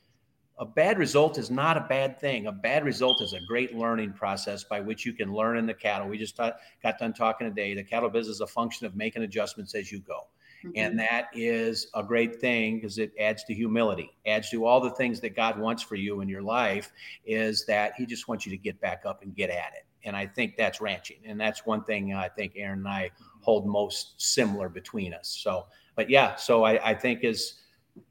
a 0.62 0.66
bad 0.66 1.00
result 1.00 1.40
is 1.40 1.50
not 1.50 1.76
a 1.76 1.82
bad 1.90 2.20
thing. 2.20 2.46
A 2.46 2.52
bad 2.52 2.86
result 2.86 3.20
is 3.24 3.34
a 3.34 3.40
great 3.48 3.76
learning 3.76 4.14
process 4.14 4.64
by 4.64 4.80
which 4.80 5.08
you 5.08 5.12
can 5.12 5.34
learn 5.34 5.58
in 5.58 5.66
the 5.66 5.74
cattle. 5.74 6.08
We 6.08 6.20
just 6.20 6.38
got 6.38 6.56
done 7.00 7.14
talking 7.14 7.48
today. 7.48 7.74
The 7.74 7.84
cattle 7.84 8.10
business 8.10 8.36
is 8.36 8.42
a 8.42 8.48
function 8.48 8.86
of 8.86 8.96
making 8.96 9.24
adjustments 9.24 9.74
as 9.74 9.92
you 9.92 10.02
go. 10.02 10.28
Mm-hmm. 10.64 10.74
And 10.76 11.00
that 11.00 11.30
is 11.34 11.88
a 11.96 12.04
great 12.04 12.40
thing 12.40 12.76
because 12.76 13.00
it 13.00 13.12
adds 13.20 13.44
to 13.46 13.56
humility, 13.56 14.12
adds 14.28 14.52
to 14.52 14.64
all 14.64 14.80
the 14.80 14.92
things 14.92 15.20
that 15.22 15.36
God 15.36 15.60
wants 15.60 15.82
for 15.82 15.96
you 15.96 16.22
in 16.22 16.30
your 16.30 16.44
life, 16.44 16.92
is 17.26 17.66
that 17.66 17.94
He 17.98 18.06
just 18.06 18.28
wants 18.28 18.46
you 18.46 18.52
to 18.52 18.58
get 18.58 18.80
back 18.80 19.02
up 19.04 19.24
and 19.24 19.36
get 19.36 19.50
at 19.50 19.74
it. 19.74 19.88
And 20.04 20.16
I 20.16 20.28
think 20.28 20.58
that's 20.58 20.80
ranching. 20.80 21.18
And 21.26 21.42
that's 21.42 21.66
one 21.66 21.84
thing 21.86 22.14
I 22.14 22.30
think 22.30 22.54
Aaron 22.56 22.80
and 22.80 22.88
I 22.88 23.10
hold 23.40 23.66
most 23.66 24.22
similar 24.22 24.70
between 24.70 25.16
us. 25.16 25.40
So, 25.42 25.66
but 25.96 26.08
yeah, 26.08 26.36
so 26.36 26.64
I, 26.64 26.92
I 26.92 26.94
think 26.94 27.24
is 27.24 27.61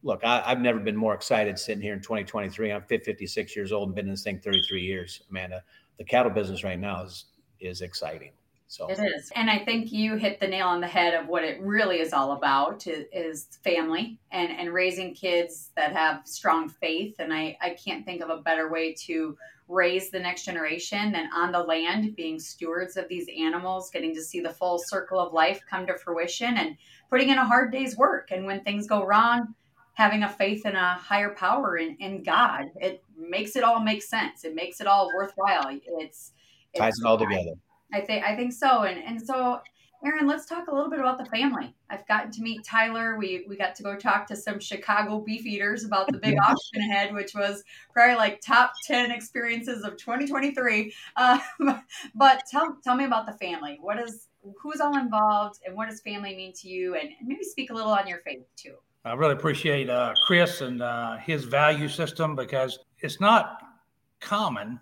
look, 0.03 0.25
I, 0.25 0.40
have 0.40 0.61
never 0.61 0.79
been 0.79 0.97
more 0.97 1.14
excited 1.14 1.59
sitting 1.59 1.83
here 1.83 1.93
in 1.93 2.01
2023. 2.01 2.73
I'm 2.73 2.83
56 2.83 3.57
years 3.57 3.73
old 3.73 3.88
and 3.88 3.95
been 3.95 4.07
in 4.07 4.12
this 4.12 4.23
thing 4.23 4.40
33 4.40 4.83
years. 4.83 5.23
Amanda, 5.31 5.62
the 5.99 6.05
cattle 6.05 6.33
business 6.33 6.64
right 6.64 6.79
now 6.79 7.05
is 7.05 7.27
is 7.61 7.83
exciting. 7.83 8.33
So 8.69 8.87
it 8.87 9.01
is, 9.01 9.33
and 9.35 9.51
I 9.51 9.59
think 9.59 9.90
you 9.90 10.14
hit 10.14 10.38
the 10.38 10.47
nail 10.47 10.69
on 10.69 10.81
the 10.81 10.87
head 10.87 11.14
of 11.14 11.27
what 11.27 11.43
it 11.43 11.61
really 11.61 11.99
is 11.99 12.12
all 12.12 12.33
about 12.33 12.87
is 12.87 13.49
family 13.64 14.21
and 14.31 14.51
and 14.51 14.73
raising 14.73 15.12
kids 15.12 15.71
that 15.77 15.93
have 15.93 16.23
strong 16.25 16.69
faith. 16.69 17.16
And 17.19 17.35
I 17.35 17.57
I 17.61 17.71
can't 17.71 18.05
think 18.05 18.23
of 18.23 18.31
a 18.31 18.40
better 18.43 18.71
way 18.71 18.95
to 19.07 19.37
raise 19.66 20.11
the 20.11 20.19
next 20.19 20.45
generation 20.45 21.12
than 21.12 21.29
on 21.35 21.53
the 21.53 21.62
land, 21.62 22.14
being 22.16 22.38
stewards 22.38 22.97
of 22.97 23.09
these 23.09 23.27
animals, 23.38 23.90
getting 23.90 24.14
to 24.14 24.23
see 24.23 24.40
the 24.40 24.53
full 24.53 24.79
circle 24.79 25.19
of 25.19 25.33
life 25.33 25.61
come 25.69 25.87
to 25.87 25.99
fruition, 25.99 26.57
and 26.57 26.77
putting 27.09 27.29
in 27.29 27.38
a 27.38 27.45
hard 27.45 27.73
day's 27.73 27.97
work. 27.97 28.31
And 28.31 28.47
when 28.47 28.62
things 28.62 28.87
go 28.87 29.05
wrong 29.05 29.55
having 29.94 30.22
a 30.22 30.29
faith 30.29 30.64
in 30.66 30.74
a 30.74 30.94
higher 30.94 31.31
power 31.31 31.76
in, 31.76 31.96
in 32.00 32.22
God. 32.22 32.70
It 32.76 33.03
makes 33.16 33.57
it 33.57 33.64
all 33.64 33.81
make 33.81 34.03
sense. 34.03 34.44
It 34.44 34.55
makes 34.55 34.81
it 34.81 34.87
all 34.87 35.11
worthwhile. 35.14 35.68
It's, 35.68 35.85
it's 35.87 36.33
ties 36.76 36.98
it 36.98 37.07
all 37.07 37.18
together. 37.18 37.53
I 37.92 38.00
think 38.00 38.24
I 38.24 38.37
think 38.37 38.53
so. 38.53 38.83
And 38.83 39.03
and 39.03 39.20
so 39.20 39.61
Aaron, 40.03 40.26
let's 40.26 40.46
talk 40.46 40.68
a 40.68 40.74
little 40.74 40.88
bit 40.88 40.98
about 40.98 41.18
the 41.18 41.26
family. 41.26 41.74
I've 41.90 42.07
gotten 42.09 42.31
to 42.33 42.42
meet 42.42 42.64
Tyler. 42.64 43.18
We 43.18 43.44
we 43.46 43.57
got 43.57 43.74
to 43.74 43.83
go 43.83 43.96
talk 43.96 44.26
to 44.29 44.37
some 44.37 44.59
Chicago 44.59 45.20
beef 45.20 45.44
eaters 45.44 45.85
about 45.85 46.11
the 46.11 46.18
big 46.18 46.38
auction 46.42 46.81
ahead, 46.81 47.12
which 47.12 47.35
was 47.35 47.62
probably 47.92 48.14
like 48.14 48.40
top 48.40 48.72
ten 48.87 49.11
experiences 49.11 49.85
of 49.85 49.98
2023. 49.98 50.94
Um, 51.16 51.40
but 52.14 52.42
tell 52.50 52.79
tell 52.83 52.96
me 52.96 53.05
about 53.05 53.26
the 53.26 53.35
family. 53.35 53.79
What 53.81 53.98
is 54.00 54.29
who's 54.62 54.81
all 54.81 54.96
involved, 54.96 55.61
and 55.66 55.76
what 55.76 55.90
does 55.90 56.00
family 56.00 56.35
mean 56.35 56.55
to 56.62 56.68
you? 56.68 56.94
And, 56.94 57.11
and 57.18 57.29
maybe 57.29 57.44
speak 57.44 57.70
a 57.70 57.74
little 57.74 57.92
on 57.92 58.07
your 58.09 58.20
faith 58.20 58.46
too. 58.57 58.76
I 59.05 59.15
really 59.15 59.33
appreciate 59.33 59.89
uh, 59.89 60.13
Chris 60.27 60.61
and 60.61 60.83
uh, 60.83 61.17
his 61.17 61.45
value 61.45 61.89
system 61.89 62.37
because 62.37 62.79
it's 62.99 63.19
not 63.19 63.63
common 64.21 64.79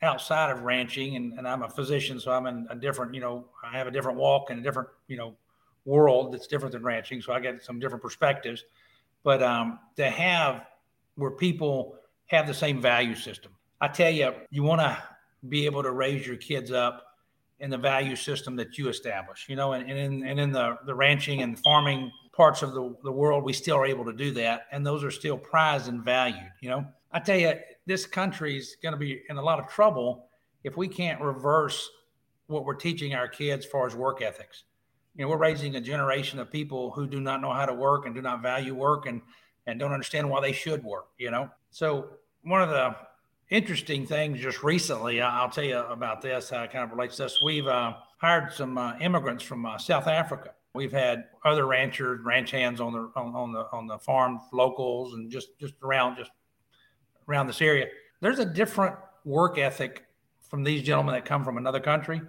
outside 0.00 0.50
of 0.50 0.62
ranching. 0.62 1.16
And, 1.16 1.38
and, 1.38 1.46
I'm 1.46 1.62
a 1.62 1.68
physician, 1.68 2.18
so 2.18 2.32
I'm 2.32 2.46
in 2.46 2.66
a 2.70 2.74
different, 2.74 3.14
you 3.14 3.20
know, 3.20 3.44
I 3.62 3.76
have 3.76 3.86
a 3.86 3.90
different 3.90 4.18
walk 4.18 4.50
and 4.50 4.60
a 4.60 4.62
different, 4.62 4.88
you 5.06 5.18
know, 5.18 5.36
world 5.84 6.32
that's 6.32 6.46
different 6.46 6.72
than 6.72 6.82
ranching. 6.82 7.20
So 7.20 7.32
I 7.32 7.40
get 7.40 7.62
some 7.62 7.78
different 7.78 8.02
perspectives. 8.02 8.64
But 9.22 9.42
um, 9.42 9.78
to 9.96 10.08
have 10.08 10.66
where 11.16 11.32
people 11.32 11.96
have 12.26 12.46
the 12.46 12.54
same 12.54 12.80
value 12.80 13.14
system, 13.14 13.52
I 13.82 13.88
tell 13.88 14.10
you, 14.10 14.32
you 14.50 14.62
want 14.62 14.80
to 14.80 14.96
be 15.48 15.66
able 15.66 15.82
to 15.82 15.90
raise 15.90 16.26
your 16.26 16.36
kids 16.36 16.72
up 16.72 17.04
in 17.60 17.68
the 17.68 17.78
value 17.78 18.16
system 18.16 18.56
that 18.56 18.78
you 18.78 18.88
establish, 18.88 19.46
you 19.48 19.56
know, 19.56 19.74
and, 19.74 19.88
and 19.88 19.98
in, 19.98 20.26
and 20.26 20.40
in 20.40 20.52
the, 20.52 20.78
the 20.86 20.94
ranching 20.94 21.42
and 21.42 21.58
farming 21.58 22.10
parts 22.32 22.62
of 22.62 22.72
the, 22.72 22.94
the 23.04 23.12
world, 23.12 23.44
we 23.44 23.52
still 23.52 23.76
are 23.76 23.86
able 23.86 24.04
to 24.06 24.12
do 24.12 24.32
that. 24.32 24.66
And 24.72 24.84
those 24.84 25.04
are 25.04 25.10
still 25.10 25.36
prized 25.36 25.88
and 25.88 26.02
valued. 26.02 26.50
You 26.60 26.70
know, 26.70 26.86
I 27.12 27.20
tell 27.20 27.38
you, 27.38 27.54
this 27.86 28.06
country 28.06 28.56
is 28.56 28.76
going 28.82 28.92
to 28.92 28.98
be 28.98 29.22
in 29.28 29.36
a 29.36 29.42
lot 29.42 29.58
of 29.58 29.68
trouble 29.68 30.26
if 30.64 30.76
we 30.76 30.88
can't 30.88 31.20
reverse 31.20 31.88
what 32.46 32.64
we're 32.64 32.74
teaching 32.74 33.14
our 33.14 33.28
kids 33.28 33.66
as 33.66 33.70
far 33.70 33.86
as 33.86 33.94
work 33.94 34.22
ethics. 34.22 34.64
You 35.14 35.24
know, 35.24 35.30
we're 35.30 35.36
raising 35.36 35.76
a 35.76 35.80
generation 35.80 36.38
of 36.38 36.50
people 36.50 36.90
who 36.90 37.06
do 37.06 37.20
not 37.20 37.42
know 37.42 37.52
how 37.52 37.66
to 37.66 37.74
work 37.74 38.06
and 38.06 38.14
do 38.14 38.22
not 38.22 38.40
value 38.40 38.74
work 38.74 39.06
and, 39.06 39.20
and 39.66 39.78
don't 39.78 39.92
understand 39.92 40.28
why 40.28 40.40
they 40.40 40.52
should 40.52 40.82
work, 40.82 41.08
you 41.18 41.30
know? 41.30 41.50
So, 41.70 42.08
one 42.44 42.62
of 42.62 42.70
the 42.70 42.96
interesting 43.50 44.06
things 44.06 44.40
just 44.40 44.62
recently, 44.62 45.20
I'll 45.20 45.50
tell 45.50 45.64
you 45.64 45.78
about 45.78 46.22
this, 46.22 46.50
how 46.50 46.62
it 46.62 46.72
kind 46.72 46.84
of 46.84 46.90
relates 46.90 47.16
to 47.16 47.24
this. 47.24 47.40
We've 47.44 47.66
uh, 47.66 47.94
hired 48.18 48.52
some 48.52 48.78
uh, 48.78 48.96
immigrants 49.00 49.44
from 49.44 49.66
uh, 49.66 49.76
South 49.78 50.06
Africa 50.06 50.52
We've 50.74 50.92
had 50.92 51.24
other 51.44 51.66
ranchers, 51.66 52.20
ranch 52.24 52.50
hands 52.50 52.80
on 52.80 52.92
the 52.92 53.10
on, 53.14 53.34
on 53.34 53.52
the 53.52 53.66
on 53.72 53.86
the 53.86 53.98
farm, 53.98 54.40
locals, 54.52 55.12
and 55.14 55.30
just 55.30 55.58
just 55.60 55.74
around 55.82 56.16
just 56.16 56.30
around 57.28 57.46
this 57.46 57.60
area. 57.60 57.88
There's 58.20 58.38
a 58.38 58.44
different 58.44 58.96
work 59.24 59.58
ethic 59.58 60.04
from 60.48 60.64
these 60.64 60.82
gentlemen 60.82 61.14
that 61.14 61.24
come 61.24 61.44
from 61.44 61.58
another 61.58 61.80
country. 61.80 62.22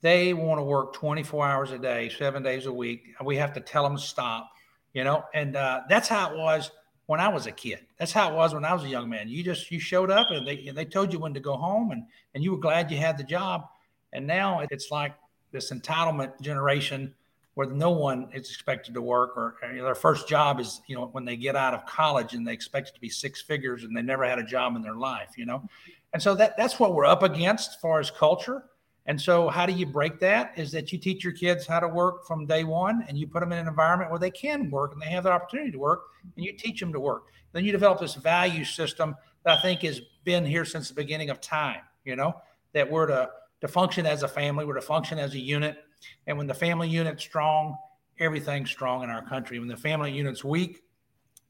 They 0.00 0.32
want 0.32 0.58
to 0.58 0.62
work 0.62 0.92
24 0.92 1.46
hours 1.46 1.70
a 1.72 1.78
day, 1.78 2.08
seven 2.08 2.42
days 2.42 2.66
a 2.66 2.72
week. 2.72 3.14
We 3.24 3.36
have 3.36 3.52
to 3.54 3.60
tell 3.60 3.82
them 3.82 3.96
to 3.96 4.02
stop, 4.02 4.48
you 4.92 5.02
know, 5.02 5.24
and 5.34 5.56
uh, 5.56 5.82
that's 5.88 6.08
how 6.08 6.32
it 6.32 6.36
was 6.36 6.70
when 7.06 7.20
I 7.20 7.28
was 7.28 7.46
a 7.46 7.52
kid. 7.52 7.80
That's 7.98 8.12
how 8.12 8.30
it 8.30 8.36
was 8.36 8.54
when 8.54 8.64
I 8.64 8.74
was 8.74 8.84
a 8.84 8.88
young 8.88 9.08
man. 9.08 9.28
You 9.28 9.42
just 9.42 9.70
you 9.70 9.80
showed 9.80 10.10
up 10.10 10.30
and 10.30 10.46
they 10.46 10.70
they 10.74 10.84
told 10.84 11.12
you 11.12 11.18
when 11.18 11.32
to 11.34 11.40
go 11.40 11.56
home, 11.56 11.90
and 11.90 12.04
and 12.34 12.44
you 12.44 12.52
were 12.52 12.58
glad 12.58 12.90
you 12.90 12.98
had 12.98 13.16
the 13.16 13.24
job. 13.24 13.64
And 14.12 14.26
now 14.26 14.60
it's 14.70 14.90
like 14.90 15.14
this 15.52 15.72
entitlement 15.72 16.40
generation 16.40 17.14
where 17.58 17.66
no 17.66 17.90
one 17.90 18.28
is 18.32 18.48
expected 18.50 18.94
to 18.94 19.02
work 19.02 19.36
or 19.36 19.56
their 19.74 19.96
first 19.96 20.28
job 20.28 20.60
is 20.60 20.80
you 20.86 20.94
know 20.94 21.06
when 21.06 21.24
they 21.24 21.36
get 21.36 21.56
out 21.56 21.74
of 21.74 21.84
college 21.86 22.32
and 22.34 22.46
they 22.46 22.52
expect 22.52 22.90
it 22.90 22.94
to 22.94 23.00
be 23.00 23.08
six 23.08 23.42
figures 23.42 23.82
and 23.82 23.96
they 23.96 24.00
never 24.00 24.24
had 24.24 24.38
a 24.38 24.44
job 24.44 24.76
in 24.76 24.80
their 24.80 24.94
life 24.94 25.30
you 25.36 25.44
know? 25.44 25.68
And 26.12 26.22
so 26.22 26.36
that 26.36 26.56
that's 26.56 26.78
what 26.78 26.94
we're 26.94 27.04
up 27.04 27.24
against 27.24 27.70
as 27.70 27.76
far 27.76 27.98
as 27.98 28.12
culture. 28.12 28.62
And 29.06 29.20
so 29.20 29.48
how 29.48 29.66
do 29.66 29.72
you 29.72 29.86
break 29.86 30.20
that 30.20 30.52
is 30.56 30.70
that 30.70 30.92
you 30.92 30.98
teach 30.98 31.24
your 31.24 31.32
kids 31.32 31.66
how 31.66 31.80
to 31.80 31.88
work 31.88 32.28
from 32.28 32.46
day 32.46 32.62
one 32.62 33.04
and 33.08 33.18
you 33.18 33.26
put 33.26 33.40
them 33.40 33.50
in 33.50 33.58
an 33.58 33.66
environment 33.66 34.12
where 34.12 34.20
they 34.20 34.30
can 34.30 34.70
work 34.70 34.92
and 34.92 35.02
they 35.02 35.06
have 35.06 35.24
the 35.24 35.32
opportunity 35.32 35.72
to 35.72 35.80
work 35.80 36.04
and 36.36 36.44
you 36.44 36.52
teach 36.52 36.78
them 36.78 36.92
to 36.92 37.00
work. 37.00 37.24
Then 37.50 37.64
you 37.64 37.72
develop 37.72 37.98
this 37.98 38.14
value 38.14 38.64
system 38.64 39.16
that 39.42 39.58
i 39.58 39.62
think 39.62 39.82
has 39.82 40.00
been 40.22 40.44
here 40.44 40.64
since 40.64 40.88
the 40.88 40.94
beginning 40.94 41.30
of 41.30 41.40
time 41.40 41.80
you 42.04 42.14
know 42.14 42.34
that 42.72 42.88
we're 42.88 43.06
to 43.06 43.30
to 43.60 43.66
function 43.66 44.06
as 44.06 44.22
a 44.22 44.28
family 44.28 44.64
we're 44.64 44.74
to 44.74 44.80
function 44.80 45.18
as 45.18 45.34
a 45.34 45.38
unit 45.38 45.84
and 46.26 46.38
when 46.38 46.46
the 46.46 46.54
family 46.54 46.88
unit's 46.88 47.22
strong, 47.22 47.76
everything's 48.18 48.70
strong 48.70 49.02
in 49.02 49.10
our 49.10 49.26
country. 49.26 49.58
When 49.58 49.68
the 49.68 49.76
family 49.76 50.12
unit's 50.12 50.44
weak, 50.44 50.82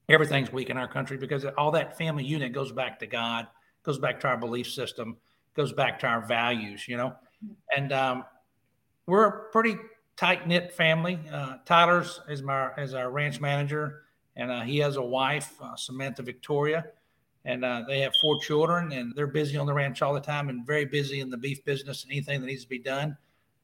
everything's 0.07 0.51
weak 0.51 0.69
in 0.69 0.77
our 0.77 0.87
country 0.87 1.17
because 1.17 1.45
all 1.57 1.71
that 1.71 1.97
family 1.97 2.23
unit 2.23 2.51
goes 2.53 2.71
back 2.71 2.99
to 2.99 3.07
God, 3.07 3.47
goes 3.83 3.99
back 3.99 4.19
to 4.21 4.27
our 4.27 4.37
belief 4.37 4.67
system, 4.67 5.17
goes 5.55 5.73
back 5.73 5.99
to 5.99 6.07
our 6.07 6.25
values, 6.25 6.87
you 6.87 6.97
know. 6.97 7.13
And 7.75 7.91
um, 7.93 8.25
we're 9.05 9.25
a 9.25 9.49
pretty 9.51 9.77
tight 10.17 10.47
knit 10.47 10.73
family. 10.73 11.19
Uh, 11.31 11.57
Tyler's 11.65 12.21
is 12.29 12.41
my 12.41 12.73
is 12.77 12.93
our 12.93 13.09
ranch 13.09 13.39
manager, 13.39 14.03
and 14.35 14.51
uh, 14.51 14.61
he 14.61 14.77
has 14.79 14.97
a 14.97 15.01
wife, 15.01 15.53
uh, 15.61 15.75
Samantha 15.75 16.21
Victoria, 16.23 16.85
and 17.45 17.63
uh, 17.63 17.83
they 17.87 18.01
have 18.01 18.13
four 18.21 18.39
children, 18.41 18.91
and 18.91 19.15
they're 19.15 19.27
busy 19.27 19.57
on 19.57 19.65
the 19.65 19.73
ranch 19.73 20.01
all 20.01 20.13
the 20.13 20.19
time 20.19 20.49
and 20.49 20.65
very 20.65 20.85
busy 20.85 21.21
in 21.21 21.29
the 21.29 21.37
beef 21.37 21.63
business. 21.63 22.03
and 22.03 22.11
Anything 22.11 22.41
that 22.41 22.47
needs 22.47 22.63
to 22.63 22.69
be 22.69 22.79
done, 22.79 23.17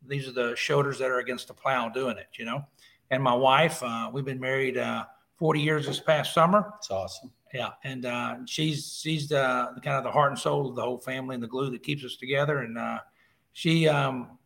these 0.07 0.27
are 0.27 0.31
the 0.31 0.55
shoulders 0.55 0.99
that 0.99 1.09
are 1.09 1.19
against 1.19 1.47
the 1.47 1.53
plow 1.53 1.89
doing 1.89 2.17
it, 2.17 2.27
you 2.37 2.45
know. 2.45 2.65
And 3.11 3.21
my 3.21 3.33
wife, 3.33 3.81
uh, 3.83 4.09
we've 4.11 4.25
been 4.25 4.39
married 4.39 4.77
uh, 4.77 5.05
40 5.37 5.61
years 5.61 5.85
this 5.85 5.99
past 5.99 6.33
summer. 6.33 6.71
It's 6.77 6.89
awesome. 6.89 7.31
Yeah, 7.53 7.69
and 7.83 8.05
uh, 8.05 8.37
she's 8.45 8.99
she's 9.01 9.29
the, 9.29 9.71
the, 9.75 9.81
kind 9.81 9.97
of 9.97 10.03
the 10.03 10.11
heart 10.11 10.31
and 10.31 10.39
soul 10.39 10.69
of 10.69 10.75
the 10.75 10.81
whole 10.81 10.97
family 10.97 11.35
and 11.35 11.43
the 11.43 11.47
glue 11.47 11.69
that 11.71 11.83
keeps 11.83 12.03
us 12.03 12.17
together. 12.17 12.59
And 12.59 12.77
uh, 12.77 12.99
she 13.53 13.87
um, 13.87 14.37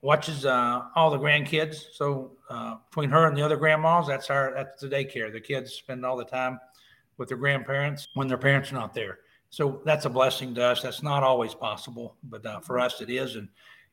watches 0.00 0.46
uh, 0.46 0.82
all 0.94 1.10
the 1.10 1.18
grandkids. 1.18 1.84
So 1.92 2.32
uh, 2.48 2.76
between 2.88 3.10
her 3.10 3.26
and 3.26 3.36
the 3.36 3.42
other 3.42 3.56
grandmas, 3.56 4.06
that's 4.06 4.30
our 4.30 4.54
that's 4.54 4.80
the 4.80 4.88
daycare. 4.88 5.32
The 5.32 5.40
kids 5.40 5.72
spend 5.72 6.06
all 6.06 6.16
the 6.16 6.24
time 6.24 6.58
with 7.18 7.28
their 7.28 7.36
grandparents 7.36 8.08
when 8.14 8.28
their 8.28 8.38
parents 8.38 8.72
are 8.72 8.76
not 8.76 8.94
there. 8.94 9.18
So 9.50 9.82
that's 9.84 10.04
a 10.04 10.10
blessing 10.10 10.54
to 10.56 10.64
us. 10.64 10.82
That's 10.82 11.02
not 11.02 11.22
always 11.22 11.54
possible, 11.54 12.16
but 12.24 12.44
uh, 12.44 12.60
for 12.60 12.78
us 12.78 13.00
it 13.00 13.10
is, 13.10 13.36
and 13.36 13.48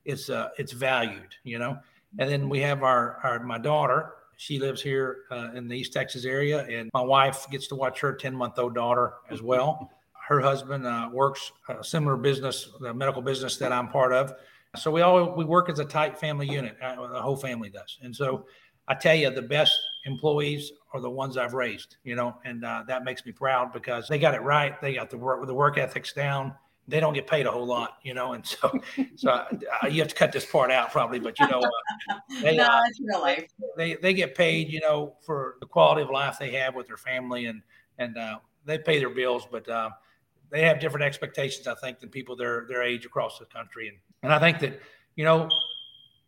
it's 0.06 0.30
uh, 0.30 0.50
it's 0.58 0.72
valued, 0.72 1.36
you 1.44 1.60
know. 1.60 1.78
And 2.20 2.30
then 2.30 2.50
we 2.50 2.60
have 2.60 2.84
our 2.84 3.20
our 3.24 3.40
my 3.40 3.58
daughter 3.58 4.14
she 4.42 4.58
lives 4.58 4.82
here 4.82 5.26
uh, 5.30 5.52
in 5.54 5.68
the 5.68 5.78
East 5.78 5.94
Texas 5.94 6.26
area, 6.26 6.66
and 6.66 6.90
my 6.96 7.02
wife 7.02 7.46
gets 7.52 7.68
to 7.68 7.76
watch 7.76 8.00
her 8.00 8.12
10 8.12 8.36
month 8.36 8.58
old 8.58 8.74
daughter 8.74 9.14
as 9.30 9.44
well. 9.44 9.92
Her 10.28 10.42
husband 10.42 10.88
uh, 10.88 11.12
works 11.14 11.52
a 11.70 11.84
similar 11.84 12.18
business, 12.18 12.72
the 12.80 12.92
medical 12.92 13.22
business 13.22 13.58
that 13.58 13.72
I'm 13.72 13.88
part 13.88 14.14
of. 14.14 14.34
So 14.78 14.90
we 14.90 15.02
all 15.02 15.36
we 15.36 15.46
work 15.46 15.70
as 15.70 15.78
a 15.78 15.86
tight 15.86 16.18
family 16.18 16.48
unit. 16.48 16.76
Uh, 16.82 17.08
the 17.10 17.22
whole 17.22 17.38
family 17.38 17.70
does, 17.70 18.00
and 18.02 18.16
so 18.16 18.48
I 18.88 18.96
tell 18.96 19.14
you, 19.14 19.30
the 19.30 19.44
best 19.44 19.78
employees 20.06 20.72
are 20.92 21.02
the 21.02 21.10
ones 21.10 21.38
I've 21.38 21.54
raised. 21.54 21.98
You 22.04 22.16
know, 22.16 22.36
and 22.44 22.66
uh, 22.66 22.84
that 22.88 23.04
makes 23.04 23.24
me 23.24 23.34
proud 23.34 23.72
because 23.72 24.08
they 24.08 24.18
got 24.18 24.34
it 24.34 24.42
right. 24.42 24.82
They 24.82 24.96
got 24.96 25.12
the 25.12 25.20
work 25.20 25.46
the 25.46 25.54
work 25.54 25.78
ethics 25.78 26.14
down 26.14 26.56
they 26.88 27.00
don't 27.00 27.14
get 27.14 27.28
paid 27.28 27.46
a 27.46 27.52
whole 27.52 27.66
lot, 27.66 27.98
you 28.04 28.14
know, 28.14 28.34
and 28.34 28.46
so 28.46 28.72
so 29.16 29.32
uh, 29.32 29.48
you 29.90 30.00
have 30.00 30.08
to 30.10 30.16
cut 30.16 30.32
this 30.32 30.46
part 30.46 30.72
out 30.72 30.92
probably, 30.92 31.20
but 31.20 31.40
you 31.40 31.48
know, 31.48 31.60
uh, 31.60 32.20
they, 32.42 32.58
no, 32.58 32.66
uh, 32.66 32.82
it's 32.88 33.00
real 33.00 33.22
life. 33.22 33.48
They 33.78 33.96
they 33.96 34.14
get 34.14 34.36
paid, 34.36 34.70
you 34.70 34.80
know, 34.80 35.16
for 35.22 35.56
the 35.60 35.66
quality 35.66 36.02
of 36.02 36.10
life 36.10 36.38
they 36.40 36.52
have 36.52 36.76
with 36.76 36.88
their 36.88 36.98
family, 36.98 37.46
and 37.46 37.62
and 37.98 38.18
uh, 38.18 38.40
they 38.66 38.78
pay 38.78 39.00
their 39.00 39.10
bills, 39.10 39.48
but 39.52 39.68
uh, 39.70 39.90
they 40.50 40.64
have 40.64 40.80
different 40.80 41.06
expectations, 41.06 41.68
I 41.68 41.76
think, 41.76 42.00
than 42.00 42.10
people 42.10 42.36
their 42.36 42.66
their 42.68 42.84
age 42.84 43.06
across 43.06 43.40
the 43.40 43.46
country, 43.46 43.88
and 43.88 43.98
and 44.24 44.34
I 44.34 44.40
think 44.40 44.60
that 44.60 44.80
you 45.16 45.24
know 45.24 45.50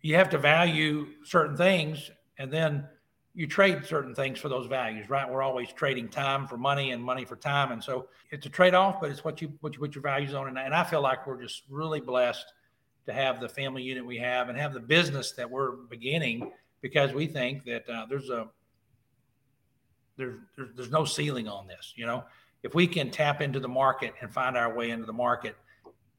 you 0.02 0.16
have 0.16 0.30
to 0.30 0.38
value 0.38 1.08
certain 1.24 1.58
things, 1.58 2.12
and 2.38 2.52
then 2.52 2.88
you 3.36 3.48
trade 3.48 3.86
certain 3.86 4.14
things 4.14 4.38
for 4.40 4.48
those 4.48 4.68
values, 4.68 5.10
right? 5.10 5.30
We're 5.30 5.42
always 5.42 5.72
trading 5.74 6.10
time 6.10 6.48
for 6.48 6.58
money 6.58 6.92
and 6.92 7.04
money 7.04 7.26
for 7.26 7.36
time, 7.36 7.72
and 7.72 7.84
so 7.84 8.08
it's 8.30 8.46
a 8.46 8.50
trade 8.50 8.76
off, 8.76 9.02
but 9.02 9.10
it's 9.10 9.24
what 9.24 9.42
you 9.42 9.54
what 9.62 9.74
you 9.74 9.80
put 9.80 9.96
your 9.96 10.04
values 10.04 10.34
on. 10.34 10.48
And, 10.48 10.58
and 10.58 10.74
I 10.74 10.84
feel 10.84 11.02
like 11.02 11.26
we're 11.26 11.42
just 11.42 11.64
really 11.70 12.00
blessed 12.00 12.54
to 13.06 13.14
have 13.14 13.40
the 13.40 13.50
family 13.50 13.82
unit 13.82 14.06
we 14.06 14.18
have 14.18 14.50
and 14.50 14.58
have 14.58 14.74
the 14.74 14.80
business 14.80 15.32
that 15.34 15.50
we're 15.50 15.72
beginning 15.72 16.52
because 16.82 17.14
we 17.14 17.28
think 17.28 17.66
that 17.66 17.90
uh, 17.90 18.06
there's 18.08 18.30
a 18.30 18.48
there's, 20.18 20.40
there's 20.56 20.70
there's 20.76 20.92
no 20.92 21.04
ceiling 21.06 21.48
on 21.48 21.68
this. 21.68 21.94
You 21.96 22.06
know, 22.06 22.24
if 22.62 22.76
we 22.76 22.86
can 22.86 23.10
tap 23.10 23.42
into 23.42 23.60
the 23.60 23.68
market 23.68 24.14
and 24.22 24.32
find 24.32 24.56
our 24.56 24.76
way 24.76 24.92
into 24.92 25.08
the 25.08 25.14
market, 25.14 25.56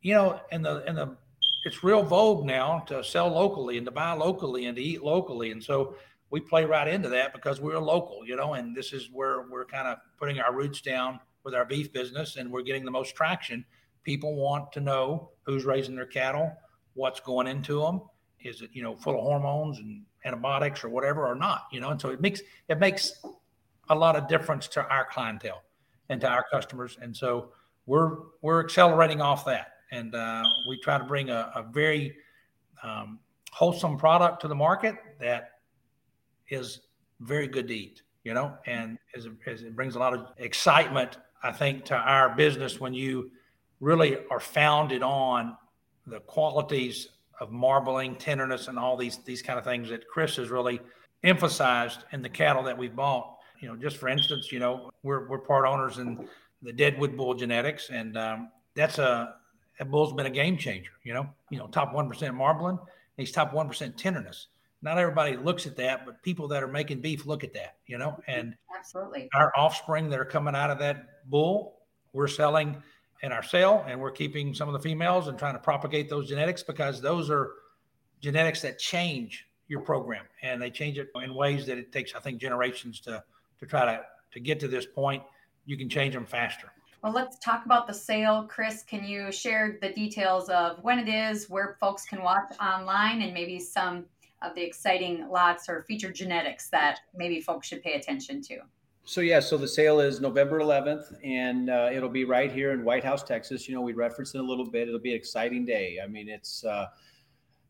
you 0.03 0.15
know, 0.15 0.41
and 0.51 0.65
the 0.65 0.83
and 0.89 0.99
the 0.99 1.17
it's 1.65 1.85
real 1.85 2.03
vogue 2.03 2.45
now 2.45 2.81
to 2.81 3.03
sell 3.05 3.29
locally 3.29 3.79
and 3.79 3.87
to 3.87 3.93
buy 3.93 4.13
locally 4.13 4.67
and 4.67 4.77
to 4.77 4.83
eat 4.83 5.03
locally, 5.03 5.53
and 5.53 5.63
so 5.63 5.97
we 6.31 6.41
play 6.41 6.65
right 6.65 6.89
into 6.89 7.09
that 7.11 7.33
because 7.33 7.61
we're 7.61 7.79
local, 7.79 8.27
you 8.27 8.37
know, 8.37 8.55
and 8.55 8.77
this 8.77 8.93
is 8.93 9.09
where 9.13 9.45
we're 9.51 9.65
kind 9.65 9.87
of 9.87 9.99
putting 10.19 10.41
our 10.41 10.55
roots 10.55 10.81
down 10.81 11.21
with 11.45 11.55
our 11.55 11.65
beef 11.65 11.93
business 11.93 12.37
and 12.37 12.51
we're 12.51 12.63
getting 12.63 12.85
the 12.85 12.91
most 12.91 13.15
traction. 13.15 13.65
People 14.03 14.35
want 14.35 14.73
to 14.73 14.81
know 14.81 15.31
who's 15.43 15.65
raising 15.65 15.95
their 15.95 16.07
cattle, 16.07 16.53
what's 16.95 17.21
going 17.21 17.47
into 17.47 17.81
them. 17.81 18.03
Is 18.41 18.61
it, 18.63 18.71
you 18.73 18.83
know, 18.83 18.95
full 18.97 19.15
of 19.15 19.23
hormones 19.23 19.79
and 19.79 20.03
antibiotics 20.25 20.85
or 20.85 20.89
whatever 20.89 21.27
or 21.27 21.35
not, 21.35 21.67
you 21.73 21.81
know? 21.81 21.91
And 21.91 22.01
so 22.01 22.11
it 22.11 22.21
makes 22.21 22.43
it 22.69 22.79
makes 22.79 23.23
a 23.89 23.95
lot 23.95 24.17
of 24.17 24.29
difference 24.29 24.69
to 24.69 24.87
our 24.89 25.07
clientele 25.11 25.63
and 26.09 26.21
to 26.21 26.29
our 26.29 26.45
customers. 26.51 26.99
And 27.01 27.17
so 27.17 27.53
we're 27.87 28.17
we're 28.43 28.63
accelerating 28.63 29.21
off 29.21 29.45
that. 29.47 29.73
And 29.93 30.15
uh, 30.15 30.43
we 30.69 30.79
try 30.81 30.99
to 30.99 31.05
bring 31.05 31.31
a, 31.31 31.53
a 31.55 31.63
very 31.63 32.17
um, 32.83 33.21
wholesome 33.53 33.97
product 33.97 34.41
to 34.43 34.49
the 34.49 34.55
market 34.55 34.97
that 35.21 35.53
is 36.55 36.81
very 37.21 37.47
good 37.47 37.69
to 37.69 37.75
eat, 37.75 38.03
you 38.25 38.35
know, 38.35 38.57
and 38.67 38.99
as, 39.17 39.29
as 39.47 39.63
it 39.63 39.75
brings 39.77 39.97
a 39.97 39.99
lot 39.99 40.15
of 40.15 40.27
excitement, 40.39 41.19
I 41.43 41.53
think, 41.53 41.85
to 41.87 41.97
our 41.97 42.35
business 42.35 42.81
when 42.81 42.95
you 42.95 43.31
really 43.81 44.17
are 44.31 44.41
founded 44.41 45.03
on 45.03 45.57
the 46.07 46.21
qualities 46.21 47.09
of 47.41 47.51
marbling, 47.51 48.17
tenderness, 48.17 48.69
and 48.69 48.79
all 48.79 48.97
these 48.97 49.19
these 49.25 49.43
kind 49.43 49.59
of 49.59 49.65
things 49.65 49.89
that 49.91 50.07
Chris 50.09 50.37
has 50.37 50.51
really 50.51 50.81
emphasized 51.23 52.05
in 52.13 52.23
the 52.23 52.29
cattle 52.29 52.63
that 52.63 52.77
we've 52.77 52.95
bought. 52.95 53.39
You 53.61 53.69
know, 53.69 53.77
just 53.77 53.97
for 53.97 54.09
instance, 54.09 54.53
you 54.53 54.59
know, 54.59 54.91
we're 55.03 55.29
we're 55.29 55.39
part 55.39 55.67
owners 55.67 55.99
in 55.99 56.29
the 56.63 56.73
Deadwood 56.73 57.17
Bull 57.17 57.35
genetics, 57.35 57.91
and 57.91 58.17
um, 58.17 58.51
that's 58.75 58.99
a 58.99 59.35
that 59.79 59.91
bull's 59.91 60.13
been 60.13 60.27
a 60.27 60.31
game 60.31 60.57
changer. 60.57 60.93
You 61.03 61.15
know, 61.15 61.29
you 61.51 61.59
know, 61.59 61.67
top 61.67 61.93
one 61.93 62.09
percent 62.09 62.35
marbling, 62.35 62.79
he's 63.17 63.33
top 63.33 63.53
one 63.53 63.67
percent 63.67 63.99
tenderness 63.99 64.49
not 64.85 64.99
everybody 64.99 65.37
looks 65.37 65.67
at 65.67 65.77
that, 65.77 66.05
but 66.05 66.23
people 66.23 66.47
that 66.49 66.63
are 66.63 66.69
making 66.69 67.01
beef 67.01 67.25
look 67.25 67.43
at 67.43 67.55
that, 67.55 67.77
you 67.87 67.97
know, 67.97 68.11
mm-hmm. 68.11 68.31
and 68.31 68.55
absolutely 68.79 69.29
our 69.35 69.51
offspring 69.57 70.11
that 70.11 70.21
are 70.21 70.25
coming 70.27 70.55
out 70.55 70.71
of 70.71 70.79
that 70.79 71.29
bull, 71.31 71.79
we're 72.13 72.29
selling 72.29 72.77
in 73.23 73.33
our 73.33 73.43
sale 73.43 73.85
and 73.89 73.99
we're 73.99 74.11
keeping 74.11 74.53
some 74.53 74.69
of 74.69 74.75
the 74.75 74.79
females 74.79 75.29
and 75.29 75.39
trying 75.39 75.55
to 75.55 75.59
propagate 75.59 76.11
those 76.11 76.29
genetics 76.29 76.63
because 76.63 77.01
those 77.01 77.31
are 77.31 77.53
genetics 78.21 78.61
that 78.61 78.79
change 78.79 79.47
your 79.69 79.81
program 79.81 80.27
and 80.43 80.61
they 80.61 80.71
change 80.71 80.99
it 80.99 81.09
in 81.23 81.35
ways 81.35 81.65
that 81.65 81.79
it 81.79 81.91
takes, 81.91 82.15
I 82.15 82.21
think, 82.21 82.39
generations 82.39 83.01
to, 83.01 83.25
to 83.61 83.67
try 83.67 83.87
to, 83.87 84.03
to 84.33 84.41
get 84.41 84.61
to 84.61 84.69
this 84.69 84.85
point. 84.85 85.23
You 85.65 85.79
can 85.79 85.89
change 85.89 86.13
them 86.13 86.27
faster. 86.27 86.71
Well, 87.03 87.13
let's 87.13 87.39
talk 87.39 87.65
about 87.65 87.87
the 87.87 87.95
sale. 87.95 88.47
Chris, 88.49 88.83
can 88.83 89.05
you 89.05 89.33
share 89.33 89.79
the 89.81 89.91
details 89.91 90.49
of 90.51 90.83
when 90.83 90.99
it 90.99 91.09
is, 91.09 91.49
where 91.51 91.77
folks 91.81 92.05
can 92.05 92.23
watch 92.23 92.51
online, 92.61 93.23
and 93.23 93.33
maybe 93.35 93.59
some 93.59 94.07
of 94.45 94.55
the 94.55 94.63
exciting 94.63 95.29
lots 95.31 95.69
or 95.69 95.83
featured 95.83 96.15
genetics 96.15 96.69
that 96.71 97.01
maybe 97.15 97.41
folks 97.41 97.69
should 97.69 97.83
pay 97.83 97.95
attention 97.95 98.43
to? 98.43 98.59
So 99.07 99.21
yeah, 99.21 99.41
so 99.41 99.59
the 99.59 99.69
sale 99.69 100.01
is 100.01 100.21
November 100.21 100.61
11th, 100.61 101.15
and 101.23 101.69
uh, 101.69 101.91
it'll 101.93 102.09
be 102.09 102.25
right 102.25 102.51
here 102.51 102.73
in 102.73 102.85
Whitehouse, 102.85 103.23
Texas. 103.23 103.69
You 103.69 103.75
know, 103.75 103.83
we 103.83 103.93
referenced 103.93 104.35
it 104.35 104.39
a 104.39 104.43
little 104.43 104.65
bit. 104.65 104.89
It'll 104.89 104.99
be 104.99 105.11
an 105.11 105.17
exciting 105.17 105.67
day. 105.67 105.99
I 106.03 106.07
mean, 106.07 106.27
it's 106.29 106.65
uh, 106.65 106.87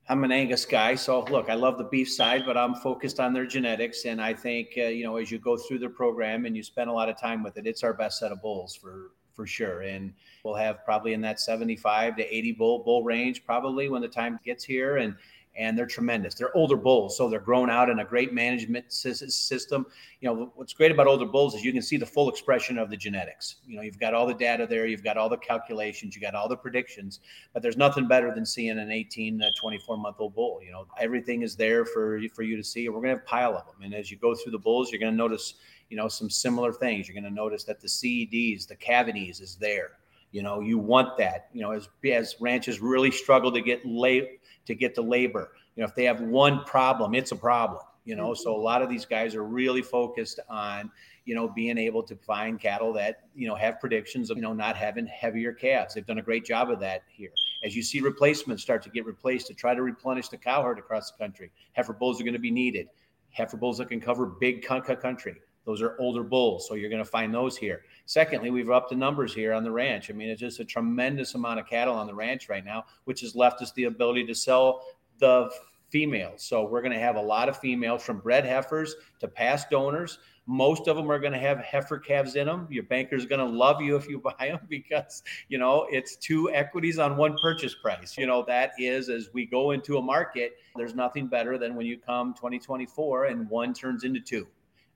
I'm 0.09 0.23
an 0.23 0.31
Angus 0.31 0.65
guy, 0.65 0.95
so 0.95 1.25
look, 1.25 1.51
I 1.51 1.55
love 1.55 1.77
the 1.77 1.85
beef 1.85 2.13
side, 2.13 2.43
but 2.47 2.57
I'm 2.57 2.77
focused 2.77 3.19
on 3.19 3.33
their 3.33 3.47
genetics, 3.47 4.05
and 4.05 4.23
I 4.23 4.33
think 4.33 4.75
uh, 4.79 4.83
you 4.83 5.03
know 5.03 5.17
as 5.17 5.31
you 5.31 5.39
go 5.39 5.57
through 5.57 5.81
their 5.81 5.91
program 5.91 6.47
and 6.47 6.57
you 6.57 6.63
spend 6.63 6.89
a 6.89 6.93
lot 6.93 7.09
of 7.09 7.19
time 7.19 7.43
with 7.43 7.57
it, 7.57 7.67
it's 7.67 7.83
our 7.83 7.95
best 7.95 8.21
set 8.21 8.31
of 8.31 8.41
bulls 8.41 8.77
for 8.77 9.11
for 9.35 9.47
sure. 9.47 9.81
And 9.81 10.13
we'll 10.45 10.55
have 10.55 10.85
probably 10.85 11.13
in 11.13 11.21
that 11.23 11.41
75 11.41 12.17
to 12.17 12.35
80 12.35 12.53
bull 12.53 12.85
bull 12.85 13.03
range 13.03 13.45
probably 13.45 13.89
when 13.89 14.03
the 14.03 14.09
time 14.09 14.39
gets 14.45 14.63
here, 14.63 14.99
and 14.99 15.17
and 15.57 15.79
they're 15.79 15.87
tremendous. 15.87 16.35
They're 16.35 16.55
older 16.57 16.77
bulls, 16.77 17.17
so 17.17 17.29
they're 17.29 17.39
grown 17.39 17.71
out 17.71 17.89
in 17.89 18.01
a 18.01 18.05
great 18.05 18.33
management 18.33 18.93
system. 18.93 19.87
You 20.21 20.29
know, 20.29 20.53
what's 20.57 20.73
great 20.73 20.91
about 20.91 21.07
older 21.07 21.27
bulls 21.27 21.55
is 21.55 21.65
you 21.65 21.73
can 21.73 21.83
see 21.83 21.97
the 21.97 22.07
full 22.07 22.29
expression 22.29 22.77
of 22.79 22.91
the 22.91 22.97
genetics. 22.97 23.57
You 23.67 23.77
know, 23.77 23.83
you've 23.83 24.01
got 24.01 24.15
all 24.15 24.27
the 24.27 24.35
data 24.35 24.67
there, 24.69 24.87
you've 24.87 25.05
got 25.05 25.17
all 25.17 25.29
the 25.29 25.37
calculations, 25.37 26.17
you 26.17 26.21
got 26.21 26.35
all 26.35 26.49
the 26.49 26.57
predictions, 26.57 27.21
but 27.53 27.63
there's 27.63 27.77
nothing 27.77 28.09
better 28.09 28.35
than 28.35 28.45
seeing 28.45 28.79
an 28.79 28.91
18, 28.91 29.43
uh, 29.43 29.51
24 29.61 29.97
month 29.97 30.17
old 30.19 30.35
bull. 30.35 30.61
You 30.65 30.73
know, 30.73 30.87
everything 30.99 31.43
is 31.43 31.55
there 31.55 31.85
for 31.85 32.21
for 32.35 32.43
you 32.43 32.57
to 32.57 32.65
see. 32.65 32.89
We're 32.89 33.01
gonna 33.01 33.11
have 33.11 33.19
a 33.19 33.23
pile 33.23 33.57
of 33.57 33.67
them. 33.67 33.83
And 33.83 33.95
as 33.95 34.11
you 34.11 34.17
go 34.17 34.35
through 34.35 34.53
the 34.53 34.59
bulls, 34.59 34.91
you're 34.91 35.01
gonna 35.01 35.13
notice, 35.13 35.55
you 35.89 35.97
know, 35.97 36.09
some 36.09 36.31
similar 36.31 36.73
things. 36.73 37.07
You're 37.07 37.15
gonna 37.15 37.31
notice 37.31 37.65
that 37.65 37.81
the 37.81 37.89
CEDs, 37.89 38.67
the 38.67 38.77
calving 38.77 39.17
ease 39.17 39.41
is 39.41 39.57
there. 39.57 39.93
You 40.33 40.43
know, 40.43 40.59
you 40.59 40.79
want 40.79 41.17
that. 41.19 41.49
You 41.53 41.63
know, 41.63 41.71
as 41.71 41.89
as 42.11 42.35
ranches 42.41 42.81
really 42.81 43.13
struggle 43.13 43.53
to 43.53 43.61
get 43.61 43.87
late 43.87 44.41
to 44.67 44.75
get 44.75 44.95
the 44.95 45.03
labor. 45.03 45.53
You 45.77 45.83
know, 45.83 45.89
if 45.89 45.95
they 45.95 46.05
have 46.05 46.21
one 46.21 46.65
problem, 46.65 47.15
it's 47.15 47.33
a 47.33 47.37
problem. 47.37 47.83
You 48.05 48.17
know, 48.17 48.31
mm-hmm. 48.31 48.43
so 48.43 48.55
a 48.55 48.61
lot 48.61 48.83
of 48.83 48.89
these 48.89 49.07
guys 49.07 49.35
are 49.35 49.45
really 49.45 49.83
focused 49.83 50.39
on, 50.49 50.91
you 51.25 51.35
know, 51.35 51.49
being 51.49 51.79
able 51.79 52.03
to 52.03 52.15
find 52.17 52.61
cattle 52.61 52.93
that, 52.93 53.21
you 53.35 53.49
know, 53.49 53.55
have 53.55 53.81
predictions 53.81 54.31
of, 54.31 54.37
you 54.37 54.43
know, 54.43 54.53
not 54.53 54.77
having 54.77 55.07
heavier 55.07 55.53
calves. 55.53 55.95
They've 55.95 56.07
done 56.07 56.19
a 56.19 56.23
great 56.23 56.45
job 56.45 56.71
of 56.71 56.81
that 56.81 57.03
here. 57.09 57.31
As 57.65 57.75
you 57.75 57.83
see 57.83 58.01
replacements 58.01 58.63
start 58.63 58.83
to 58.83 58.91
get 58.91 59.07
replaced 59.07 59.47
to 59.47 59.55
try 59.55 59.75
to 59.75 59.83
replenish 59.83 60.29
the 60.29 60.37
cow 60.37 60.63
herd 60.63 60.79
across 60.79 61.11
the 61.11 61.19
country, 61.19 61.51
heifer 61.73 61.95
bulls 61.95 62.21
are 62.21 62.25
going 62.25 62.35
to 62.35 62.41
be 62.41 62.51
needed. 62.51 62.89
Heifer 63.31 63.57
bulls 63.57 63.79
that 63.79 63.89
can 63.89 64.01
cover 64.01 64.27
big 64.27 64.63
country 64.63 65.37
Those 65.65 65.81
are 65.81 65.97
older 65.99 66.23
bulls, 66.23 66.69
so 66.69 66.75
you're 66.75 66.91
going 66.91 67.03
to 67.05 67.11
find 67.11 67.33
those 67.33 67.57
here. 67.57 67.83
Secondly, 68.07 68.51
we've 68.51 68.71
upped 68.71 68.91
the 68.91 68.97
numbers 68.97 69.33
here 69.33 69.53
on 69.53 69.65
the 69.65 69.71
ranch. 69.71 70.11
I 70.11 70.13
mean, 70.13 70.29
it's 70.29 70.41
just 70.41 70.61
a 70.61 70.65
tremendous 70.65 71.35
amount 71.35 71.61
of 71.61 71.67
cattle 71.67 71.95
on 71.95 72.07
the 72.07 72.15
ranch 72.15 72.49
right 72.49 72.65
now, 72.65 72.85
which 73.05 73.23
has 73.23 73.35
left 73.35 73.63
us 73.63 73.73
the 73.73 73.85
ability 73.85 74.27
to 74.27 74.35
sell 74.35 74.83
the 75.19 75.51
females. 75.91 76.43
So 76.43 76.65
we're 76.65 76.83
going 76.83 76.93
to 76.93 76.99
have 76.99 77.17
a 77.17 77.23
lot 77.23 77.49
of 77.49 77.57
females 77.59 78.03
from 78.03 78.19
bred 78.19 78.45
heifers 78.45 78.97
to 79.21 79.29
past 79.29 79.71
donors. 79.71 80.19
Most 80.47 80.89
of 80.89 80.97
them 80.97 81.11
are 81.11 81.19
going 81.19 81.33
to 81.33 81.39
have 81.39 81.59
heifer 81.61 81.99
calves 81.99 82.37
in 82.37 82.47
them. 82.47 82.67
Your 82.69 82.83
banker's 82.83 83.25
going 83.25 83.39
to 83.39 83.47
love 83.47 83.81
you 83.81 83.97
if 83.97 84.09
you 84.09 84.19
buy 84.39 84.49
them 84.49 84.61
because, 84.69 85.23
you 85.49 85.57
know, 85.57 85.87
it's 85.91 86.17
two 86.17 86.51
equities 86.51 86.99
on 86.99 87.17
one 87.17 87.37
purchase 87.41 87.75
price. 87.75 88.19
You 88.19 88.27
know, 88.27 88.45
that 88.49 88.73
is 88.77 89.09
as 89.09 89.31
we 89.33 89.47
go 89.47 89.71
into 89.71 89.97
a 89.97 90.03
market, 90.03 90.55
there's 90.77 90.95
nothing 90.95 91.29
better 91.29 91.57
than 91.57 91.75
when 91.75 91.87
you 91.87 91.97
come 91.99 92.35
2024 92.35 93.27
and 93.27 93.49
one 93.49 93.73
turns 93.73 94.05
into 94.05 94.21
two. 94.21 94.47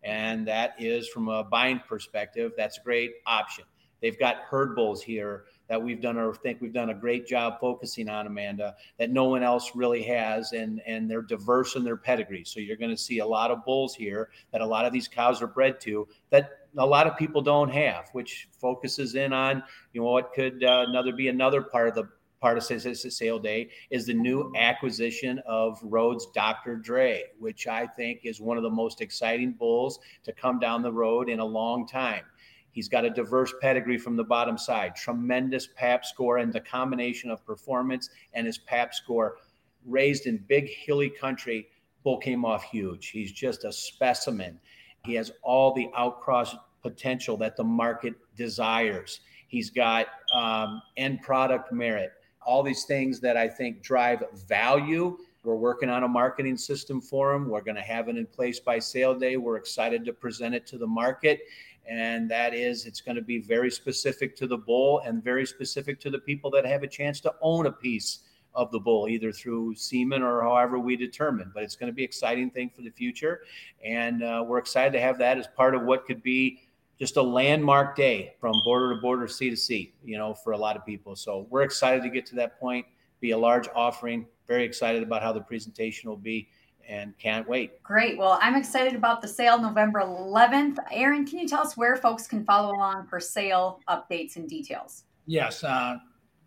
And 0.09 0.49
that 0.49 0.75
is 0.79 1.07
from 1.07 1.29
a 1.29 1.45
buying 1.45 1.83
perspective, 1.87 2.53
that's 2.57 2.79
a 2.79 2.81
great 2.81 3.17
option. 3.27 3.65
They've 4.01 4.19
got 4.19 4.37
herd 4.37 4.75
bulls 4.75 5.03
here 5.03 5.45
that 5.69 5.83
we've 5.83 6.01
done 6.01 6.17
or 6.17 6.35
think 6.35 6.63
we've 6.63 6.73
done 6.73 6.89
a 6.89 6.95
great 6.95 7.27
job 7.27 7.61
focusing 7.61 8.09
on, 8.09 8.27
Amanda, 8.27 8.75
that 8.99 9.11
no 9.11 9.25
one 9.25 9.43
else 9.43 9.73
really 9.75 10.03
has, 10.05 10.53
and 10.53 10.81
and 10.87 11.11
they're 11.11 11.21
diverse 11.21 11.77
in 11.77 11.85
their 11.85 11.99
pedigree. 11.99 12.45
So 12.45 12.59
you're 12.59 12.79
going 12.79 12.91
to 12.91 12.97
see 12.97 13.19
a 13.19 13.27
lot 13.27 13.51
of 13.51 13.67
bulls 13.67 13.95
here 13.95 14.31
that 14.51 14.63
a 14.63 14.67
lot 14.67 14.87
of 14.87 14.95
these 14.95 15.09
cows 15.09 15.43
are 15.43 15.47
bred 15.47 15.79
to 15.83 16.09
that 16.31 16.53
a 16.79 16.87
lot 16.87 17.07
of 17.07 17.19
people 17.19 17.43
don't 17.43 17.71
have, 17.71 18.09
which 18.13 18.49
focuses 18.53 19.15
in 19.15 19.35
on 19.35 19.63
you 19.93 20.01
know 20.01 20.07
what 20.07 20.33
could 20.33 20.65
uh, 20.65 20.87
another 20.89 21.13
be 21.13 21.29
another 21.29 21.61
part 21.61 21.89
of 21.89 21.95
the 21.95 22.09
part 22.41 22.57
of 22.57 22.64
sale 22.64 23.39
day 23.39 23.68
is 23.91 24.07
the 24.07 24.14
new 24.14 24.53
acquisition 24.57 25.41
of 25.47 25.78
Rhodes 25.82 26.26
Dr. 26.34 26.76
Dre, 26.76 27.24
which 27.39 27.66
I 27.66 27.86
think 27.86 28.20
is 28.24 28.41
one 28.41 28.57
of 28.57 28.62
the 28.62 28.70
most 28.70 29.01
exciting 29.01 29.53
bulls 29.53 29.99
to 30.24 30.32
come 30.32 30.59
down 30.59 30.82
the 30.82 30.93
road 30.93 31.28
in 31.28 31.41
a 31.41 31.45
long 31.45 31.86
time. 31.86 32.24
He's 32.70 32.89
got 32.89 33.05
a 33.05 33.11
diverse 33.11 33.53
pedigree 33.61 33.99
from 33.99 34.14
the 34.14 34.24
bottom 34.24 34.57
side, 34.57 34.95
tremendous 34.95 35.68
PAP 35.74 36.05
score, 36.05 36.39
and 36.39 36.53
the 36.53 36.61
combination 36.61 37.30
of 37.30 37.45
performance 37.45 38.11
and 38.34 38.47
his 38.47 38.59
PAP 38.59 38.95
score, 38.95 39.39
raised 39.84 40.26
in 40.26 40.45
big 40.49 40.68
hilly 40.68 41.11
country, 41.11 41.68
bull 42.05 42.18
came 42.18 42.45
off 42.45 42.62
huge. 42.62 43.09
He's 43.09 43.32
just 43.32 43.64
a 43.64 43.72
specimen. 43.72 44.61
He 45.05 45.14
has 45.14 45.32
all 45.43 45.72
the 45.72 45.89
outcross 45.97 46.55
potential 46.82 47.36
that 47.39 47.57
the 47.57 47.64
market 47.64 48.14
desires. 48.36 49.20
He's 49.49 49.70
got 49.70 50.07
um, 50.34 50.82
end 50.97 51.22
product 51.22 51.72
merit, 51.72 52.12
all 52.49 52.62
these 52.62 52.84
things 52.84 53.20
that 53.20 53.36
I 53.36 53.46
think 53.46 53.82
drive 53.82 54.24
value. 54.49 55.18
We're 55.44 55.55
working 55.55 55.90
on 55.90 56.03
a 56.03 56.09
marketing 56.09 56.57
system 56.57 56.99
for 56.99 57.30
them. 57.30 57.51
We're 57.51 57.61
going 57.61 57.76
to 57.76 57.82
have 57.82 58.09
it 58.09 58.16
in 58.16 58.24
place 58.24 58.59
by 58.59 58.78
sale 58.78 59.14
day. 59.14 59.36
We're 59.36 59.59
excited 59.59 60.03
to 60.07 60.14
present 60.14 60.55
it 60.55 60.66
to 60.68 60.78
the 60.78 60.86
market 60.86 61.40
and 61.86 62.30
that 62.30 62.55
is 62.55 62.86
it's 62.86 63.01
going 63.01 63.16
to 63.16 63.22
be 63.22 63.38
very 63.38 63.70
specific 63.70 64.36
to 64.36 64.46
the 64.46 64.57
bull 64.57 65.01
and 65.07 65.22
very 65.22 65.46
specific 65.46 66.01
to 66.01 66.11
the 66.11 66.18
people 66.18 66.51
that 66.51 66.64
have 66.66 66.82
a 66.82 66.86
chance 66.86 67.20
to 67.20 67.34
own 67.40 67.66
a 67.66 67.72
piece 67.72 68.20
of 68.55 68.70
the 68.72 68.78
bull 68.78 69.09
either 69.09 69.32
through 69.32 69.74
semen 69.74 70.22
or 70.22 70.42
however 70.42 70.78
we 70.78 70.96
determine 70.96 71.51
but 71.55 71.62
it's 71.62 71.76
going 71.76 71.86
to 71.86 71.94
be 71.94 72.05
exciting 72.05 72.51
thing 72.51 72.70
for 72.74 72.82
the 72.82 72.90
future 72.90 73.40
and 73.82 74.22
uh, 74.22 74.44
we're 74.46 74.59
excited 74.59 74.92
to 74.92 75.01
have 75.01 75.16
that 75.16 75.38
as 75.38 75.46
part 75.57 75.74
of 75.74 75.82
what 75.82 76.05
could 76.05 76.22
be 76.22 76.61
just 76.99 77.16
a 77.16 77.22
landmark 77.22 77.94
day 77.96 78.34
from 78.40 78.53
border 78.64 78.94
to 78.94 79.01
border 79.01 79.28
sea 79.28 79.51
to 79.51 79.57
sea 79.57 79.94
you 80.05 80.16
know 80.18 80.34
for 80.34 80.53
a 80.53 80.59
lot 80.59 80.76
of 80.76 80.84
people 80.84 81.14
so 81.14 81.46
we're 81.51 81.62
excited 81.62 82.03
to 82.03 82.11
get 82.11 82.26
to 82.26 82.34
that 82.34 82.59
point 82.59 82.84
be 83.20 83.30
a 83.32 83.38
large 83.38 83.68
offering 83.74 84.26
very 84.46 84.64
excited 84.64 85.03
about 85.03 85.22
how 85.22 85.32
the 85.32 85.40
presentation 85.40 86.09
will 86.09 86.16
be 86.16 86.49
and 86.88 87.16
can't 87.18 87.46
wait. 87.46 87.82
Great. 87.82 88.16
Well, 88.16 88.38
I'm 88.40 88.57
excited 88.57 88.94
about 88.94 89.20
the 89.20 89.28
sale 89.28 89.61
November 89.61 90.01
11th. 90.01 90.78
Aaron, 90.90 91.26
can 91.26 91.38
you 91.38 91.46
tell 91.46 91.61
us 91.61 91.76
where 91.76 91.96
folks 91.96 92.26
can 92.26 92.44
follow 92.44 92.74
along 92.74 93.07
for 93.07 93.20
sale 93.20 93.80
updates 93.88 94.36
and 94.36 94.49
details? 94.49 95.05
Yes. 95.26 95.62
Uh, 95.62 95.99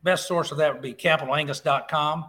best 0.03 0.27
source 0.27 0.51
of 0.51 0.57
that 0.57 0.73
would 0.73 0.81
be 0.81 0.93
capitolangus.com. 0.93 2.25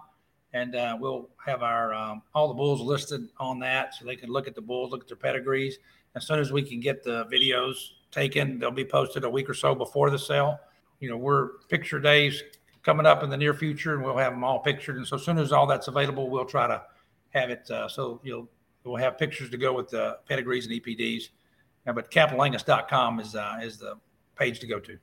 And 0.52 0.76
uh, 0.76 0.98
we'll 1.00 1.30
have 1.44 1.62
our 1.62 1.94
um, 1.94 2.22
all 2.34 2.48
the 2.48 2.54
bulls 2.54 2.82
listed 2.82 3.30
on 3.40 3.58
that 3.60 3.94
so 3.94 4.04
they 4.04 4.16
can 4.16 4.28
look 4.28 4.46
at 4.46 4.54
the 4.54 4.60
bulls, 4.60 4.90
look 4.90 5.00
at 5.00 5.08
their 5.08 5.16
pedigrees. 5.16 5.78
As 6.14 6.26
soon 6.26 6.38
as 6.38 6.52
we 6.52 6.62
can 6.62 6.78
get 6.78 7.02
the 7.02 7.24
videos 7.32 7.76
taken, 8.12 8.58
they'll 8.58 8.70
be 8.70 8.84
posted 8.84 9.24
a 9.24 9.30
week 9.30 9.50
or 9.50 9.54
so 9.54 9.74
before 9.74 10.10
the 10.10 10.18
sale. 10.18 10.60
You 11.00 11.10
know, 11.10 11.16
we're 11.16 11.58
picture 11.68 11.98
days 11.98 12.42
coming 12.82 13.06
up 13.06 13.22
in 13.22 13.30
the 13.30 13.36
near 13.36 13.54
future, 13.54 13.94
and 13.94 14.04
we'll 14.04 14.16
have 14.16 14.32
them 14.32 14.44
all 14.44 14.60
pictured. 14.60 14.96
And 14.96 15.06
so, 15.06 15.16
as 15.16 15.24
soon 15.24 15.38
as 15.38 15.50
all 15.50 15.66
that's 15.66 15.88
available, 15.88 16.30
we'll 16.30 16.44
try 16.44 16.68
to 16.68 16.82
have 17.30 17.50
it 17.50 17.68
uh, 17.70 17.88
so 17.88 18.20
you'll 18.22 18.48
we'll 18.84 18.96
have 18.96 19.18
pictures 19.18 19.50
to 19.50 19.56
go 19.56 19.72
with 19.72 19.88
the 19.88 20.18
pedigrees 20.28 20.66
and 20.66 20.74
EPDs. 20.74 21.30
But 21.84 22.10
capitolangus.com 22.10 23.20
is 23.20 23.34
uh, 23.34 23.58
is 23.62 23.78
the 23.78 23.96
page 24.36 24.60
to 24.60 24.66
go 24.66 24.78
to. 24.78 24.96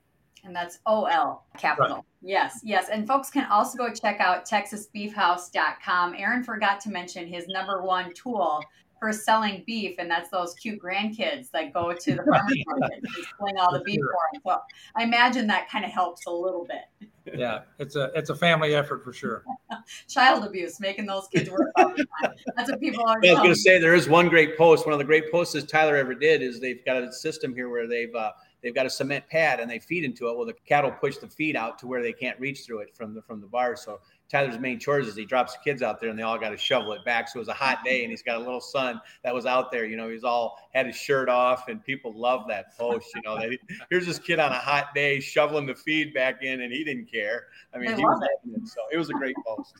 And 0.45 0.55
that's 0.55 0.79
OL 0.85 1.43
capital. 1.57 1.97
Right. 1.97 2.05
Yes, 2.21 2.61
yes. 2.63 2.87
And 2.89 3.05
folks 3.05 3.29
can 3.29 3.45
also 3.51 3.77
go 3.77 3.93
check 3.93 4.21
out 4.21 4.47
texasbeefhouse.com. 4.47 6.15
Aaron 6.17 6.43
forgot 6.43 6.79
to 6.81 6.89
mention 6.89 7.27
his 7.27 7.47
number 7.49 7.81
one 7.81 8.13
tool 8.13 8.63
for 8.99 9.13
selling 9.13 9.63
beef, 9.65 9.95
and 9.99 10.09
that's 10.09 10.29
those 10.29 10.53
cute 10.55 10.81
grandkids 10.81 11.49
that 11.51 11.73
go 11.73 11.93
to 11.93 12.15
the 12.15 12.23
farmer's 12.29 12.63
market 12.65 12.99
and 13.03 13.15
display 13.15 13.51
all 13.59 13.73
the 13.73 13.83
beef 13.83 13.99
for 13.99 14.17
them. 14.33 14.41
So 14.45 14.57
I 14.95 15.03
imagine 15.03 15.47
that 15.47 15.69
kind 15.69 15.85
of 15.85 15.91
helps 15.91 16.25
a 16.25 16.31
little 16.31 16.65
bit. 16.65 17.09
Yeah, 17.37 17.61
it's 17.77 17.95
a 17.95 18.11
it's 18.15 18.29
a 18.29 18.35
family 18.35 18.75
effort 18.75 19.03
for 19.03 19.13
sure. 19.13 19.43
Child 20.07 20.45
abuse, 20.45 20.79
making 20.79 21.05
those 21.05 21.27
kids 21.27 21.49
work. 21.49 21.71
That's 22.55 22.71
what 22.71 22.79
people 22.79 23.05
are. 23.05 23.17
I 23.23 23.31
was 23.31 23.39
going 23.39 23.49
to 23.49 23.55
say 23.55 23.79
there 23.79 23.93
is 23.93 24.09
one 24.09 24.29
great 24.29 24.57
post. 24.57 24.85
One 24.85 24.93
of 24.93 24.99
the 24.99 25.05
great 25.05 25.31
posts 25.31 25.53
that 25.53 25.67
Tyler 25.67 25.95
ever 25.95 26.15
did 26.15 26.41
is 26.41 26.59
they've 26.59 26.83
got 26.85 27.01
a 27.01 27.11
system 27.11 27.53
here 27.53 27.69
where 27.69 27.87
they've 27.87 28.13
uh, 28.15 28.31
they've 28.61 28.75
got 28.75 28.85
a 28.85 28.89
cement 28.89 29.27
pad 29.29 29.59
and 29.59 29.69
they 29.69 29.79
feed 29.79 30.03
into 30.03 30.27
it. 30.27 30.35
Well, 30.35 30.45
the 30.45 30.55
cattle 30.65 30.91
push 30.91 31.17
the 31.17 31.27
feed 31.27 31.55
out 31.55 31.77
to 31.79 31.87
where 31.87 32.01
they 32.01 32.13
can't 32.13 32.39
reach 32.39 32.65
through 32.65 32.79
it 32.79 32.95
from 32.95 33.13
the 33.13 33.21
from 33.21 33.41
the 33.41 33.47
bar. 33.47 33.75
So 33.75 33.99
Tyler's 34.29 34.59
main 34.59 34.79
chores 34.79 35.07
is 35.07 35.15
he 35.15 35.25
drops 35.25 35.53
the 35.53 35.59
kids 35.63 35.81
out 35.81 35.99
there 35.99 36.09
and 36.09 36.17
they 36.17 36.23
all 36.23 36.37
got 36.37 36.49
to 36.49 36.57
shovel 36.57 36.93
it 36.93 37.03
back. 37.03 37.27
So 37.27 37.37
it 37.37 37.41
was 37.41 37.47
a 37.47 37.53
hot 37.53 37.83
day 37.83 38.03
and 38.03 38.11
he's 38.11 38.21
got 38.21 38.37
a 38.37 38.39
little 38.39 38.61
son 38.61 39.01
that 39.23 39.33
was 39.33 39.47
out 39.47 39.71
there. 39.71 39.85
You 39.85 39.97
know, 39.97 40.07
he's 40.07 40.23
all 40.23 40.57
had 40.73 40.85
his 40.85 40.95
shirt 40.95 41.29
off 41.29 41.67
and 41.67 41.83
people 41.83 42.13
love 42.15 42.47
that 42.47 42.77
post. 42.77 43.07
You 43.15 43.21
know, 43.23 43.39
that 43.39 43.49
he, 43.49 43.59
here's 43.89 44.05
this 44.05 44.19
kid 44.19 44.39
on 44.39 44.51
a 44.51 44.57
hot 44.57 44.93
day 44.93 45.19
shoveling 45.19 45.65
the 45.65 45.73
feed 45.73 46.13
back 46.13 46.43
in 46.43 46.61
and 46.61 46.71
he 46.71 46.83
didn't 46.83 47.11
care. 47.11 47.47
I 47.73 47.79
mean, 47.79 47.89
I 47.89 47.95
he 47.95 48.03
was 48.03 48.21
it. 48.21 48.61
it. 48.61 48.67
So 48.67 48.81
it 48.91 48.97
was 48.97 49.09
a 49.09 49.13
great 49.13 49.35
post. 49.47 49.73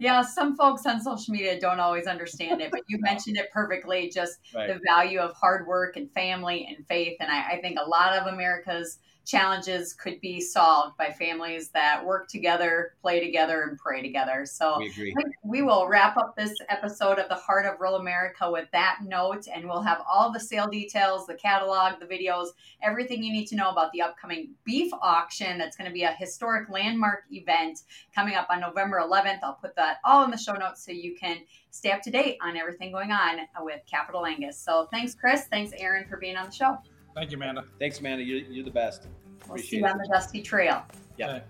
Yeah. 0.00 0.18
yeah. 0.18 0.22
some 0.22 0.56
folks 0.56 0.86
on 0.86 1.00
social 1.00 1.32
media 1.32 1.58
don't 1.58 1.80
always 1.80 2.06
understand 2.06 2.60
it, 2.60 2.70
but 2.70 2.82
you 2.86 2.98
mentioned 3.00 3.36
it 3.36 3.50
perfectly. 3.50 4.08
Just 4.08 4.38
right. 4.54 4.68
the 4.68 4.80
value 4.86 5.18
of 5.18 5.32
hard 5.34 5.66
work 5.66 5.96
and 5.96 6.08
family 6.12 6.66
and 6.68 6.86
faith. 6.86 7.16
And 7.18 7.28
I, 7.28 7.54
I 7.54 7.60
think 7.60 7.76
a 7.84 7.88
lot 7.88 8.12
of 8.12 8.32
America's 8.32 8.98
challenges 9.26 9.92
could 9.92 10.20
be 10.20 10.40
solved 10.40 10.96
by 10.96 11.10
families 11.10 11.68
that 11.70 12.02
work 12.04 12.28
together, 12.28 12.94
play 13.02 13.18
together, 13.18 13.62
and 13.62 13.76
pray 13.76 14.00
together. 14.00 14.46
So 14.46 14.78
we, 14.78 15.14
we, 15.42 15.62
will 15.62 15.88
wrap 15.88 16.16
up 16.16 16.36
this 16.36 16.54
episode 16.68 17.18
of 17.18 17.28
the 17.28 17.34
Heart 17.34 17.66
of 17.66 17.80
Rural 17.80 17.96
America 17.96 18.50
with 18.50 18.68
that 18.70 18.98
note, 19.04 19.48
and 19.52 19.68
we'll 19.68 19.82
have 19.82 20.02
all 20.10 20.32
the 20.32 20.38
sale 20.38 20.68
details, 20.68 21.26
the 21.26 21.34
catalog, 21.34 21.98
the 21.98 22.06
videos, 22.06 22.50
everything 22.82 23.22
you 23.22 23.32
need 23.32 23.46
to 23.46 23.56
know 23.56 23.70
about 23.70 23.90
the 23.92 24.00
upcoming 24.00 24.50
beef 24.64 24.92
auction. 25.02 25.58
That's 25.58 25.76
going 25.76 25.90
to 25.90 25.94
be 25.94 26.04
a 26.04 26.12
historic 26.12 26.70
landmark 26.70 27.24
event 27.32 27.80
coming 28.14 28.36
up 28.36 28.46
on 28.48 28.60
November 28.60 29.00
11th. 29.00 29.40
I'll 29.42 29.54
put 29.54 29.74
that 29.74 29.96
all 30.04 30.24
in 30.24 30.30
the 30.30 30.38
show 30.38 30.54
notes 30.54 30.84
so 30.84 30.92
you 30.92 31.16
can 31.16 31.38
stay 31.70 31.90
up 31.90 32.00
to 32.02 32.10
date 32.12 32.38
on 32.42 32.56
everything 32.56 32.92
going 32.92 33.10
on 33.10 33.40
with 33.60 33.80
Capitol 33.90 34.24
Angus. 34.24 34.56
So 34.56 34.86
thanks, 34.92 35.16
Chris. 35.16 35.46
Thanks, 35.50 35.72
Aaron, 35.76 36.06
for 36.08 36.16
being 36.16 36.36
on 36.36 36.46
the 36.46 36.52
show. 36.52 36.78
Thank 37.16 37.30
you, 37.30 37.38
Amanda. 37.38 37.64
Thanks, 37.78 37.98
Amanda. 37.98 38.22
You're, 38.22 38.40
you're 38.40 38.64
the 38.64 38.70
best. 38.70 39.06
We'll 39.48 39.56
see 39.56 39.78
you 39.78 39.86
on 39.86 39.96
the 39.96 40.06
Dusty 40.12 40.42
Trail. 40.42 40.84
Yeah. 41.16 41.40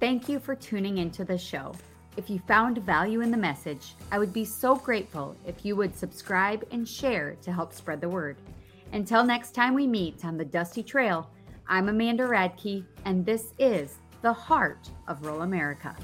Thank 0.00 0.28
you 0.28 0.40
for 0.40 0.56
tuning 0.56 0.98
into 0.98 1.24
the 1.24 1.38
show. 1.38 1.72
If 2.16 2.28
you 2.28 2.40
found 2.48 2.78
value 2.78 3.20
in 3.20 3.30
the 3.30 3.36
message, 3.36 3.94
I 4.10 4.18
would 4.18 4.32
be 4.32 4.44
so 4.44 4.74
grateful 4.74 5.36
if 5.46 5.64
you 5.64 5.76
would 5.76 5.96
subscribe 5.96 6.66
and 6.72 6.86
share 6.86 7.36
to 7.42 7.52
help 7.52 7.72
spread 7.72 8.00
the 8.00 8.08
word. 8.08 8.38
Until 8.92 9.22
next 9.22 9.54
time 9.54 9.72
we 9.72 9.86
meet 9.86 10.24
on 10.24 10.36
the 10.36 10.44
Dusty 10.44 10.82
Trail, 10.82 11.30
I'm 11.68 11.88
Amanda 11.88 12.24
Radke, 12.24 12.84
and 13.04 13.24
this 13.24 13.52
is 13.60 13.98
the 14.22 14.32
heart 14.32 14.90
of 15.06 15.22
Rural 15.24 15.42
America. 15.42 15.94